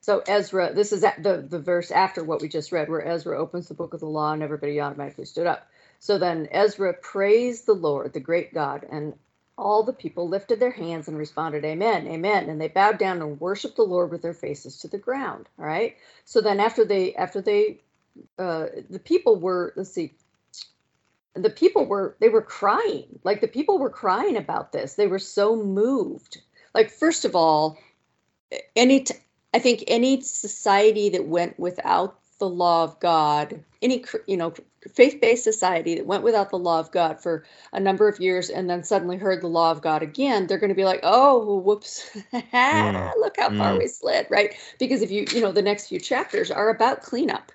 so 0.00 0.22
Ezra, 0.26 0.72
this 0.72 0.92
is 0.92 1.02
the 1.02 1.44
the 1.48 1.58
verse 1.58 1.90
after 1.90 2.24
what 2.24 2.40
we 2.40 2.48
just 2.48 2.72
read, 2.72 2.88
where 2.88 3.06
Ezra 3.06 3.38
opens 3.38 3.68
the 3.68 3.74
book 3.74 3.92
of 3.92 4.00
the 4.00 4.06
law 4.06 4.32
and 4.32 4.42
everybody 4.42 4.80
automatically 4.80 5.24
stood 5.24 5.46
up. 5.46 5.68
So 5.98 6.18
then 6.18 6.48
Ezra 6.50 6.94
praised 6.94 7.66
the 7.66 7.72
Lord, 7.74 8.12
the 8.12 8.20
great 8.20 8.54
God, 8.54 8.86
and 8.90 9.14
all 9.58 9.82
the 9.82 9.92
people 9.92 10.28
lifted 10.28 10.60
their 10.60 10.70
hands 10.70 11.08
and 11.08 11.16
responded, 11.16 11.64
Amen, 11.64 12.06
Amen. 12.06 12.48
And 12.48 12.60
they 12.60 12.68
bowed 12.68 12.98
down 12.98 13.22
and 13.22 13.40
worshiped 13.40 13.76
the 13.76 13.82
Lord 13.82 14.10
with 14.10 14.22
their 14.22 14.34
faces 14.34 14.78
to 14.80 14.88
the 14.88 14.98
ground. 14.98 15.48
All 15.58 15.64
right. 15.64 15.96
So 16.24 16.40
then 16.40 16.60
after 16.60 16.84
they 16.84 17.14
after 17.14 17.40
they 17.40 17.80
uh 18.38 18.66
the 18.88 19.00
people 19.00 19.36
were 19.36 19.72
let's 19.76 19.90
see, 19.92 20.14
the 21.36 21.50
people 21.50 21.86
were 21.86 22.16
they 22.20 22.28
were 22.28 22.42
crying. 22.42 23.18
Like 23.24 23.40
the 23.40 23.48
people 23.48 23.78
were 23.78 23.90
crying 23.90 24.36
about 24.36 24.72
this. 24.72 24.94
They 24.94 25.06
were 25.06 25.18
so 25.18 25.56
moved 25.56 26.38
like 26.76 26.90
first 26.90 27.24
of 27.24 27.34
all 27.34 27.78
any 28.76 29.00
t- 29.00 29.14
i 29.54 29.58
think 29.58 29.82
any 29.88 30.20
society 30.20 31.08
that 31.08 31.26
went 31.26 31.58
without 31.58 32.20
the 32.38 32.48
law 32.48 32.84
of 32.84 33.00
god 33.00 33.64
any 33.82 34.04
you 34.26 34.36
know 34.36 34.52
faith-based 34.94 35.42
society 35.42 35.96
that 35.96 36.06
went 36.06 36.22
without 36.22 36.50
the 36.50 36.58
law 36.58 36.78
of 36.78 36.92
god 36.92 37.20
for 37.20 37.44
a 37.72 37.80
number 37.80 38.06
of 38.06 38.20
years 38.20 38.50
and 38.50 38.70
then 38.70 38.84
suddenly 38.84 39.16
heard 39.16 39.42
the 39.42 39.48
law 39.48 39.70
of 39.70 39.82
god 39.82 40.02
again 40.02 40.46
they're 40.46 40.58
going 40.58 40.68
to 40.68 40.76
be 40.76 40.84
like 40.84 41.00
oh 41.02 41.58
whoops 41.60 42.08
mm. 42.32 43.12
look 43.16 43.34
how 43.38 43.48
far 43.48 43.72
mm. 43.72 43.78
we 43.78 43.88
slid 43.88 44.26
right 44.30 44.54
because 44.78 45.00
if 45.00 45.10
you 45.10 45.24
you 45.32 45.40
know 45.40 45.50
the 45.50 45.62
next 45.62 45.88
few 45.88 45.98
chapters 45.98 46.50
are 46.50 46.68
about 46.68 47.02
cleanup 47.02 47.50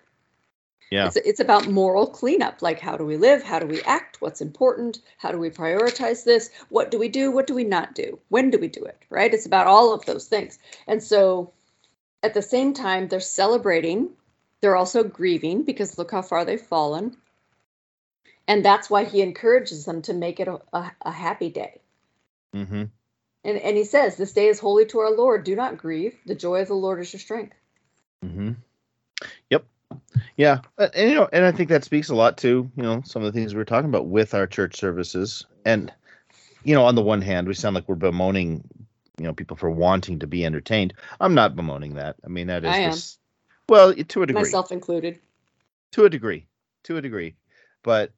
yeah. 0.92 1.08
It's, 1.08 1.16
it's 1.16 1.40
about 1.40 1.70
moral 1.70 2.06
cleanup. 2.06 2.62
Like, 2.62 2.80
how 2.80 2.98
do 2.98 3.06
we 3.06 3.16
live? 3.16 3.42
How 3.42 3.60
do 3.60 3.66
we 3.66 3.82
act? 3.84 4.20
What's 4.20 4.42
important? 4.42 5.00
How 5.18 5.32
do 5.32 5.40
we 5.40 5.50
prioritize 5.50 6.26
this? 6.26 6.50
What 6.68 6.92
do 6.92 7.00
we 7.00 7.08
do? 7.08 7.32
What 7.32 7.48
do 7.48 7.56
we 7.56 7.64
not 7.64 7.96
do? 7.96 8.20
When 8.28 8.50
do 8.50 8.60
we 8.60 8.68
do 8.68 8.84
it? 8.84 8.98
Right? 9.10 9.34
It's 9.34 9.46
about 9.46 9.68
all 9.68 9.94
of 9.94 10.06
those 10.06 10.28
things. 10.28 10.60
And 10.88 11.02
so 11.02 11.54
at 12.22 12.34
the 12.34 12.42
same 12.42 12.74
time, 12.74 13.08
they're 13.08 13.22
celebrating. 13.22 14.10
They're 14.60 14.76
also 14.76 15.04
grieving 15.04 15.64
because 15.64 15.98
look 15.98 16.12
how 16.12 16.22
far 16.22 16.44
they've 16.44 16.60
fallen. 16.60 17.16
And 18.48 18.64
that's 18.64 18.90
why 18.90 19.06
he 19.06 19.22
encourages 19.22 19.86
them 19.86 20.02
to 20.04 20.14
make 20.14 20.42
it 20.42 20.50
a, 20.50 20.60
a, 20.74 20.92
a 21.04 21.12
happy 21.12 21.50
day. 21.50 21.80
Mm-hmm. 22.54 22.84
And, 23.46 23.58
and 23.58 23.78
he 23.78 23.86
says, 23.86 24.18
This 24.18 24.34
day 24.34 24.48
is 24.48 24.60
holy 24.60 24.86
to 24.88 25.00
our 25.00 25.12
Lord. 25.12 25.46
Do 25.46 25.56
not 25.56 25.78
grieve. 25.78 26.16
The 26.26 26.36
joy 26.36 26.62
of 26.62 26.68
the 26.68 26.74
Lord 26.74 27.00
is 27.00 27.14
your 27.14 27.22
strength. 27.22 27.56
Mm-hmm. 28.26 28.52
Yeah, 30.38 30.60
uh, 30.78 30.90
and 30.96 31.10
you 31.10 31.16
know, 31.16 31.30
and 31.32 31.46
I 31.46 31.52
think 31.52 31.70
that 31.70 31.84
speaks 31.84 32.10
a 32.10 32.16
lot 32.16 32.38
to 32.40 32.70
you 32.76 32.84
know 32.84 33.02
some 33.06 33.24
of 33.24 33.32
the 33.32 33.38
things 33.38 33.54
we 33.54 33.62
are 33.62 33.66
talking 33.66 33.90
about 33.90 34.08
with 34.08 34.34
our 34.34 34.48
church 34.48 34.78
services. 34.78 35.46
And 35.66 35.92
you 36.64 36.76
know, 36.76 36.86
on 36.86 36.96
the 36.96 37.02
one 37.02 37.22
hand, 37.22 37.48
we 37.48 37.54
sound 37.54 37.76
like 37.76 37.88
we're 37.88 37.96
bemoaning 37.96 38.64
you 39.18 39.26
know 39.26 39.34
people 39.34 39.58
for 39.58 39.70
wanting 39.70 40.20
to 40.20 40.28
be 40.28 40.46
entertained. 40.46 40.94
I'm 41.20 41.34
not 41.34 41.56
bemoaning 41.56 41.96
that. 41.96 42.16
I 42.26 42.28
mean, 42.28 42.48
that 42.48 42.64
is 42.64 42.72
I 42.72 42.86
just, 42.86 43.20
well 43.70 43.94
to 43.94 44.24
a 44.24 44.26
degree, 44.26 44.42
myself 44.42 44.72
included. 44.72 45.20
To 45.92 46.06
a 46.06 46.10
degree, 46.10 46.48
to 46.84 46.98
a 46.98 47.02
degree, 47.02 47.36
but 47.84 48.14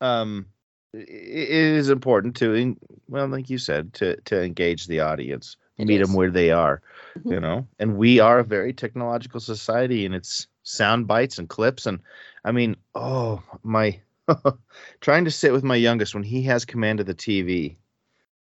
um, 0.00 0.46
it 0.92 1.48
is 1.50 1.88
important 1.88 2.36
to 2.36 2.76
well, 3.08 3.26
like 3.26 3.50
you 3.50 3.58
said, 3.58 3.92
to 3.94 4.20
to 4.22 4.42
engage 4.42 4.86
the 4.86 5.00
audience, 5.00 5.56
it 5.78 5.86
meet 5.86 6.00
is. 6.00 6.06
them 6.06 6.16
where 6.16 6.30
they 6.30 6.50
are, 6.50 6.82
mm-hmm. 7.18 7.32
you 7.32 7.40
know. 7.40 7.66
And 7.78 7.96
we 7.96 8.20
are 8.20 8.38
a 8.38 8.44
very 8.44 8.72
technological 8.72 9.40
society, 9.40 10.06
and 10.06 10.14
it's 10.14 10.46
sound 10.66 11.06
bites 11.06 11.38
and 11.38 11.48
clips. 11.48 11.86
And 11.86 12.00
i 12.44 12.52
mean 12.52 12.76
oh 12.94 13.42
my 13.62 14.00
trying 15.00 15.24
to 15.24 15.30
sit 15.30 15.52
with 15.52 15.64
my 15.64 15.76
youngest 15.76 16.14
when 16.14 16.24
he 16.24 16.42
has 16.42 16.64
command 16.64 17.00
of 17.00 17.06
the 17.06 17.14
tv 17.14 17.76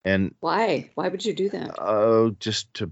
and 0.03 0.36
why? 0.39 0.91
Why 0.93 1.07
would 1.07 1.26
you 1.26 1.34
do 1.34 1.49
that? 1.49 1.76
Oh 1.80 2.28
uh, 2.28 2.32
just 2.39 2.73
to 2.76 2.91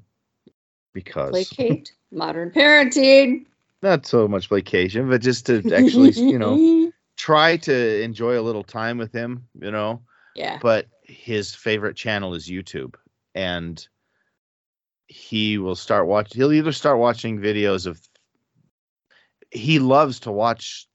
because. 0.94 1.30
Placate? 1.32 1.94
Modern 2.12 2.52
parenting. 2.52 3.46
Not 3.82 4.06
so 4.06 4.28
much 4.28 4.48
vacation 4.48 5.10
but 5.10 5.22
just 5.22 5.46
to 5.48 5.58
actually 5.74 6.12
you 6.12 6.40
know 6.40 6.92
try 7.18 7.58
to 7.58 8.02
enjoy 8.02 8.40
a 8.40 8.42
little 8.42 8.64
time 8.64 8.98
with 8.98 9.12
him 9.12 9.48
you 9.60 9.72
know? 9.72 10.02
Yeah. 10.36 10.60
But 10.62 10.88
his 11.04 11.54
favorite 11.54 11.96
channel 11.96 12.34
is 12.34 12.50
youtube. 12.50 12.96
And 13.36 13.86
he 15.08 15.58
will 15.58 15.76
start 15.76 16.08
watching 16.08 16.40
he'll 16.40 16.54
either 16.54 16.72
start 16.72 16.98
watching 16.98 17.40
videos 17.40 17.86
of 17.88 18.00
he 19.54 19.80
loves 19.80 20.20
to 20.22 20.32
watch 20.32 20.88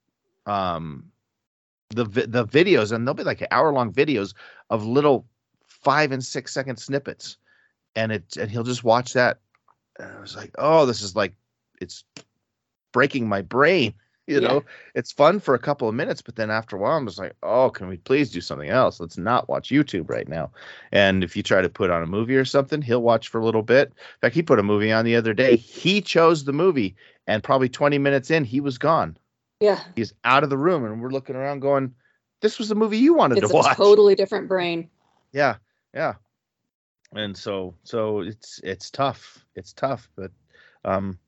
um 0.46 1.04
the 1.90 2.04
the 2.04 2.46
videos 2.46 2.92
and 2.92 3.06
they'll 3.06 3.14
be 3.14 3.22
like 3.24 3.46
hour 3.50 3.72
long 3.72 3.92
videos 3.92 4.34
of 4.70 4.84
little 4.84 5.26
five 5.66 6.12
and 6.12 6.24
six 6.24 6.52
second 6.52 6.76
snippets. 6.76 7.36
And 7.96 8.12
it 8.12 8.36
and 8.36 8.50
he'll 8.50 8.64
just 8.64 8.84
watch 8.84 9.14
that. 9.14 9.38
And 9.98 10.12
I 10.12 10.20
was 10.20 10.36
like 10.36 10.50
oh 10.58 10.86
this 10.86 11.02
is 11.02 11.16
like 11.16 11.34
it's 11.80 12.04
breaking 12.92 13.28
my 13.28 13.42
brain 13.42 13.94
you 14.28 14.40
yeah. 14.40 14.48
know? 14.48 14.64
It's 14.94 15.10
fun 15.10 15.40
for 15.40 15.54
a 15.54 15.58
couple 15.58 15.88
of 15.88 15.94
minutes 15.94 16.22
but 16.22 16.36
then 16.36 16.50
after 16.50 16.76
a 16.76 16.78
while 16.78 16.96
i'm 16.96 17.06
just 17.06 17.18
like 17.18 17.34
oh 17.42 17.70
can 17.70 17.88
we 17.88 17.96
please 17.96 18.30
do 18.30 18.40
something 18.40 18.68
else? 18.68 19.00
Let's 19.00 19.18
not 19.18 19.48
watch 19.48 19.70
youtube 19.70 20.08
right 20.10 20.28
now. 20.28 20.50
And 20.92 21.24
if 21.24 21.36
you 21.36 21.42
try 21.42 21.62
to 21.62 21.68
put 21.68 21.90
on 21.90 22.02
a 22.02 22.06
movie 22.06 22.36
or 22.36 22.44
something 22.44 22.82
he'll 22.82 23.02
watch 23.02 23.28
for 23.28 23.38
a 23.40 23.44
little 23.44 23.62
bit. 23.62 23.88
In 23.88 24.20
fact 24.20 24.34
he 24.34 24.42
put 24.42 24.58
a 24.58 24.62
movie 24.62 24.92
on 24.92 25.04
the 25.04 25.16
other 25.16 25.34
day. 25.34 25.56
He 25.56 26.00
chose 26.00 26.44
the 26.44 26.52
movie 26.52 26.96
and 27.26 27.42
probably 27.42 27.68
20 27.68 27.98
minutes 27.98 28.30
in 28.30 28.44
he 28.44 28.60
was 28.60 28.78
gone. 28.78 29.16
Yeah. 29.60 29.80
He's 29.96 30.12
out 30.24 30.44
of 30.44 30.50
the 30.50 30.58
room 30.58 30.84
and 30.84 31.02
we're 31.02 31.10
looking 31.10 31.36
around 31.36 31.60
going 31.60 31.94
this 32.40 32.58
was 32.58 32.68
the 32.68 32.74
movie 32.74 32.98
you 32.98 33.14
wanted 33.14 33.38
it's 33.38 33.48
to 33.48 33.54
watch. 33.54 33.76
totally 33.76 34.14
different 34.14 34.48
brain. 34.48 34.88
Yeah 35.32 35.56
yeah. 35.94 36.14
And 37.14 37.36
so 37.36 37.74
so 37.84 38.20
it's 38.20 38.60
it's 38.62 38.90
tough. 38.90 39.44
It's 39.54 39.72
tough 39.72 40.08
but 40.16 40.30
um 40.84 41.18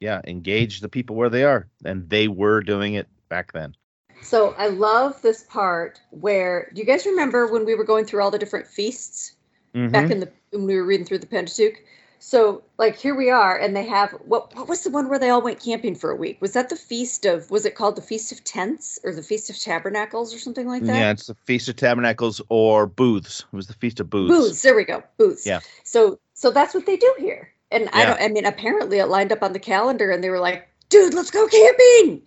yeah 0.00 0.20
engage 0.26 0.80
the 0.80 0.88
people 0.88 1.16
where 1.16 1.30
they 1.30 1.44
are 1.44 1.68
and 1.84 2.08
they 2.08 2.28
were 2.28 2.60
doing 2.60 2.94
it 2.94 3.08
back 3.28 3.52
then. 3.52 3.74
So 4.20 4.54
i 4.58 4.68
love 4.68 5.20
this 5.22 5.44
part 5.44 6.00
where 6.10 6.70
do 6.74 6.80
you 6.80 6.86
guys 6.86 7.06
remember 7.06 7.46
when 7.46 7.64
we 7.64 7.74
were 7.74 7.84
going 7.84 8.04
through 8.04 8.22
all 8.22 8.30
the 8.30 8.38
different 8.38 8.66
feasts 8.66 9.32
mm-hmm. 9.74 9.92
back 9.92 10.10
in 10.10 10.20
the 10.20 10.30
when 10.50 10.66
we 10.66 10.76
were 10.76 10.84
reading 10.84 11.06
through 11.06 11.18
the 11.18 11.26
pentateuch? 11.26 11.84
So 12.20 12.64
like 12.78 12.96
here 12.96 13.14
we 13.14 13.30
are 13.30 13.56
and 13.56 13.76
they 13.76 13.86
have 13.86 14.10
what 14.24 14.54
what 14.56 14.68
was 14.68 14.82
the 14.82 14.90
one 14.90 15.08
where 15.08 15.20
they 15.20 15.30
all 15.30 15.40
went 15.40 15.60
camping 15.60 15.94
for 15.94 16.10
a 16.10 16.16
week? 16.16 16.40
Was 16.40 16.52
that 16.52 16.68
the 16.68 16.76
feast 16.76 17.24
of 17.24 17.48
was 17.50 17.64
it 17.64 17.76
called 17.76 17.94
the 17.94 18.02
feast 18.02 18.32
of 18.32 18.42
tents 18.42 18.98
or 19.04 19.14
the 19.14 19.22
feast 19.22 19.50
of 19.50 19.58
tabernacles 19.58 20.34
or 20.34 20.38
something 20.38 20.66
like 20.66 20.82
that? 20.82 20.96
Yeah 20.96 21.10
it's 21.12 21.28
the 21.28 21.36
feast 21.46 21.68
of 21.68 21.76
tabernacles 21.76 22.40
or 22.48 22.86
booths. 22.86 23.44
It 23.52 23.56
was 23.56 23.68
the 23.68 23.74
feast 23.74 24.00
of 24.00 24.10
booths. 24.10 24.34
Booths 24.34 24.62
there 24.62 24.74
we 24.74 24.84
go 24.84 25.02
booths. 25.16 25.46
Yeah. 25.46 25.60
So 25.84 26.18
so 26.34 26.50
that's 26.50 26.74
what 26.74 26.86
they 26.86 26.96
do 26.96 27.14
here 27.18 27.52
and 27.70 27.84
yeah. 27.84 27.90
i 27.92 28.04
don't 28.04 28.20
i 28.20 28.28
mean 28.28 28.46
apparently 28.46 28.98
it 28.98 29.06
lined 29.06 29.32
up 29.32 29.42
on 29.42 29.52
the 29.52 29.58
calendar 29.58 30.10
and 30.10 30.22
they 30.22 30.30
were 30.30 30.40
like 30.40 30.68
dude 30.88 31.14
let's 31.14 31.30
go 31.30 31.46
camping 31.48 32.22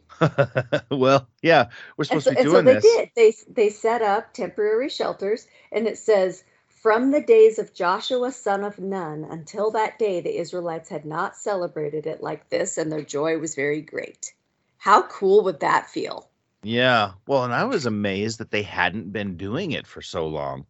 well 0.97 1.27
yeah 1.41 1.67
we're 1.97 2.03
supposed 2.03 2.25
so, 2.25 2.31
to 2.31 2.37
be 2.37 2.43
doing 2.43 2.55
so 2.55 2.61
they 2.61 2.73
this. 2.73 2.83
did 2.83 3.09
they 3.15 3.33
they 3.53 3.69
set 3.69 4.01
up 4.01 4.33
temporary 4.33 4.89
shelters 4.89 5.47
and 5.71 5.87
it 5.87 5.97
says 5.97 6.43
from 6.81 7.11
the 7.11 7.21
days 7.21 7.59
of 7.59 7.75
Joshua 7.75 8.31
son 8.31 8.63
of 8.63 8.79
Nun 8.79 9.23
until 9.23 9.69
that 9.69 9.99
day, 9.99 10.19
the 10.19 10.39
Israelites 10.39 10.89
had 10.89 11.05
not 11.05 11.37
celebrated 11.37 12.07
it 12.07 12.23
like 12.23 12.49
this, 12.49 12.75
and 12.75 12.91
their 12.91 13.03
joy 13.03 13.37
was 13.37 13.53
very 13.53 13.81
great. 13.81 14.33
How 14.79 15.03
cool 15.03 15.43
would 15.43 15.59
that 15.59 15.91
feel? 15.91 16.27
Yeah. 16.63 17.11
Well, 17.27 17.43
and 17.43 17.53
I 17.53 17.65
was 17.65 17.85
amazed 17.85 18.39
that 18.39 18.49
they 18.49 18.63
hadn't 18.63 19.11
been 19.13 19.37
doing 19.37 19.73
it 19.73 19.85
for 19.85 20.01
so 20.01 20.27
long 20.27 20.65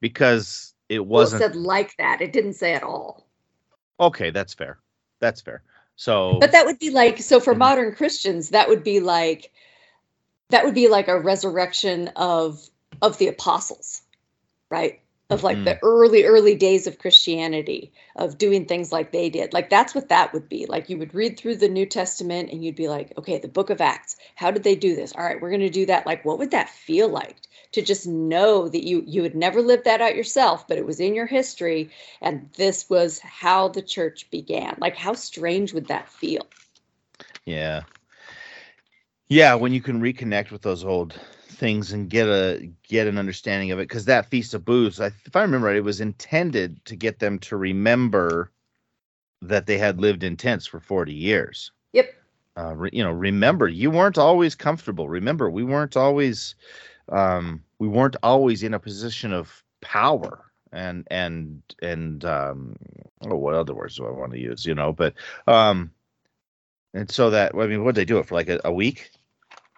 because 0.00 0.74
it 0.88 1.06
wasn't 1.06 1.40
well, 1.40 1.50
it 1.50 1.52
said 1.52 1.62
like 1.62 1.96
that. 1.96 2.20
It 2.20 2.32
didn't 2.32 2.54
say 2.54 2.74
at 2.74 2.82
all. 2.82 3.28
Okay, 4.00 4.30
that's 4.30 4.54
fair. 4.54 4.78
That's 5.20 5.40
fair. 5.40 5.62
So, 5.96 6.38
But 6.40 6.52
that 6.52 6.66
would 6.66 6.78
be 6.78 6.90
like 6.90 7.18
so 7.18 7.38
for 7.40 7.54
Mhm. 7.54 7.58
modern 7.58 7.94
Christians, 7.94 8.50
that 8.50 8.68
would 8.68 8.82
be 8.82 9.00
like 9.00 9.52
that 10.50 10.64
would 10.64 10.74
be 10.74 10.88
like 10.88 11.08
a 11.08 11.20
resurrection 11.20 12.08
of 12.16 12.68
of 13.00 13.18
the 13.18 13.28
apostles, 13.28 14.02
right? 14.70 15.01
Of 15.32 15.42
like 15.42 15.64
the 15.64 15.74
mm. 15.74 15.78
early 15.82 16.24
early 16.24 16.54
days 16.54 16.86
of 16.86 16.98
Christianity, 16.98 17.92
of 18.16 18.38
doing 18.38 18.66
things 18.66 18.92
like 18.92 19.12
they 19.12 19.30
did. 19.30 19.52
Like 19.52 19.70
that's 19.70 19.94
what 19.94 20.08
that 20.08 20.32
would 20.32 20.48
be. 20.48 20.66
Like 20.66 20.88
you 20.88 20.98
would 20.98 21.14
read 21.14 21.38
through 21.38 21.56
the 21.56 21.68
New 21.68 21.86
Testament 21.86 22.50
and 22.50 22.64
you'd 22.64 22.76
be 22.76 22.88
like, 22.88 23.12
okay, 23.18 23.38
the 23.38 23.48
book 23.48 23.70
of 23.70 23.80
Acts, 23.80 24.16
how 24.34 24.50
did 24.50 24.62
they 24.62 24.74
do 24.74 24.94
this? 24.94 25.12
All 25.12 25.24
right, 25.24 25.40
we're 25.40 25.50
going 25.50 25.60
to 25.60 25.70
do 25.70 25.86
that. 25.86 26.06
Like 26.06 26.24
what 26.24 26.38
would 26.38 26.50
that 26.50 26.70
feel 26.70 27.08
like? 27.08 27.36
To 27.72 27.82
just 27.82 28.06
know 28.06 28.68
that 28.68 28.86
you 28.86 29.02
you 29.06 29.22
had 29.22 29.34
never 29.34 29.62
lived 29.62 29.84
that 29.84 30.02
out 30.02 30.14
yourself, 30.14 30.68
but 30.68 30.78
it 30.78 30.86
was 30.86 31.00
in 31.00 31.14
your 31.14 31.26
history 31.26 31.90
and 32.20 32.50
this 32.56 32.90
was 32.90 33.18
how 33.20 33.68
the 33.68 33.82
church 33.82 34.30
began. 34.30 34.76
Like 34.78 34.96
how 34.96 35.14
strange 35.14 35.72
would 35.72 35.88
that 35.88 36.08
feel? 36.08 36.46
yeah. 37.44 37.82
Yeah, 39.28 39.54
when 39.54 39.72
you 39.72 39.80
can 39.80 40.00
reconnect 40.00 40.50
with 40.50 40.60
those 40.60 40.84
old 40.84 41.18
things 41.62 41.92
and 41.92 42.10
get 42.10 42.26
a 42.26 42.68
get 42.88 43.06
an 43.06 43.18
understanding 43.18 43.70
of 43.70 43.78
it 43.78 43.88
because 43.88 44.04
that 44.06 44.28
feast 44.28 44.52
of 44.52 44.64
booths 44.64 45.00
I, 45.00 45.12
if 45.24 45.36
i 45.36 45.42
remember 45.42 45.68
right 45.68 45.76
it 45.76 45.84
was 45.84 46.00
intended 46.00 46.84
to 46.86 46.96
get 46.96 47.20
them 47.20 47.38
to 47.40 47.56
remember 47.56 48.50
that 49.42 49.66
they 49.66 49.78
had 49.78 50.00
lived 50.00 50.22
in 50.22 50.36
tents 50.36 50.66
for 50.66 50.80
40 50.80 51.12
years. 51.12 51.70
Yep. 51.92 52.14
uh, 52.56 52.74
re, 52.74 52.90
you 52.92 53.02
know 53.02 53.12
remember 53.12 53.68
you 53.68 53.90
weren't 53.90 54.18
always 54.18 54.54
comfortable. 54.54 55.08
Remember 55.08 55.50
we 55.50 55.64
weren't 55.64 55.96
always 55.96 56.54
um, 57.08 57.62
we 57.78 57.88
weren't 57.88 58.16
always 58.22 58.62
in 58.62 58.74
a 58.74 58.78
position 58.78 59.32
of 59.32 59.62
power 59.80 60.44
and 60.72 61.06
and 61.10 61.62
and 61.82 62.24
um 62.24 62.74
oh 63.22 63.36
what 63.36 63.52
other 63.52 63.74
words 63.74 63.96
do 63.96 64.06
i 64.06 64.10
want 64.10 64.32
to 64.32 64.38
use 64.38 64.64
you 64.64 64.74
know 64.74 64.90
but 64.90 65.12
um 65.46 65.90
and 66.94 67.10
so 67.10 67.28
that 67.28 67.52
i 67.54 67.66
mean 67.66 67.84
what 67.84 67.94
did 67.94 68.00
they 68.00 68.04
do 68.06 68.18
it 68.18 68.26
for 68.26 68.36
like 68.36 68.48
a, 68.48 68.58
a 68.64 68.72
week 68.72 69.10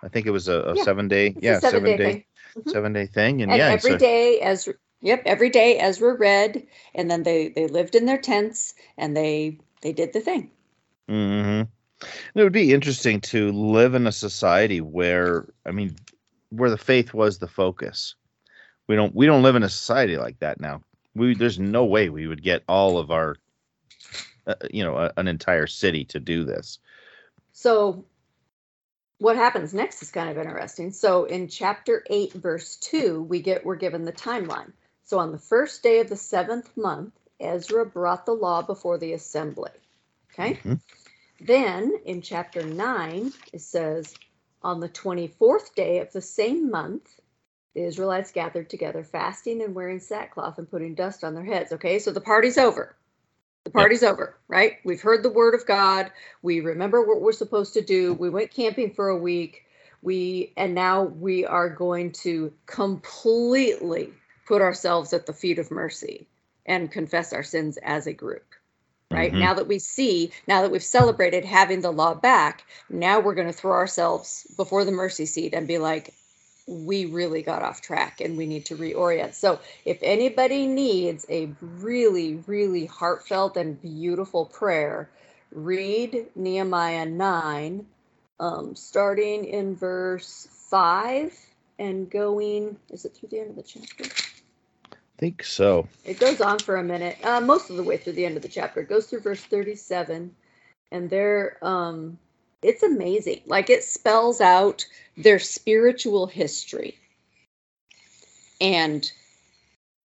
i 0.05 0.09
think 0.09 0.27
it 0.27 0.31
was 0.31 0.47
a, 0.49 0.61
a 0.61 0.75
Yeah, 0.77 0.85
seven 0.85 1.09
day 1.09 1.35
yeah 1.41 1.57
a 1.59 1.61
seven, 1.61 1.85
day, 1.85 1.97
day 1.97 2.13
thing. 2.13 2.25
Mhm. 2.63 2.71
seven 2.71 2.93
day 2.93 3.07
thing 3.07 3.43
and, 3.43 3.51
And 3.51 3.59
yeah 3.59 3.71
every 3.71 3.93
so- 3.93 3.99
day 3.99 4.41
Ezra 4.41 4.75
yep, 5.01 5.23
every 5.27 5.51
day 5.51 5.79
Ezra 5.79 6.15
read 6.17 6.67
and 6.95 7.11
then 7.11 7.23
they 7.25 7.49
they 7.49 7.67
lived 7.67 7.95
in 7.95 8.07
their 8.07 8.19
tents 8.19 8.75
and 8.97 9.17
they 9.17 9.59
they 9.83 9.93
did 9.93 10.13
the 10.13 10.21
thing. 10.21 10.51
Mm-hmm. 11.11 11.63
It 12.35 12.43
would 12.43 12.53
be 12.53 12.73
interesting 12.73 13.21
to 13.33 13.53
live 13.53 13.95
in 13.95 14.07
a 14.07 14.13
society 14.13 14.81
where, 14.81 15.47
I 15.67 15.71
mean, 15.73 15.97
where 16.51 16.71
the 16.71 16.79
faith 16.79 17.13
was 17.15 17.39
the 17.39 17.47
focus. 17.49 18.15
We 18.89 18.97
don't 18.97 19.15
we 19.15 19.27
don't 19.27 19.43
live 19.43 19.57
in 19.57 19.63
a 19.63 19.69
society 19.69 20.17
like 20.17 20.39
that 20.41 20.61
now. 20.61 20.83
We 21.15 21.35
there's 21.35 21.59
no 21.59 21.85
way 21.85 22.09
we 22.09 22.27
would 22.27 22.43
get 22.43 22.63
all 22.69 22.97
of 22.99 23.11
our, 23.11 23.37
uh, 24.47 24.55
you 24.71 24.83
know, 24.85 24.97
a, 24.97 25.13
an 25.17 25.29
entire 25.29 25.67
city 25.67 26.05
to 26.07 26.21
do 26.21 26.45
this. 26.45 26.79
So 27.53 28.05
what 29.25 29.37
happens 29.37 29.73
next 29.73 30.03
is 30.03 30.11
kind 30.11 30.29
of 30.29 30.37
interesting. 30.37 30.91
So 30.93 31.25
in 31.25 31.49
chapter 31.49 32.05
8 32.11 32.35
verse 32.35 32.77
2, 32.77 33.23
we 33.23 33.41
get 33.41 33.65
we're 33.65 33.77
given 33.77 34.05
the 34.05 34.13
timeline. 34.13 34.71
So 35.05 35.19
on 35.19 35.33
the 35.33 35.39
first 35.39 35.83
day 35.83 36.01
of 36.01 36.11
the 36.11 36.15
7th 36.15 36.77
month, 36.77 37.15
Ezra 37.41 37.87
brought 37.87 38.27
the 38.27 38.35
law 38.35 38.61
before 38.61 38.99
the 38.99 39.15
assembly. 39.15 39.71
Okay? 40.31 40.57
Mhm. 40.57 40.81
Then 41.41 41.99
in 42.05 42.21
chapter 42.21 42.63
9, 42.63 43.33
it 43.55 43.63
says, 43.63 44.15
On 44.63 44.81
the 44.81 44.91
24th 44.91 45.75
day 45.75 46.01
of 46.01 46.13
the 46.13 46.21
same 46.21 46.71
month, 46.71 47.19
the 47.75 47.83
Israelites 47.83 48.31
gathered 48.31 48.69
together, 48.69 49.03
fasting 49.03 49.63
and 49.63 49.75
wearing 49.75 50.01
sackcloth 50.01 50.59
and 50.59 50.71
putting 50.71 50.95
dust 50.95 51.25
on 51.25 51.35
their 51.35 51.45
heads. 51.45 51.73
Okay, 51.73 51.99
so 51.99 52.13
the 52.13 52.21
party's 52.21 52.59
over. 52.59 52.95
The 53.65 53.71
party's 53.71 54.03
over, 54.03 54.37
right? 54.49 54.75
We've 54.85 55.01
heard 55.03 55.23
the 55.23 55.31
word 55.31 55.55
of 55.55 55.67
God. 55.67 56.13
We 56.43 56.61
remember 56.61 57.03
what 57.03 57.21
we're 57.23 57.33
supposed 57.33 57.75
to 57.75 57.83
do. 57.83 58.15
We 58.15 58.31
went 58.31 58.51
camping 58.53 58.93
for 58.93 59.09
a 59.09 59.19
week. 59.19 59.65
We 60.03 60.53
and 60.57 60.75
now 60.75 61.05
we 61.05 61.47
are 61.47 61.71
going 61.71 62.13
to 62.25 62.53
completely 62.67 64.11
put 64.47 64.63
ourselves 64.63 65.13
at 65.15 65.27
the 65.27 65.33
feet 65.33 65.59
of 65.59 65.71
mercy 65.71 66.29
and 66.67 66.93
confess 66.93 67.33
our 67.33 67.43
sins 67.43 67.79
as 67.83 68.07
a 68.07 68.13
group 68.13 68.45
right 69.11 69.33
Mhm. 69.33 69.39
now 69.39 69.55
that 69.55 69.69
we 69.69 69.79
see 69.79 70.33
now 70.49 70.63
that 70.63 70.71
we've 70.71 70.83
celebrated 70.85 71.45
having 71.45 71.81
the 71.81 71.93
law 71.93 72.15
back 72.15 72.65
now 72.91 73.21
we're 73.21 73.35
going 73.35 73.47
to 73.47 73.53
throw 73.53 73.73
ourselves 73.73 74.47
before 74.57 74.85
the 74.85 74.93
mercy 74.93 75.27
seat 75.27 75.55
and 75.55 75.69
be 75.69 75.79
like 75.79 76.15
we 76.67 77.07
really 77.07 77.43
got 77.43 77.63
off 77.63 77.81
track 77.81 78.21
and 78.21 78.37
we 78.37 78.47
need 78.47 78.65
to 78.65 78.77
reorient 78.77 79.35
so 79.35 79.61
if 79.85 79.99
anybody 80.03 80.67
needs 80.67 81.27
a 81.29 81.53
really 81.61 82.37
really 82.47 82.87
heartfelt 82.87 83.57
and 83.57 83.81
beautiful 83.83 84.47
prayer 84.47 85.11
read 85.53 86.27
nehemiah 86.35 87.07
9 87.07 87.87
um, 88.41 88.75
starting 88.75 89.45
in 89.45 89.77
verse 89.77 90.49
5 90.71 91.37
and 91.79 92.11
going 92.11 92.77
is 92.91 93.05
it 93.05 93.15
through 93.15 93.29
the 93.29 93.41
end 93.41 93.51
of 93.51 93.57
the 93.57 93.63
chapter 93.63 94.05
I 94.93 95.21
think 95.21 95.45
so. 95.45 95.87
it 96.05 96.19
goes 96.19 96.41
on 96.41 96.59
for 96.59 96.77
a 96.77 96.83
minute, 96.83 97.17
uh, 97.25 97.41
most 97.41 97.71
of 97.71 97.77
the 97.77 97.85
way 97.85 97.97
through 97.97 98.15
the 98.15 98.27
end 98.27 98.37
of 98.37 98.43
the 98.43 98.49
chapter. 98.49 98.81
It 98.81 98.89
goes 98.89 99.07
through 99.07 99.21
verse 99.21 99.41
37, 99.41 100.35
and 100.91 101.09
there, 101.09 101.57
um, 101.63 102.19
it's 102.65 102.83
amazing. 102.83 103.41
Like 103.47 103.71
it 103.71 103.85
spells 103.85 104.41
out 104.41 104.85
their 105.17 105.39
spiritual 105.39 106.27
history. 106.27 106.99
And 108.61 109.11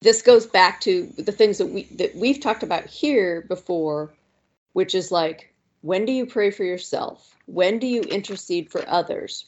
this 0.01 0.23
goes 0.23 0.47
back 0.47 0.81
to 0.83 1.07
the 1.19 1.33
things 1.33 1.59
that 1.59 1.67
we 1.67 1.85
that 1.93 2.15
we've 2.17 2.41
talked 2.41 2.63
about 2.63 2.87
here 2.87 3.43
before, 3.49 4.13
which 4.73 4.95
is 4.95 5.13
like 5.13 5.53
when 5.83 6.05
do 6.05 6.13
you 6.13 6.27
pray 6.27 6.51
for 6.51 6.65
yourself? 6.65 7.37
When 7.47 7.79
do 7.79 7.87
you 7.87 8.03
intercede 8.03 8.71
for 8.71 8.89
others? 8.89 9.47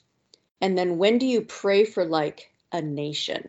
And 0.60 0.76
then 0.76 0.98
when 0.98 1.18
do 1.18 1.26
you 1.26 1.40
pray 1.42 1.84
for 1.84 2.04
like 2.04 2.52
a 2.72 2.82
nation? 2.82 3.48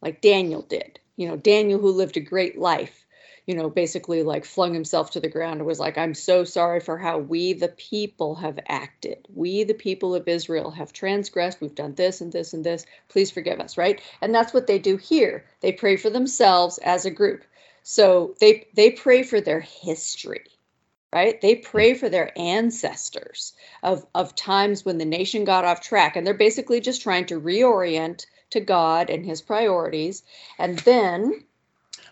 Like 0.00 0.22
Daniel 0.22 0.62
did 0.62 1.00
you 1.20 1.28
know, 1.28 1.36
Daniel, 1.36 1.78
who 1.78 1.92
lived 1.92 2.16
a 2.16 2.20
great 2.20 2.58
life, 2.58 3.04
you 3.46 3.54
know, 3.54 3.70
basically 3.70 4.22
like 4.22 4.44
flung 4.44 4.74
himself 4.74 5.10
to 5.12 5.20
the 5.20 5.28
ground 5.28 5.60
and 5.60 5.66
was 5.66 5.80
like, 5.80 5.98
I'm 5.98 6.14
so 6.14 6.44
sorry 6.44 6.80
for 6.80 6.98
how 6.98 7.18
we, 7.18 7.52
the 7.52 7.68
people, 7.68 8.34
have 8.36 8.58
acted. 8.68 9.26
We, 9.34 9.64
the 9.64 9.74
people 9.74 10.14
of 10.14 10.28
Israel, 10.28 10.70
have 10.70 10.92
transgressed. 10.92 11.60
We've 11.60 11.74
done 11.74 11.94
this 11.94 12.20
and 12.20 12.32
this 12.32 12.52
and 12.52 12.64
this. 12.64 12.86
Please 13.08 13.30
forgive 13.30 13.60
us, 13.60 13.76
right? 13.76 14.00
And 14.20 14.34
that's 14.34 14.54
what 14.54 14.66
they 14.66 14.78
do 14.78 14.96
here. 14.96 15.44
They 15.60 15.72
pray 15.72 15.96
for 15.96 16.10
themselves 16.10 16.78
as 16.78 17.04
a 17.04 17.10
group. 17.10 17.44
So 17.82 18.34
they 18.40 18.68
they 18.74 18.90
pray 18.90 19.22
for 19.22 19.40
their 19.40 19.60
history, 19.60 20.44
right? 21.12 21.40
They 21.40 21.56
pray 21.56 21.94
for 21.94 22.08
their 22.08 22.38
ancestors 22.38 23.54
of 23.82 24.06
of 24.14 24.34
times 24.36 24.84
when 24.84 24.98
the 24.98 25.04
nation 25.04 25.44
got 25.44 25.64
off 25.64 25.80
track, 25.80 26.14
and 26.14 26.26
they're 26.26 26.34
basically 26.34 26.80
just 26.80 27.02
trying 27.02 27.26
to 27.26 27.40
reorient 27.40 28.26
to 28.50 28.60
God 28.60 29.08
and 29.08 29.24
His 29.24 29.40
priorities, 29.40 30.22
and 30.58 30.78
then 30.80 31.44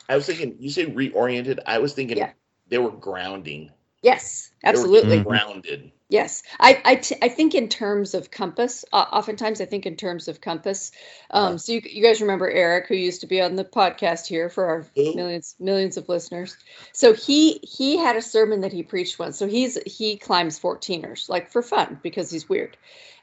I 0.09 0.17
was 0.17 0.27
thinking, 0.27 0.57
you 0.59 0.71
say 0.71 0.87
reoriented. 0.87 1.61
I 1.67 1.79
was 1.79 1.95
thinking 1.95 2.17
Yeah. 2.19 2.33
they 2.69 2.79
were 2.79 2.91
grounding. 2.93 3.71
yes, 4.03 4.51
They 4.63 4.77
were 4.79 4.81
absolutely, 4.81 5.19
Mhm. 5.19 5.25
grounded. 5.25 5.93
yes. 6.09 6.43
I 6.61 6.81
I, 6.85 6.95
t- 6.97 7.17
I 7.23 7.29
think 7.29 7.55
in 7.55 7.69
terms 7.69 8.15
of 8.15 8.31
compass. 8.31 8.85
Uh, 8.93 9.07
oftentimes, 9.13 9.61
I 9.61 9.67
think 9.67 9.87
in 9.87 9.97
terms 9.97 10.29
of 10.29 10.41
compass. 10.41 10.91
Um, 11.31 11.57
Uh-huh. 11.57 11.59
So 11.59 11.73
you 11.73 11.83
you 11.85 12.03
guys 12.03 12.21
remember 12.21 12.51
Eric, 12.51 12.87
who 12.89 12.95
used 12.95 13.21
to 13.23 13.27
be 13.27 13.41
on 13.41 13.57
the 13.57 13.65
podcast 13.65 14.27
here 14.27 14.49
for 14.49 14.67
our 14.67 14.87
Who? 14.97 15.15
millions 15.15 15.55
millions 15.59 15.97
of 15.97 16.09
listeners. 16.09 16.57
So 16.93 17.13
he 17.13 17.59
he 17.63 17.97
had 17.99 18.17
a 18.17 18.23
sermon 18.23 18.61
that 18.63 18.73
he 18.73 18.83
preached 18.83 19.19
once. 19.19 19.37
So 19.39 19.47
he's 19.47 19.79
he 19.87 20.17
climbs 20.17 20.59
14ers 20.59 21.29
like 21.29 21.51
for 21.51 21.63
fun 21.63 22.01
because 22.03 22.31
he's 22.31 22.49
weird, 22.49 22.77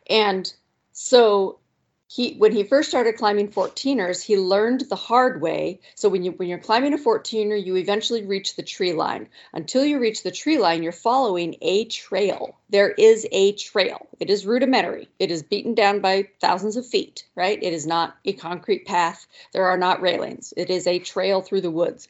and 0.10 0.52
so 0.92 1.60
he 2.08 2.36
when 2.36 2.52
he 2.52 2.64
first 2.64 2.90
started 2.90 3.18
climbing 3.18 3.48
14ers 3.48 4.22
he 4.22 4.38
learned 4.38 4.82
the 4.82 4.96
hard 4.96 5.42
way. 5.42 5.80
So 5.96 6.08
when 6.08 6.24
you 6.24 6.34
when 6.34 6.48
you're 6.48 6.60
climbing 6.60 6.94
a 6.94 7.00
14er 7.00 7.66
you 7.66 7.78
eventually 7.78 8.24
reach 8.24 8.56
the 8.56 8.62
tree 8.62 8.94
line. 8.94 9.28
Until 9.54 9.84
you 9.84 9.98
reach 9.98 10.22
the 10.22 10.30
tree 10.30 10.60
line 10.60 10.84
you're 10.84 10.92
following 10.92 11.56
a 11.64 11.86
trail. 11.86 12.60
There 12.70 12.92
is 12.92 13.28
a 13.32 13.54
trail. 13.54 14.08
It 14.20 14.30
is 14.30 14.46
rudimentary. 14.46 15.10
It 15.18 15.32
is 15.32 15.42
beaten 15.42 15.74
down 15.74 16.00
by 16.00 16.30
thousands 16.40 16.78
of 16.78 16.86
feet 16.86 17.26
right? 17.34 17.58
It 17.62 17.74
is 17.74 17.88
not 17.88 18.16
a 18.24 18.34
concrete 18.34 18.86
path. 18.86 19.26
There 19.52 19.66
are 19.66 19.78
not 19.78 20.00
railings 20.00 20.54
it 20.56 20.70
is 20.70 20.86
a 20.86 21.00
trail 21.00 21.42
through 21.42 21.62
the 21.62 21.72
woods. 21.72 22.08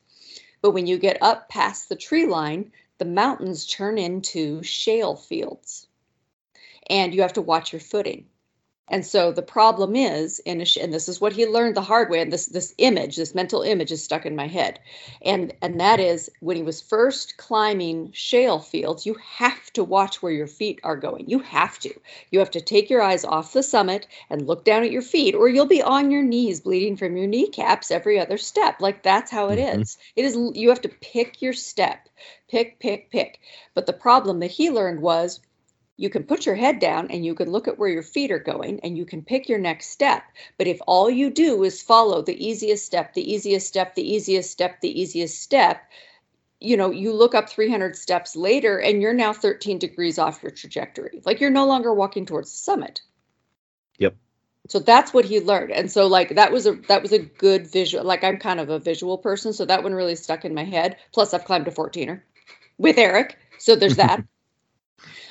But 0.61 0.71
when 0.71 0.87
you 0.87 0.97
get 0.97 1.23
up 1.23 1.47
past 1.47 1.87
the 1.87 1.95
tree 1.95 2.25
line 2.25 2.73
the 2.97 3.05
mountains 3.05 3.65
turn 3.65 3.97
into 3.97 4.61
shale 4.61 5.15
fields. 5.15 5.87
And 6.89 7.15
you 7.15 7.21
have 7.21 7.33
to 7.33 7.41
watch 7.41 7.71
your 7.71 7.79
footing 7.79 8.25
And 8.87 9.05
so 9.05 9.31
the 9.31 9.41
problem 9.41 9.95
is, 9.95 10.39
and 10.45 10.61
this 10.61 11.09
is 11.09 11.19
what 11.19 11.33
he 11.33 11.45
learned 11.47 11.75
the 11.75 11.81
hard 11.81 12.09
way, 12.09 12.19
and 12.21 12.31
this 12.31 12.45
this 12.45 12.73
image, 12.77 13.15
this 13.15 13.33
mental 13.35 13.61
image, 13.63 13.91
is 13.91 14.03
stuck 14.03 14.25
in 14.25 14.35
my 14.35 14.47
head, 14.47 14.79
and 15.23 15.53
and 15.61 15.79
that 15.79 15.99
is 15.99 16.29
when 16.39 16.55
he 16.55 16.61
was 16.63 16.81
first 16.81 17.37
climbing 17.37 18.11
shale 18.13 18.59
fields, 18.59 19.05
you 19.05 19.15
have 19.15 19.73
to 19.73 19.83
watch 19.83 20.21
where 20.21 20.31
your 20.31 20.47
feet 20.47 20.79
are 20.83 20.95
going. 20.95 21.27
You 21.27 21.39
have 21.39 21.79
to. 21.79 21.93
You 22.31 22.39
have 22.39 22.51
to 22.51 22.61
take 22.61 22.89
your 22.89 23.01
eyes 23.01 23.25
off 23.25 23.53
the 23.53 23.63
summit 23.63 24.05
and 24.29 24.45
look 24.47 24.63
down 24.63 24.83
at 24.83 24.91
your 24.91 25.01
feet, 25.01 25.33
or 25.35 25.49
you'll 25.49 25.65
be 25.65 25.81
on 25.81 26.11
your 26.11 26.23
knees, 26.23 26.61
bleeding 26.61 26.95
from 26.95 27.17
your 27.17 27.27
kneecaps 27.27 27.89
every 27.91 28.19
other 28.19 28.37
step. 28.37 28.79
Like 28.81 29.01
that's 29.03 29.31
how 29.31 29.49
it 29.49 29.57
Mhm. 29.57 29.81
is. 29.81 29.97
It 30.15 30.25
is. 30.25 30.37
You 30.53 30.69
have 30.69 30.81
to 30.81 30.89
pick 30.89 31.41
your 31.41 31.53
step, 31.53 32.07
pick, 32.47 32.79
pick, 32.79 33.09
pick. 33.09 33.39
But 33.73 33.87
the 33.87 33.93
problem 33.93 34.39
that 34.39 34.51
he 34.51 34.69
learned 34.69 35.01
was 35.01 35.39
you 35.97 36.09
can 36.09 36.23
put 36.23 36.45
your 36.45 36.55
head 36.55 36.79
down 36.79 37.07
and 37.09 37.25
you 37.25 37.33
can 37.33 37.49
look 37.49 37.67
at 37.67 37.79
where 37.79 37.89
your 37.89 38.03
feet 38.03 38.31
are 38.31 38.39
going 38.39 38.79
and 38.81 38.97
you 38.97 39.05
can 39.05 39.21
pick 39.21 39.47
your 39.47 39.59
next 39.59 39.89
step. 39.89 40.23
But 40.57 40.67
if 40.67 40.79
all 40.87 41.09
you 41.09 41.29
do 41.29 41.63
is 41.63 41.81
follow 41.81 42.21
the 42.21 42.45
easiest 42.45 42.85
step, 42.85 43.13
the 43.13 43.33
easiest 43.33 43.67
step, 43.67 43.95
the 43.95 44.13
easiest 44.13 44.51
step, 44.51 44.81
the 44.81 44.99
easiest 44.99 45.41
step, 45.41 45.83
you 46.59 46.75
know, 46.75 46.91
you 46.91 47.13
look 47.13 47.35
up 47.35 47.49
300 47.49 47.95
steps 47.95 48.35
later 48.35 48.79
and 48.79 49.01
you're 49.01 49.13
now 49.13 49.31
13 49.31 49.77
degrees 49.79 50.19
off 50.19 50.43
your 50.43 50.51
trajectory. 50.51 51.21
Like 51.25 51.39
you're 51.39 51.49
no 51.49 51.65
longer 51.65 51.93
walking 51.93 52.25
towards 52.25 52.51
the 52.51 52.57
summit. 52.57 53.01
Yep. 53.99 54.15
So 54.67 54.79
that's 54.79 55.13
what 55.13 55.25
he 55.25 55.39
learned. 55.39 55.71
And 55.71 55.91
so 55.91 56.07
like 56.07 56.35
that 56.35 56.51
was 56.51 56.65
a 56.65 56.73
that 56.87 57.03
was 57.03 57.11
a 57.11 57.19
good 57.19 57.67
visual 57.67 58.03
like 58.03 58.23
I'm 58.23 58.37
kind 58.37 58.59
of 58.59 58.69
a 58.69 58.79
visual 58.79 59.17
person, 59.17 59.53
so 59.53 59.63
that 59.65 59.83
one 59.83 59.93
really 59.93 60.15
stuck 60.15 60.43
in 60.43 60.55
my 60.55 60.63
head. 60.63 60.97
Plus 61.13 61.33
I've 61.33 61.45
climbed 61.45 61.67
a 61.67 61.71
14er 61.71 62.21
with 62.77 62.97
Eric. 62.97 63.37
So 63.59 63.75
there's 63.75 63.95
that. 63.97 64.23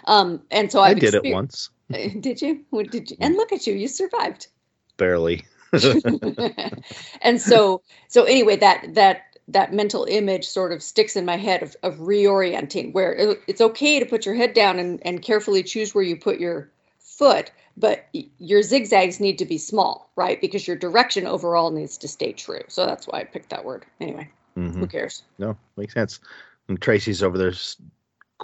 um 0.07 0.43
and 0.51 0.71
so 0.71 0.81
I 0.81 0.91
I've 0.91 1.01
did 1.01 1.15
it 1.15 1.25
once, 1.27 1.71
did 2.21 2.43
you? 2.43 2.65
What 2.71 2.91
did 2.91 3.11
you? 3.11 3.17
And 3.21 3.37
look 3.37 3.53
at 3.53 3.67
you, 3.67 3.75
you 3.75 3.89
survived. 3.89 4.49
barely. 4.97 5.45
and 7.23 7.41
so, 7.41 7.83
so 8.09 8.25
anyway, 8.25 8.57
that 8.57 8.95
that 8.95 9.23
that 9.49 9.73
mental 9.73 10.05
image 10.09 10.47
sort 10.47 10.73
of 10.73 10.83
sticks 10.83 11.17
in 11.17 11.25
my 11.25 11.37
head 11.37 11.63
of, 11.63 11.77
of 11.83 11.97
reorienting, 11.97 12.93
where 12.93 13.13
it- 13.15 13.41
it's 13.47 13.61
okay 13.61 13.99
to 14.01 14.07
put 14.07 14.25
your 14.25 14.35
head 14.35 14.55
down 14.55 14.79
and, 14.79 15.05
and 15.07 15.21
carefully 15.23 15.63
choose 15.63 15.95
where 15.95 16.05
you 16.05 16.17
put 16.17 16.41
your 16.41 16.71
foot, 16.99 17.51
but 17.77 18.07
your 18.39 18.63
zigzags 18.63 19.21
need 19.21 19.39
to 19.39 19.45
be 19.45 19.59
small, 19.59 20.11
right? 20.17 20.41
Because 20.41 20.67
your 20.67 20.77
direction 20.77 21.27
overall 21.27 21.71
needs 21.71 21.99
to 21.99 22.09
stay 22.09 22.33
true. 22.33 22.63
So 22.69 22.87
that's 22.87 23.07
why 23.07 23.21
I 23.21 23.25
picked 23.25 23.51
that 23.51 23.65
word. 23.65 23.85
Anyway, 24.01 24.31
Mhm. 24.57 24.77
who 24.77 24.87
cares? 24.87 25.23
No, 25.39 25.57
makes 25.77 25.93
sense. 25.95 26.21
And 26.69 26.81
Tracy's 26.81 27.23
over 27.23 27.37
there 27.37 27.53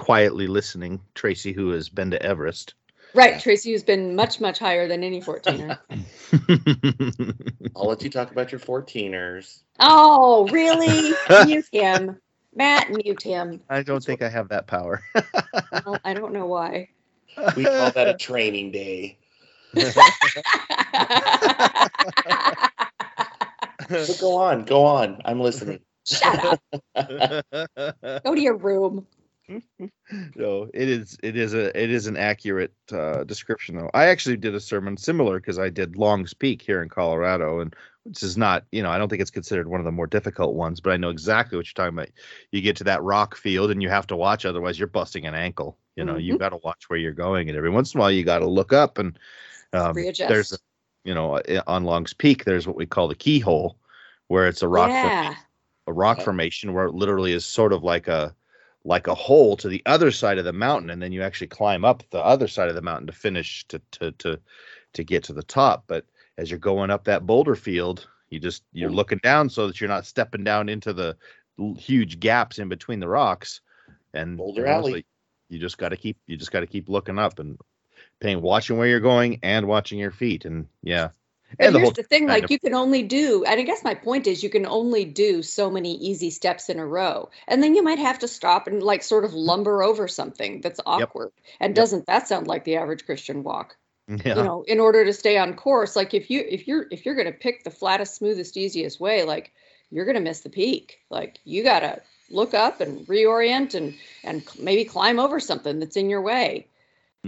quietly 0.00 0.48
listening. 0.48 1.00
Tracy, 1.14 1.52
who 1.52 1.70
has 1.70 1.88
been 1.88 2.10
to 2.10 2.20
Everest. 2.20 2.74
Right, 3.14 3.40
Tracy, 3.40 3.72
who's 3.72 3.82
been 3.82 4.16
much, 4.16 4.40
much 4.40 4.58
higher 4.58 4.88
than 4.88 5.04
any 5.04 5.20
14er. 5.20 5.78
I'll 7.76 7.86
let 7.86 8.02
you 8.02 8.10
talk 8.10 8.30
about 8.30 8.50
your 8.50 8.60
14ers. 8.60 9.60
oh, 9.80 10.48
really? 10.48 11.12
Mute 11.46 11.66
him. 11.70 12.18
Matt, 12.54 12.90
mute 12.90 13.22
him. 13.22 13.60
I 13.68 13.82
don't 13.82 14.02
think 14.02 14.22
I 14.22 14.28
have 14.28 14.48
that 14.48 14.66
power. 14.66 15.02
Well, 15.14 16.00
I 16.04 16.14
don't 16.14 16.32
know 16.32 16.46
why. 16.46 16.88
We 17.54 17.64
call 17.64 17.92
that 17.92 18.08
a 18.08 18.14
training 18.14 18.72
day. 18.72 19.18
But 23.88 24.16
go 24.20 24.36
on, 24.36 24.64
go 24.64 24.84
on. 24.84 25.22
I'm 25.24 25.40
listening. 25.40 25.78
Shut 26.04 26.44
up. 26.44 26.60
Go 28.24 28.34
to 28.34 28.40
your 28.40 28.56
room. 28.56 29.06
no, 30.36 30.68
it 30.74 30.88
is 30.88 31.16
it 31.22 31.36
is 31.36 31.54
a 31.54 31.76
it 31.80 31.90
is 31.90 32.06
an 32.06 32.16
accurate 32.16 32.72
uh, 32.92 33.24
description 33.24 33.76
though. 33.76 33.90
I 33.94 34.06
actually 34.06 34.36
did 34.36 34.54
a 34.54 34.60
sermon 34.60 34.96
similar 34.96 35.40
because 35.40 35.58
I 35.58 35.68
did 35.70 35.96
Long's 35.96 36.34
Peak 36.34 36.62
here 36.62 36.82
in 36.82 36.88
Colorado, 36.88 37.60
and 37.60 37.74
which 38.04 38.22
is 38.22 38.36
not 38.36 38.64
you 38.72 38.82
know 38.82 38.90
I 38.90 38.98
don't 38.98 39.08
think 39.08 39.22
it's 39.22 39.30
considered 39.30 39.68
one 39.68 39.80
of 39.80 39.84
the 39.86 39.92
more 39.92 40.06
difficult 40.06 40.54
ones, 40.54 40.80
but 40.80 40.92
I 40.92 40.96
know 40.96 41.10
exactly 41.10 41.56
what 41.56 41.66
you're 41.66 41.74
talking 41.84 41.98
about. 41.98 42.10
You 42.52 42.60
get 42.60 42.76
to 42.76 42.84
that 42.84 43.02
rock 43.02 43.36
field 43.36 43.70
and 43.70 43.82
you 43.82 43.88
have 43.88 44.06
to 44.08 44.16
watch, 44.16 44.44
otherwise 44.44 44.78
you're 44.78 44.88
busting 44.88 45.26
an 45.26 45.34
ankle. 45.34 45.78
You 45.96 46.04
know, 46.04 46.16
you 46.16 46.34
Mhm. 46.34 46.38
got 46.38 46.50
to 46.50 46.58
watch 46.64 46.88
where 46.88 46.98
you're 46.98 47.12
going, 47.12 47.48
and 47.48 47.56
every 47.58 47.70
once 47.70 47.94
in 47.94 47.98
a 47.98 48.02
while 48.02 48.10
you 48.10 48.24
got 48.24 48.40
to 48.40 48.48
look 48.48 48.72
up 48.72 48.98
and 48.98 49.18
um, 49.72 50.08
there's 50.26 50.52
a, 50.52 50.58
you 51.04 51.14
know 51.14 51.36
uh, 51.36 51.62
on 51.66 51.84
Long's 51.84 52.14
Peak 52.14 52.44
there's 52.44 52.66
what 52.66 52.76
we 52.76 52.86
call 52.86 53.08
the 53.08 53.14
keyhole, 53.14 53.78
where 54.28 54.48
it's 54.48 54.62
a 54.62 54.68
rock 54.68 54.92
yeah. 54.94 55.34
a 55.86 55.92
rock 55.92 56.18
Yeah. 56.18 56.24
formation 56.24 56.72
where 56.72 56.86
it 56.86 56.94
literally 56.94 57.32
is 57.32 57.44
sort 57.44 57.72
of 57.72 57.82
like 57.84 58.08
a 58.08 58.34
like 58.84 59.06
a 59.06 59.14
hole 59.14 59.56
to 59.56 59.68
the 59.68 59.82
other 59.86 60.10
side 60.10 60.38
of 60.38 60.44
the 60.44 60.52
mountain 60.52 60.90
and 60.90 61.02
then 61.02 61.12
you 61.12 61.22
actually 61.22 61.46
climb 61.46 61.84
up 61.84 62.02
the 62.10 62.24
other 62.24 62.48
side 62.48 62.68
of 62.68 62.74
the 62.74 62.82
mountain 62.82 63.06
to 63.06 63.12
finish 63.12 63.66
to 63.68 63.80
to 63.90 64.12
to 64.12 64.40
to 64.92 65.04
get 65.04 65.24
to 65.24 65.32
the 65.32 65.42
top. 65.42 65.84
But 65.86 66.06
as 66.38 66.50
you're 66.50 66.58
going 66.58 66.90
up 66.90 67.04
that 67.04 67.26
boulder 67.26 67.54
field 67.54 68.08
you 68.30 68.38
just 68.38 68.62
you're 68.72 68.90
looking 68.90 69.18
down 69.22 69.50
so 69.50 69.66
that 69.66 69.80
you're 69.80 69.88
not 69.88 70.06
stepping 70.06 70.44
down 70.44 70.68
into 70.68 70.92
the 70.92 71.16
huge 71.76 72.20
gaps 72.20 72.58
in 72.58 72.68
between 72.68 73.00
the 73.00 73.08
rocks. 73.08 73.60
And 74.14 74.38
Boulder 74.38 74.66
honestly, 74.66 74.92
Alley. 74.92 75.06
you 75.48 75.58
just 75.58 75.78
got 75.78 75.90
to 75.90 75.96
keep 75.96 76.16
you 76.26 76.36
just 76.36 76.52
got 76.52 76.60
to 76.60 76.66
keep 76.66 76.88
looking 76.88 77.18
up 77.18 77.38
and 77.38 77.58
paying 78.20 78.40
watching 78.40 78.78
where 78.78 78.86
you're 78.86 79.00
going 79.00 79.40
and 79.42 79.66
watching 79.66 79.98
your 79.98 80.12
feet. 80.12 80.44
And 80.44 80.66
yeah 80.82 81.10
But 81.58 81.66
and 81.66 81.74
the 81.74 81.80
here's 81.80 81.92
the 81.92 82.02
thing, 82.02 82.28
like 82.28 82.44
of- 82.44 82.50
you 82.50 82.58
can 82.58 82.74
only 82.74 83.02
do, 83.02 83.44
and 83.44 83.60
I 83.60 83.62
guess 83.64 83.84
my 83.84 83.94
point 83.94 84.26
is 84.26 84.42
you 84.42 84.50
can 84.50 84.66
only 84.66 85.04
do 85.04 85.42
so 85.42 85.70
many 85.70 85.96
easy 85.96 86.30
steps 86.30 86.68
in 86.68 86.78
a 86.78 86.86
row. 86.86 87.30
And 87.48 87.62
then 87.62 87.74
you 87.74 87.82
might 87.82 87.98
have 87.98 88.18
to 88.20 88.28
stop 88.28 88.66
and 88.66 88.82
like 88.82 89.02
sort 89.02 89.24
of 89.24 89.34
lumber 89.34 89.82
over 89.82 90.08
something 90.08 90.60
that's 90.60 90.80
awkward. 90.86 91.32
And 91.60 91.74
Yep. 91.74 91.76
doesn't 91.76 92.06
that 92.06 92.28
sound 92.28 92.46
like 92.46 92.64
the 92.64 92.76
average 92.76 93.04
Christian 93.06 93.42
walk? 93.42 93.76
yeah 94.24 94.34
You 94.34 94.42
know, 94.44 94.62
in 94.66 94.80
order 94.80 95.04
to 95.04 95.12
stay 95.12 95.38
on 95.38 95.54
course, 95.54 95.96
like 95.96 96.14
if 96.14 96.30
you 96.30 96.44
if 96.48 96.66
you're 96.68 96.86
if 96.90 97.04
you're 97.06 97.14
gonna 97.16 97.32
pick 97.32 97.64
the 97.64 97.70
flattest, 97.70 98.16
smoothest, 98.16 98.56
easiest 98.56 99.00
way, 99.00 99.24
like 99.24 99.52
you're 99.90 100.04
gonna 100.06 100.20
miss 100.20 100.40
the 100.40 100.50
peak. 100.50 101.00
Like 101.10 101.38
you 101.44 101.62
gotta 101.64 102.02
look 102.30 102.54
up 102.54 102.80
and 102.80 103.06
reorient 103.08 103.74
and 103.74 103.94
and 104.24 104.42
maybe 104.58 104.84
climb 104.84 105.18
over 105.18 105.40
something 105.40 105.78
that's 105.80 105.96
in 105.96 106.10
your 106.10 106.22
way. 106.22 106.68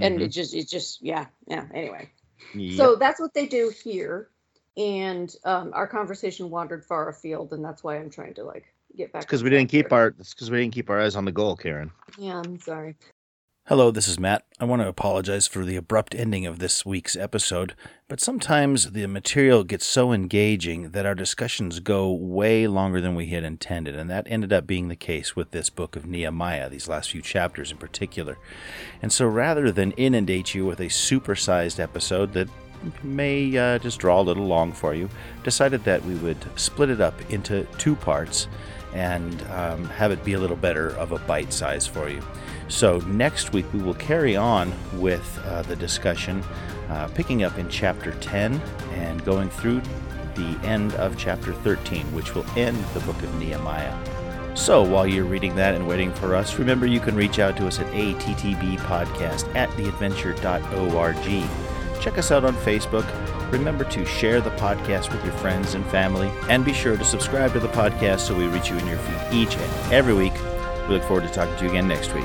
And 0.01 0.21
Mhm. 0.21 0.23
it 0.23 0.29
just 0.29 0.55
it 0.55 0.69
just 0.69 1.03
yeah, 1.03 1.27
yeah. 1.47 1.67
Anyway. 1.75 2.09
Yep. 2.55 2.77
So 2.77 2.97
that's 2.97 3.21
what 3.21 3.35
they 3.35 3.47
do 3.47 3.73
here. 3.85 4.29
And 4.77 5.35
um, 5.45 5.73
our 5.75 5.87
conversation 5.87 6.49
wandered 6.49 6.85
far 6.85 7.09
afield, 7.09 7.53
and 7.53 7.65
that's 7.65 7.85
why 7.85 7.97
I'm 7.99 8.11
trying 8.11 8.35
to 8.35 8.45
like 8.45 8.65
get 8.97 9.13
back. 9.13 9.23
because 9.23 9.45
we 9.45 9.51
didn't 9.51 9.71
keep 9.71 9.91
here. 9.91 9.99
our 9.99 10.11
because 10.11 10.51
we 10.51 10.61
didn't 10.61 10.75
keep 10.75 10.89
our 10.89 11.01
eyes 11.01 11.15
on 11.15 11.25
the 11.25 11.33
goal, 11.33 11.57
Karen. 11.57 11.91
Yeah, 12.19 12.41
I'm 12.45 12.59
sorry. 12.59 12.97
Hello, 13.67 13.93
this 13.93 14.09
is 14.09 14.19
Matt. 14.19 14.45
I 14.59 14.65
want 14.65 14.83
to 14.83 14.89
apologize 14.89 15.47
for 15.47 15.65
the 15.65 15.77
abrupt 15.77 16.17
ending 16.17 16.47
of 16.47 16.59
this 16.59 16.85
week's 16.85 17.15
episode, 17.15 17.77
but 18.09 18.19
sometimes 18.19 18.91
the 18.91 19.07
material 19.07 19.63
gets 19.63 19.87
so 19.87 20.13
engaging 20.13 20.91
that 20.91 21.07
our 21.07 21.15
discussions 21.15 21.79
go 21.79 22.11
way 22.11 22.67
longer 22.67 23.01
than 23.01 23.15
we 23.15 23.29
had 23.29 23.45
intended, 23.45 23.95
and 23.95 24.11
that 24.11 24.27
ended 24.29 24.53
up 24.53 24.67
being 24.67 24.89
the 24.89 24.97
case 24.97 25.37
with 25.37 25.53
this 25.53 25.71
book 25.71 25.95
of 25.95 26.07
Nehemiah, 26.07 26.69
these 26.69 26.89
last 26.89 27.13
few 27.13 27.23
chapters 27.23 27.71
in 27.71 27.77
particular. 27.77 28.37
And 29.01 29.13
so 29.13 29.29
rather 29.29 29.71
than 29.71 29.93
inundate 29.93 30.57
you 30.57 30.67
with 30.67 30.81
a 30.81 30.87
supersized 30.87 31.79
episode 31.79 32.33
that 32.33 32.49
may 33.05 33.57
uh, 33.57 33.79
just 33.79 34.01
draw 34.01 34.21
a 34.21 34.23
little 34.23 34.49
long 34.49 34.73
for 34.73 34.93
you, 34.93 35.09
decided 35.45 35.85
that 35.85 36.05
we 36.05 36.17
would 36.17 36.45
split 36.59 36.91
it 36.91 37.01
up 37.01 37.15
into 37.31 37.65
two 37.79 37.95
parts 37.95 38.49
and 38.93 39.41
um, 39.53 39.85
have 39.85 40.11
it 40.11 40.25
be 40.25 40.33
a 40.33 40.39
little 40.41 40.57
better 40.57 40.89
of 40.97 41.13
a 41.13 41.19
bite 41.21 41.53
size 41.53 41.87
for 41.87 42.09
you. 42.09 42.21
So, 42.73 42.99
next 43.01 43.53
week 43.53 43.67
we 43.75 43.83
will 43.83 43.95
carry 43.95 44.35
on 44.35 44.73
with 44.99 45.39
uh, 45.45 45.61
the 45.61 45.77
discussion, 45.77 46.43
uh, 46.89 47.07
picking 47.09 47.45
up 47.45 47.59
in 47.59 47.69
chapter 47.69 48.13
10 48.13 48.55
and 48.95 49.23
going 49.27 49.51
through 49.51 49.83
the 50.35 50.59
end 50.65 50.95
of 50.95 51.19
chapter 51.19 51.53
13, 51.53 52.07
which 52.15 52.35
will 52.35 52.47
end 52.57 52.83
the 52.95 53.01
book 53.01 53.23
of 53.23 53.39
Nehemiah. 53.39 53.95
So, 54.57 54.83
while 54.83 55.07
you're 55.07 55.27
reading 55.27 55.55
that 55.57 55.75
and 55.75 55.87
waiting 55.87 56.15
for 56.15 56.35
us, 56.35 56.59
remember 56.59 56.87
you 56.87 56.99
can 56.99 57.15
reach 57.15 57.39
out 57.39 57.59
to 57.59 57.67
us 57.67 57.79
at 57.79 57.87
attbpodcast 57.89 59.55
at 59.55 59.69
theadventure.org. 59.71 62.01
Check 62.01 62.17
us 62.17 62.31
out 62.31 62.47
on 62.47 62.55
Facebook. 62.55 63.05
Remember 63.53 63.85
to 63.85 64.07
share 64.07 64.41
the 64.41 64.51
podcast 64.53 65.13
with 65.13 65.23
your 65.25 65.35
friends 65.35 65.75
and 65.75 65.85
family, 65.89 66.33
and 66.49 66.65
be 66.65 66.73
sure 66.73 66.97
to 66.97 67.05
subscribe 67.05 67.53
to 67.53 67.61
the 67.61 67.69
podcast 67.69 68.21
so 68.21 68.35
we 68.35 68.47
reach 68.47 68.71
you 68.71 68.79
in 68.79 68.87
your 68.87 68.97
feed 68.97 69.35
each 69.35 69.57
and 69.57 69.93
every 69.93 70.15
week. 70.15 70.33
We 70.89 70.95
look 70.95 71.05
forward 71.05 71.29
to 71.29 71.35
talking 71.35 71.55
to 71.59 71.65
you 71.65 71.71
again 71.71 71.87
next 71.87 72.15
week. 72.15 72.25